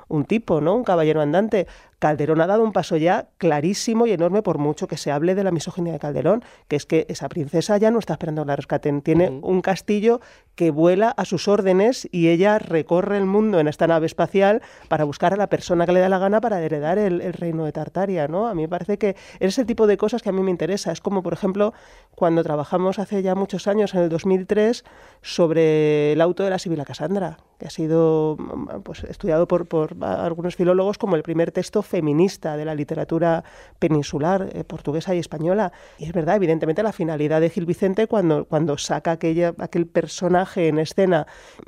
[0.07, 0.75] un tipo, ¿no?
[0.75, 1.67] un caballero andante.
[1.99, 5.43] Calderón ha dado un paso ya clarísimo y enorme por mucho que se hable de
[5.43, 9.01] la misoginia de Calderón, que es que esa princesa ya no está esperando la rescaten.
[9.01, 10.19] Tiene un castillo
[10.55, 15.05] que vuela a sus órdenes y ella recorre el mundo en esta nave espacial para
[15.05, 18.27] buscar a la persona que le da la gana para heredar el, reino de Tartaria.
[18.27, 18.47] ¿no?
[18.47, 20.91] A mí me parece que es el tipo de cosas que a mí me interesa.
[20.91, 21.73] Es como, por ejemplo,
[22.15, 24.83] cuando trabajamos hace ya muchos años, en el 2003,
[25.21, 28.37] sobre el auto de la Sibila Casandra, que ha sido
[28.83, 33.43] pues, estudiado por, por algunos filólogos como el primer texto feminista de la literatura
[33.79, 35.71] peninsular, eh, portuguesa y española.
[35.97, 40.67] Y es verdad, evidentemente, la finalidad de Gil Vicente cuando, cuando saca aquella, aquel personaje
[40.67, 41.27] en escena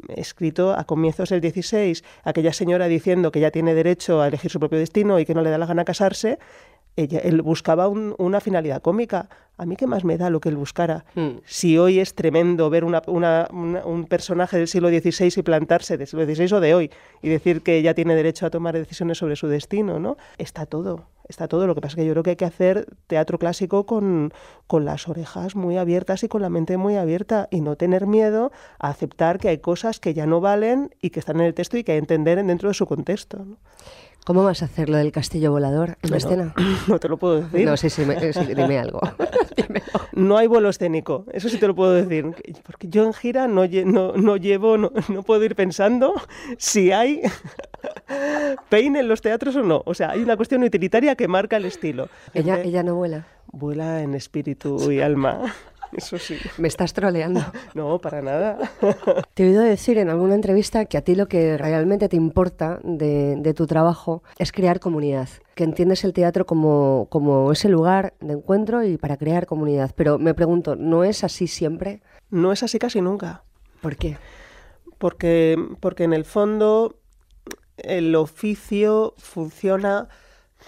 [0.10, 4.60] escrito a comienzos del 16, aquella señora diciendo que ya tiene derecho a elegir su
[4.60, 6.40] propio destino y que no le da la gana casarse,
[6.98, 9.30] ella, él buscaba una finalidad cómica.
[9.58, 11.06] A mí qué más me da lo que él buscara.
[11.16, 11.40] Hmm.
[11.46, 16.26] Si hoy es tremendo ver una, un personaje del siglo XVI y plantarse del siglo
[16.26, 16.92] XVI o de hoy
[17.22, 20.18] y decir que ella tiene derecho a tomar decisiones sobre su destino, ¿no?
[20.38, 21.08] Está todo.
[21.30, 21.68] está todo.
[21.68, 24.34] Lo que pasa es que yo creo que hay que hacer teatro clásico con,
[24.68, 28.52] con las orejas muy abiertas y con la mente muy abierta y no tener miedo
[28.80, 31.78] a aceptar que hay cosas que ya no valen y que están en el texto
[31.78, 33.40] y que hay que entender dentro de su contexto.
[33.46, 33.58] ¿no?
[34.26, 36.56] ¿Cómo vas a hacer lo del castillo volador en la escena?
[36.88, 37.64] No te lo puedo decir.
[37.64, 39.00] No, sí, sí, me, sí dime algo.
[40.14, 42.34] no hay vuelo escénico, eso sí te lo puedo decir.
[42.66, 46.16] Porque yo en gira no, no, no llevo, no, no, puedo ir pensando
[46.58, 47.22] si hay
[48.70, 49.84] peine en los teatros o no.
[49.86, 52.10] O sea, hay una cuestión utilitaria que marca el estilo.
[52.34, 53.28] Ella, ella no vuela.
[53.52, 55.54] Vuela en espíritu y alma.
[55.96, 56.38] Eso sí.
[56.58, 57.42] Me estás troleando.
[57.74, 58.58] No, para nada.
[59.34, 62.80] Te he oído decir en alguna entrevista que a ti lo que realmente te importa
[62.84, 68.14] de, de tu trabajo es crear comunidad, que entiendes el teatro como, como ese lugar
[68.22, 69.92] de encuentro y para crear comunidad.
[69.96, 72.02] Pero me pregunto, ¿no es así siempre?
[72.30, 73.44] No es así casi nunca.
[73.82, 74.18] ¿Por qué?
[74.98, 77.00] Porque, porque en el fondo
[77.78, 80.08] el oficio funciona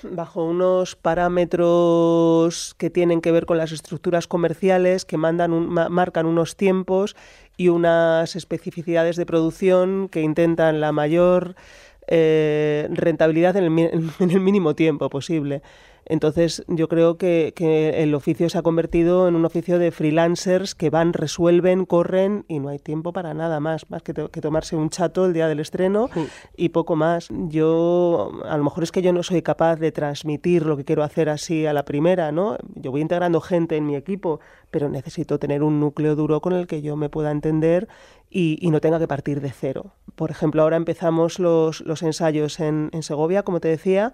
[0.03, 6.25] bajo unos parámetros que tienen que ver con las estructuras comerciales que mandan un, marcan
[6.25, 7.15] unos tiempos
[7.57, 11.55] y unas especificidades de producción que intentan la mayor
[12.07, 15.61] eh, rentabilidad en el, en el mínimo tiempo posible.
[16.09, 20.73] Entonces yo creo que, que, el oficio se ha convertido en un oficio de freelancers
[20.73, 24.41] que van, resuelven, corren y no hay tiempo para nada más, más que, to que
[24.41, 26.27] tomarse un chato el día del estreno sí.
[26.55, 27.27] y poco más.
[27.29, 31.03] Yo, a lo mejor es que yo no soy capaz de transmitir lo que quiero
[31.03, 32.57] hacer así a la primera, ¿no?
[32.75, 34.39] Yo voy integrando gente en mi equipo,
[34.71, 37.87] pero necesito tener un núcleo duro con el que yo me pueda entender
[38.29, 39.91] y, y no tenga que partir de cero.
[40.15, 44.13] Por ejemplo, ahora empezamos los, los ensayos en, en Segovia, como te decía,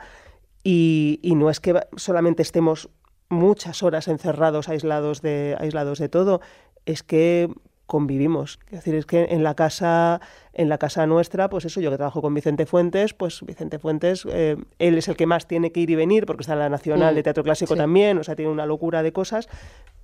[0.64, 2.90] y, y, no es que solamente estemos
[3.30, 6.41] muchas horas encerrados, aislados de, aislados de todo,
[6.85, 7.49] es que
[7.85, 8.60] convivimos.
[8.68, 10.22] Es decir, es que en la casa,
[10.53, 14.26] en la casa nuestra, pues eso, yo que trabajo con Vicente Fuentes, pues Vicente Fuentes,
[14.30, 16.69] eh, él es el que más tiene que ir y venir, porque está en la
[16.69, 17.77] Nacional mm, de Teatro Clásico sí.
[17.77, 19.49] también, o sea, tiene una locura de cosas,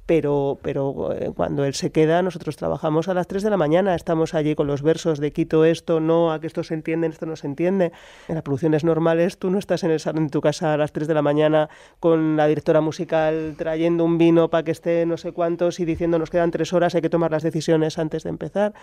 [0.10, 3.94] pero, pero eh, cuando él se queda, nosotros trabajamos a las 3 de la mañana,
[3.94, 7.28] estamos allí con los versos de quito esto, no, a que esto se entiende, esto
[7.28, 7.92] no se entiende.
[8.28, 10.94] En las producciones normales tú no estás en, el salón de tu casa a las
[10.94, 11.70] 3 de la mañana
[12.00, 16.18] con la directora musical trayendo un vino para que esté no sé cuántos y diciendo
[16.18, 18.74] nos quedan tres horas, hay que tomar las decisiones antes de empezar.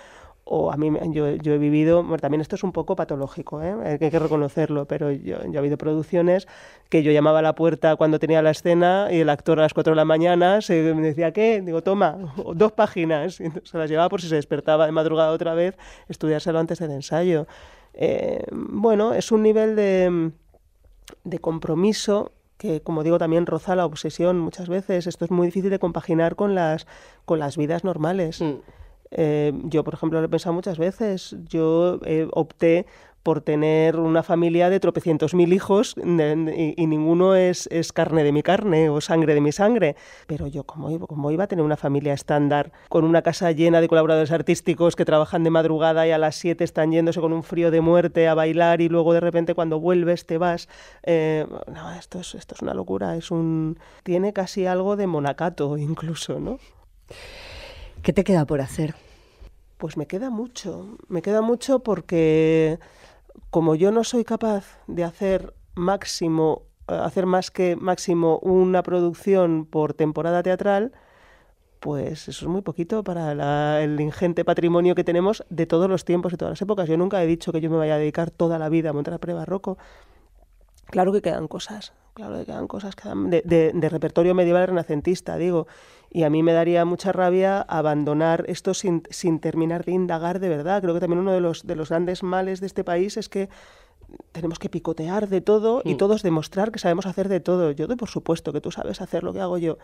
[0.48, 3.98] O a mí, yo, yo he vivido, bueno, también esto es un poco patológico, ¿eh?
[4.01, 6.47] hay que reconocerlo, pero yo, yo he habido producciones
[6.89, 9.74] que yo llamaba a la puerta cuando tenía la escena y el actor a las
[9.74, 11.62] 4 de la mañana se me decía, ¿qué?
[11.62, 12.16] Digo, toma,
[12.55, 13.40] dos páginas.
[13.40, 15.77] Y se las llevaba por si se despertaba de madrugada otra vez,
[16.09, 17.48] estudiárselo antes del ensayo.
[17.94, 20.31] Eh, bueno, es un nivel de,
[21.24, 25.06] de compromiso que, como digo, también roza la obsesión muchas veces.
[25.06, 26.86] Esto es muy difícil de compaginar con las,
[27.24, 28.40] con las vidas normales.
[28.40, 28.55] Mm.
[29.11, 31.37] Eh, yo, por ejemplo, lo he pensado muchas veces.
[31.49, 32.87] Yo eh, opté
[33.27, 38.45] por tener una familia de tropecientos mil hijos y, ninguno es, es, carne de mi
[38.45, 39.97] carne o sangre de mi sangre.
[40.28, 43.89] Pero yo, ¿cómo, ¿cómo, iba a tener una familia estándar con una casa llena de
[43.89, 47.73] colaboradores artísticos que trabajan de madrugada y a las 7 están yéndose con un frío
[47.73, 50.69] de muerte a bailar y luego de repente cuando vuelves te vas?
[51.03, 53.16] Eh, no, esto es, esto es una locura.
[53.16, 56.61] Es un, tiene casi algo de monacato incluso, ¿no?
[58.07, 58.95] ¿Qué te queda por hacer?
[59.78, 60.97] Pues me queda mucho.
[61.09, 62.78] Me queda mucho porque
[63.51, 69.93] como yo no soy capaz de hacer máximo, hacer más que máximo una producción por
[69.93, 70.93] temporada teatral,
[71.81, 76.05] pues eso es muy poquito para la, el ingente patrimonio que tenemos de todos los
[76.05, 76.89] tiempos y todas las épocas.
[76.89, 79.19] Yo nunca he dicho que yo me vaya a dedicar toda la vida a montar
[79.19, 79.78] pre-barroco.
[80.87, 85.66] Claro que quedan cosas, claro que quedan cosas quedan de, repertorio medieval renacentista, digo.
[86.17, 90.49] Y a mí me daría mucha rabia abandonar esto sin, sin terminar de indagar de
[90.49, 90.81] verdad.
[90.81, 93.51] Creo que también uno de los, de los grandes males de este país es que
[94.33, 97.71] tenemos que picotear de todo y todos demostrar que sabemos hacer de todo.
[97.71, 99.77] Yo doy por supuesto que tú sabes hacer lo que hago yo.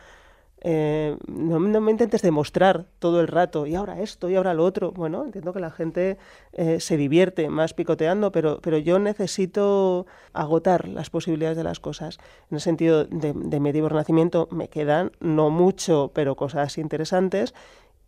[0.64, 4.64] Eh, no, no, me intentes demostrar todo el rato, y ahora esto, y ahora lo
[4.64, 4.92] otro.
[4.92, 6.18] Bueno, entiendo que la gente
[6.52, 12.18] eh, se divierte más picoteando, pero, pero yo necesito agotar las posibilidades de las cosas.
[12.50, 17.54] En el sentido de, de medievo renacimiento me quedan, no mucho, pero cosas interesantes,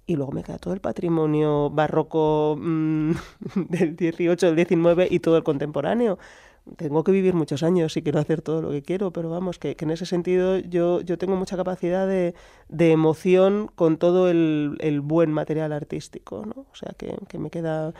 [0.06, 3.12] y luego me queda todo el patrimonio barroco mmm,
[3.68, 6.18] del 18, del 19 y todo el contemporáneo
[6.76, 9.76] tengo que vivir muchos años y quiero hacer todo lo que quiero, pero vamos, que,
[9.76, 12.34] que en ese sentido yo, yo tengo mucha capacidad de,
[12.68, 16.66] de emoción con todo el, el, buen material artístico, ¿no?
[16.72, 17.92] O sea, que, que, me, queda,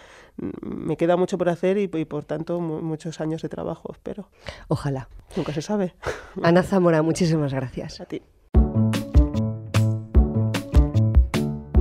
[0.63, 4.29] me queda mucho por hacer y, y por tanto muchos años de trabajo, espero.
[4.69, 5.09] Ojalá.
[5.37, 5.95] Nunca se sabe.
[6.43, 8.01] Ana Zamora, muchísimas gracias.
[8.01, 8.23] A ti.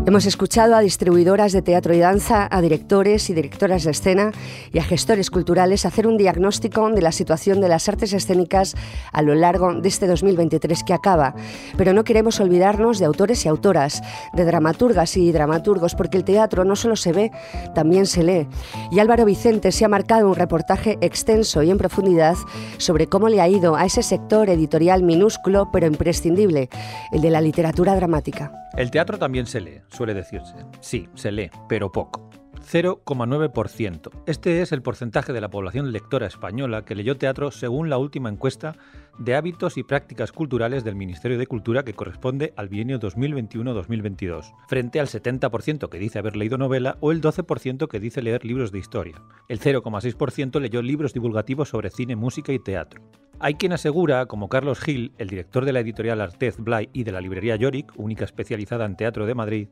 [0.05, 4.31] Hemos escuchado a distribuidoras de teatro y danza, a directores y directoras de escena
[4.73, 8.75] y a gestores culturales hacer un diagnóstico de la situación de las artes escénicas
[9.13, 11.35] a lo largo de este 2023 que acaba.
[11.77, 14.01] Pero no queremos olvidarnos de autores y autoras,
[14.33, 17.31] de dramaturgas y dramaturgos, porque el teatro no solo se ve,
[17.73, 18.49] también se lee.
[18.91, 22.35] Y Álvaro Vicente se ha marcado un reportaje extenso y en profundidad
[22.77, 26.67] sobre cómo le ha ido a ese sector editorial minúsculo pero imprescindible,
[27.13, 28.51] el de la literatura dramática.
[28.75, 30.55] El teatro también se lee, suele decirse.
[30.81, 32.27] Sí, se lee, pero poco.
[32.71, 34.09] 0,9%.
[34.25, 38.29] Este es el porcentaje de la población lectora española que leyó teatro según la última
[38.29, 38.75] encuesta
[39.19, 44.99] de hábitos y prácticas culturales del Ministerio de Cultura que corresponde al bienio 2021-2022, frente
[44.99, 48.79] al 70% que dice haber leído novela o el 12% que dice leer libros de
[48.79, 49.21] historia.
[49.49, 53.03] El 0,6% leyó libros divulgativos sobre cine, música y teatro.
[53.45, 57.11] Hay quien asegura, como Carlos Gil, el director de la editorial Artez Blay y de
[57.11, 59.67] la librería Yorick, única especializada en teatro de Madrid,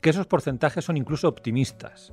[0.00, 2.12] que esos porcentajes son incluso optimistas.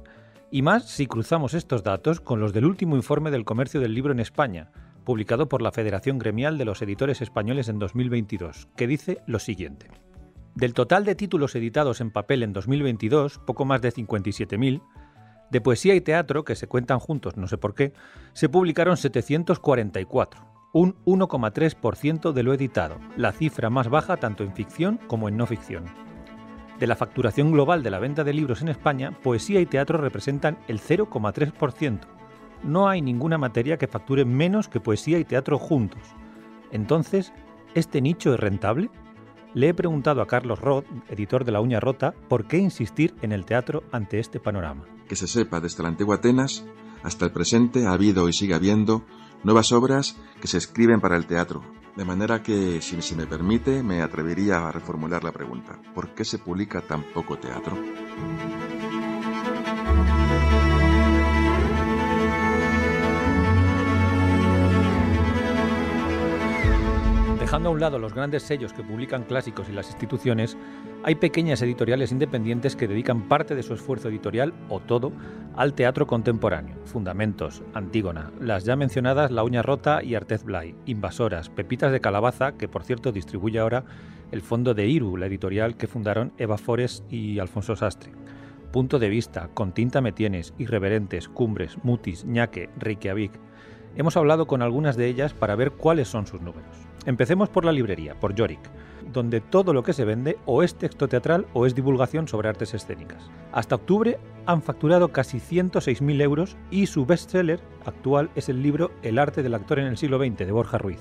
[0.49, 4.13] Y más si cruzamos estos datos con los del último informe del comercio del libro
[4.13, 4.71] en España,
[5.03, 9.91] publicado por la Federación Gremial de los Editores Españoles en 2022, que dice lo siguiente.
[10.55, 14.81] Del total de títulos editados en papel en 2022, poco más de 57.000,
[15.51, 17.93] de poesía y teatro, que se cuentan juntos no sé por qué,
[18.33, 24.99] se publicaron 744, un 1,3% de lo editado, la cifra más baja tanto en ficción
[25.07, 25.85] como en no ficción.
[26.77, 30.57] De la facturación global de la venta de libros en España, poesía y teatro representan
[30.67, 32.01] el 0,3%.
[32.63, 36.01] No hay ninguna materia que facture menos que poesía y teatro juntos.
[36.73, 37.31] Entonces,
[37.73, 38.89] ¿este nicho es rentable?
[39.53, 43.31] Le he preguntado a Carlos Roth, editor de La Uña Rota, por qué insistir en
[43.31, 44.83] el teatro ante este panorama.
[45.07, 46.65] Que se sepa, desde la antigua Atenas
[47.01, 49.05] hasta el presente ha habido y sigue habiendo
[49.45, 51.63] nuevas obras que se escriben para el teatro.
[51.95, 55.79] De manera que, si se me permite, me atrevería a reformular la pregunta.
[55.93, 57.77] ¿Por qué se publica tan poco teatro?
[67.45, 70.57] Dejando a un lado los grandes sellos que publican clásicos y las instituciones,
[71.03, 75.11] hay pequeñas editoriales independientes que dedican parte de su esfuerzo editorial, o todo,
[75.55, 76.75] al teatro contemporáneo.
[76.85, 82.53] Fundamentos, Antígona, las ya mencionadas La Uña Rota y Artez Blay, Invasoras, Pepitas de Calabaza,
[82.53, 83.85] que por cierto distribuye ahora
[84.31, 88.11] el fondo de Iru, la editorial que fundaron Eva Fores y Alfonso Sastre.
[88.71, 93.33] Punto de vista, Con tinta me tienes, Irreverentes, Cumbres, Mutis, Ñaque, Reykjavik.
[93.97, 96.75] Hemos hablado con algunas de ellas para ver cuáles son sus números.
[97.05, 98.59] Empecemos por la librería, por Yorick,
[99.13, 102.73] donde todo lo que se vende o es texto teatral o es divulgación sobre artes
[102.73, 103.29] escénicas.
[103.53, 109.17] Hasta octubre han facturado casi 106.000 euros y su bestseller actual es el libro El
[109.17, 110.99] arte del actor en el siglo XX de Borja Ruiz,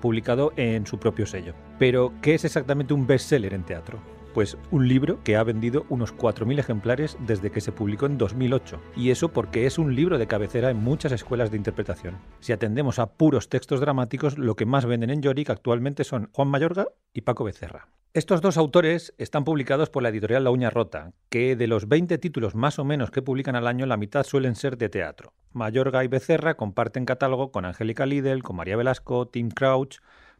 [0.00, 1.54] publicado en su propio sello.
[1.78, 3.98] Pero, ¿qué es exactamente un bestseller en teatro?
[4.38, 8.80] Pues un libro que ha vendido unos 4.000 ejemplares desde que se publicó en 2008.
[8.94, 12.18] Y eso porque es un libro de cabecera en muchas escuelas de interpretación.
[12.38, 16.46] Si atendemos a puros textos dramáticos, lo que más venden en Yorick actualmente son Juan
[16.46, 17.88] Mayorga y Paco Becerra.
[18.14, 22.16] Estos dos autores están publicados por la editorial La Uña Rota, que de los 20
[22.18, 25.32] títulos más o menos que publican al año, la mitad suelen ser de teatro.
[25.52, 29.96] Mayorga y Becerra comparten catálogo con Angélica Lidl, con María Velasco, Tim Crouch,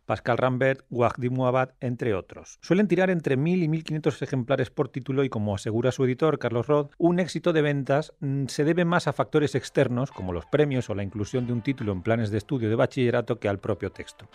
[0.09, 2.59] Pascal Rambert, Wagdi Muabad, entre otros.
[2.63, 6.67] Suelen tirar entre 1.000 y 1.500 ejemplares por título y como asegura su editor, Carlos
[6.67, 10.89] Roth, un éxito de ventas mm, se debe más a factores externos, como los premios
[10.89, 13.93] o la inclusión de un título en planes de estudio de bachillerato, que al propio
[13.93, 14.27] texto.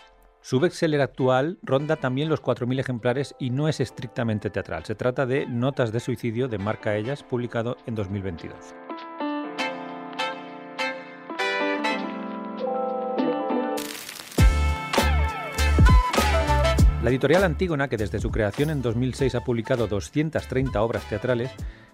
[0.42, 4.84] Su bestseller actual ronda también los 4.000 ejemplares y no es estrictamente teatral.
[4.84, 8.76] Se trata de Notas de suicidio de Marca Ellas, publicado en 2022.
[17.04, 21.50] La editorial Antígona, que desde su creación en 2006 ha publicado 230 obras teatrales,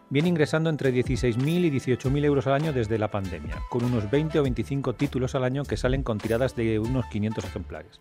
[0.09, 4.39] viene ingresando entre 16.000 y 18.000 euros al año desde la pandemia, con unos 20
[4.39, 8.01] o 25 títulos al año que salen con tiradas de unos 500 ejemplares.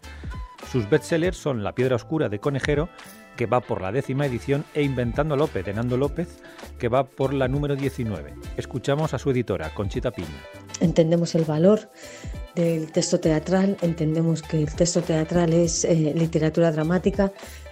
[0.72, 2.90] Sus bestsellers son La piedra oscura de Conejero,
[3.40, 6.28] que va por la décima edición, e Inventando López de Nando López,
[6.78, 8.34] que va por la número 19.
[8.58, 10.44] Escuchamos a su editora, Conchita Piña.
[10.82, 11.90] Entendemos el valor
[12.54, 17.32] del texto teatral, entendemos que el texto teatral es eh, literatura dramática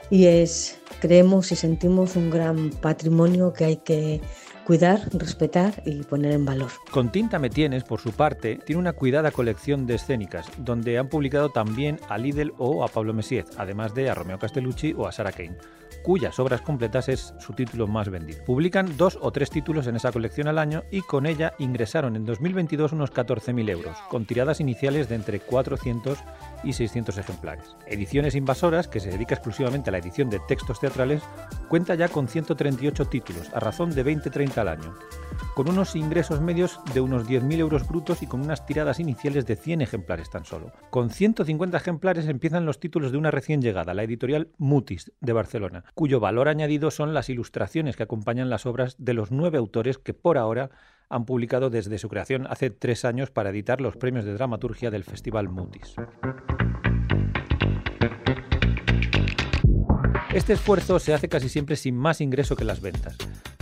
[0.09, 4.21] y es, creemos y sentimos un gran patrimonio que hay que
[4.67, 6.69] cuidar, respetar y poner en valor.
[6.91, 11.07] Con Tinta Me Tienes, por su parte, tiene una cuidada colección de escénicas, donde han
[11.07, 15.13] publicado también a Lidl o a Pablo Messiez, además de a Romeo Castellucci o a
[15.13, 15.55] Sarah Kane
[16.07, 18.41] cuyas obras completas es su título más vendido.
[18.45, 22.23] Publican dos o tres títulos en esa colección al año y con ella ingresaron en
[22.23, 26.17] 2022 unos 14.000 euros, con tiradas iniciales de entre 400
[26.63, 27.75] y 600 ejemplares.
[27.87, 31.21] Ediciones Invasoras, que se dedica exclusivamente a la edición de textos teatrales,
[31.67, 34.95] cuenta ya con 138 títulos, a razón de 20-30 al año,
[35.57, 39.55] con unos ingresos medios de unos 10.000 euros brutos y con unas tiradas iniciales de
[39.55, 40.71] 100 ejemplares tan solo.
[40.91, 45.83] Con 150 ejemplares empiezan los títulos de una recién llegada, la editorial Mutis, de Barcelona,
[45.95, 50.13] cuyo valor añadido son las ilustraciones que acompañan las obras de los nueve autores que
[50.13, 50.69] por ahora
[51.09, 55.05] han publicado desde su creación hace tres años para editar los premios de dramaturgia del
[55.05, 55.95] Festival Mutis.
[60.35, 63.17] Este esfuerzo se hace casi siempre sin más ingreso que las ventas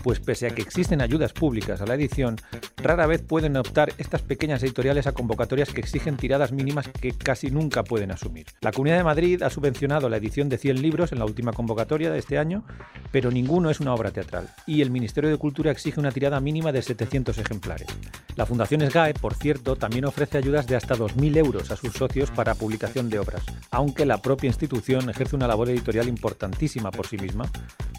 [0.06, 2.36] pues pese a que existen ayudas públicas a la edición,
[2.77, 7.49] rara vez pueden optar estas pequeñas editoriales a convocatorias que exigen tiradas mínimas que casi
[7.49, 8.45] nunca pueden asumir.
[8.61, 12.11] La Comunidad de Madrid ha subvencionado la edición de 100 libros en la última convocatoria
[12.11, 12.64] de este año,
[13.11, 16.72] pero ninguno es una obra teatral, y el Ministerio de Cultura exige una tirada mínima
[16.72, 17.88] de 700 ejemplares.
[18.36, 22.30] La Fundación SGAE, por cierto, también ofrece ayudas de hasta 2.000 euros a sus socios
[22.30, 27.18] para publicación de obras, aunque la propia institución ejerce una labor editorial importantísima por sí
[27.18, 27.49] misma,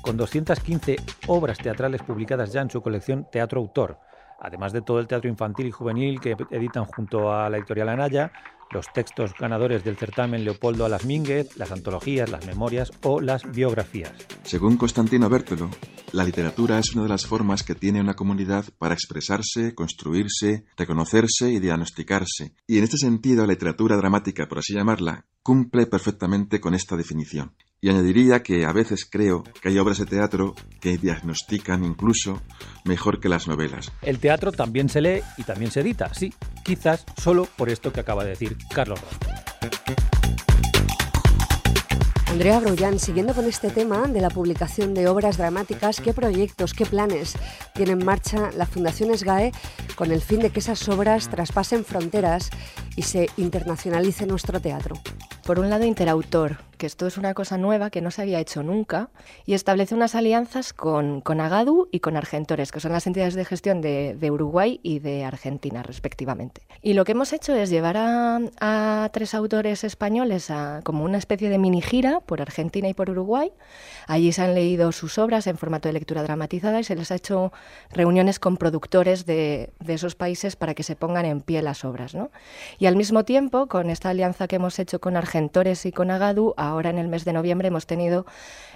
[0.02, 3.98] con 215 obras teatrales publicadas ya en su colección Teatro Autor,
[4.40, 8.32] además de todo el teatro infantil y juvenil que editan junto a la editorial Anaya,
[8.72, 14.12] los textos ganadores del certamen Leopoldo Alas Mínguez, las antologías, las memorias o las biografías.
[14.42, 15.70] Según Constantino Bertolo,
[16.12, 21.50] la literatura es una de las formas que tiene una comunidad para expresarse, construirse, reconocerse
[21.50, 22.54] y diagnosticarse.
[22.66, 27.54] Y en este sentido, la literatura dramática, por así llamarla, cumple perfectamente con esta definición.
[27.80, 32.42] Y añadiría que a veces creo que hay obras de teatro que diagnostican incluso
[32.84, 33.92] mejor que las novelas.
[34.02, 36.32] El teatro también se lee y también se edita, sí,
[36.64, 39.00] quizás solo por esto que acaba de decir Carlos
[42.36, 46.84] Andrea Groyan, siguiendo con este tema de la publicación de obras dramáticas, ¿qué proyectos, qué
[46.84, 47.34] planes
[47.72, 49.52] tiene en marcha la Fundación SGAE
[49.94, 52.50] con el fin de que esas obras traspasen fronteras
[52.96, 54.96] y se internacionalice nuestro teatro?
[55.44, 58.62] Por un lado, interautor, que esto es una cosa nueva que no se había hecho
[58.62, 59.10] nunca,
[59.44, 63.44] y establece unas alianzas con, con Agadu y con Argentores, que son las entidades de
[63.44, 66.62] gestión de, Uruguay y de Argentina, respectivamente.
[66.82, 71.48] Y lo que hemos hecho es llevar a, tres autores españoles a como una especie
[71.48, 73.52] de mini gira por Argentina y por Uruguay.
[74.08, 77.14] Allí se han leído sus obras en formato de lectura dramatizada y se les ha
[77.14, 77.52] hecho
[77.90, 82.14] reuniones con productores de, de esos países para que se pongan en pie las obras.
[82.14, 82.30] ¿no?
[82.86, 86.90] Al mismo tiempo, con esta alianza que hemos hecho con Argentores y con Agadu, ahora
[86.90, 88.26] en el mes de noviembre hemos tenido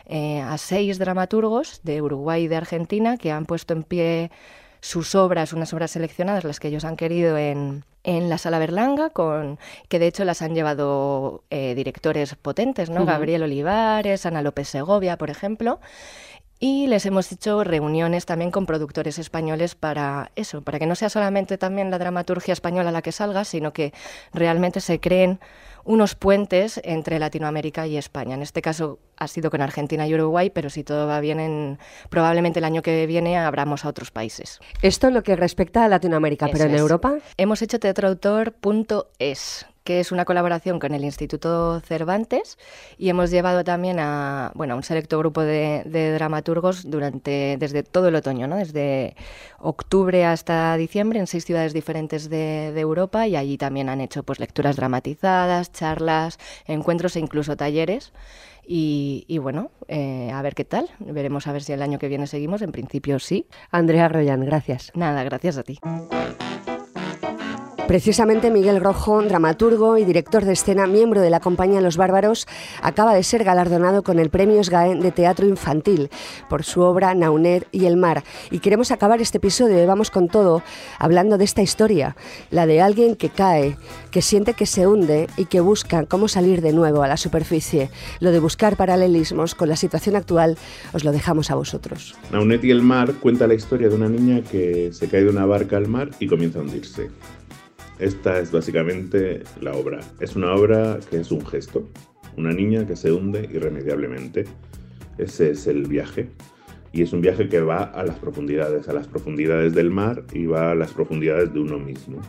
[0.06, 4.30] eh, a seis dramaturgos de Uruguay y de Argentina que han puesto en pie
[4.80, 9.10] sus obras, unas obras seleccionadas, las que ellos han querido en, en la Sala Berlanga,
[9.10, 9.58] con,
[9.88, 13.04] que de hecho las han llevado eh, directores potentes, ¿no?
[13.04, 15.80] Gabriel Olivares, Ana López Segovia, por ejemplo.
[16.62, 21.08] Y les hemos hecho reuniones también con productores españoles para eso, para que no sea
[21.08, 23.94] solamente también la dramaturgia española la que salga, sino que
[24.34, 25.40] realmente se creen
[25.84, 28.34] unos puentes entre Latinoamérica y España.
[28.34, 31.78] En este caso ha sido con Argentina y Uruguay, pero si todo va bien, en,
[32.10, 34.60] probablemente el año que viene abramos a otros países.
[34.82, 37.16] Esto en lo que respecta a Latinoamérica, pero en Europa.
[37.38, 42.58] Hemos hecho teatroautor.es, que es una colaboración con el Instituto Cervantes
[42.98, 45.82] y hemos llevado también a bueno un selecto grupo de,
[46.14, 48.56] dramaturgos durante desde todo el otoño, ¿no?
[48.56, 49.16] desde
[49.58, 54.40] octubre hasta diciembre en seis ciudades diferentes de, Europa y allí también han hecho pues
[54.40, 58.12] lecturas dramatizadas, charlas, encuentros e incluso talleres.
[58.72, 60.88] Y, bueno, eh, a ver qué tal.
[61.00, 62.62] Veremos a ver si el año que viene seguimos.
[62.62, 63.46] En principio sí.
[63.72, 64.92] Andrea Royan, gracias.
[64.94, 65.80] Nada, gracias a ti.
[67.90, 72.46] Precisamente Miguel Rojo, dramaturgo y director de escena, miembro de la compañía Los Bárbaros,
[72.82, 76.08] acaba de ser galardonado con el Premio SGAE de Teatro Infantil
[76.48, 78.22] por su obra Naunet y el mar.
[78.52, 80.62] Y queremos acabar este episodio de Vamos con todo
[81.00, 82.14] hablando de esta historia,
[82.52, 83.76] la de alguien que cae,
[84.12, 87.90] que siente que se hunde y que busca cómo salir de nuevo a la superficie.
[88.20, 90.58] Lo de buscar paralelismos con la situación actual
[90.92, 92.14] os lo dejamos a vosotros.
[92.30, 95.44] Naunet y el mar cuenta la historia de una niña que se cae de una
[95.44, 97.10] barca al mar y comienza a hundirse.
[98.00, 100.00] Esta es básicamente la obra.
[100.20, 101.90] Es una obra que es un gesto.
[102.36, 104.46] Una niña que se hunde irremediablemente.
[105.18, 106.30] Ese es el viaje.
[106.92, 110.46] Y es un viaje que va a las profundidades, a las profundidades del mar y
[110.46, 112.20] va a las profundidades de uno mismo.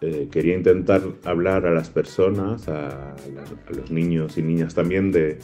[0.00, 5.40] eh, quería intentar hablar a las personas, a, a, los niños y niñas también, de,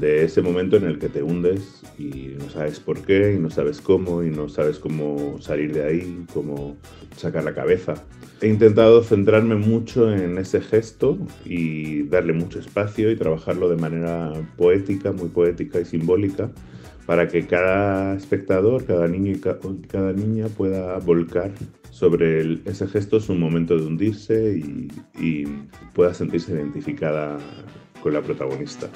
[0.00, 3.50] de ese momento en el que te hundes y no sabes por qué, y no
[3.50, 6.76] sabes cómo, y no sabes cómo salir de ahí, cómo
[7.16, 7.94] sacar la cabeza.
[8.40, 14.32] He intentado centrarme mucho en ese gesto y darle mucho espacio y trabajarlo de manera
[14.56, 16.50] poética, muy poética y simbólica,
[17.06, 19.40] para que cada espectador, cada niño y
[19.88, 21.52] cada niña pueda volcar
[21.90, 25.44] sobre ese gesto su momento de hundirse y,
[25.94, 27.38] pueda sentirse identificada
[28.02, 28.88] con la protagonista.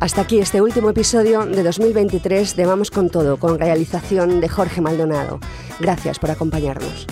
[0.00, 4.80] Hasta aquí este último episodio de 2023 de Vamos con Todo, con realización de Jorge
[4.80, 5.40] Maldonado.
[5.78, 7.06] Gracias por acompañarnos.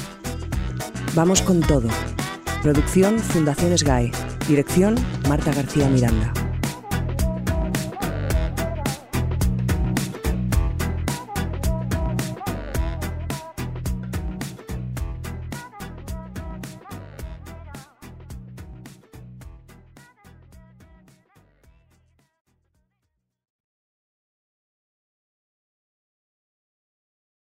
[1.14, 1.88] Vamos con Todo.
[2.62, 4.10] Producción Fundaciones GAE.
[4.48, 4.94] Dirección
[5.28, 6.32] Marta García Miranda.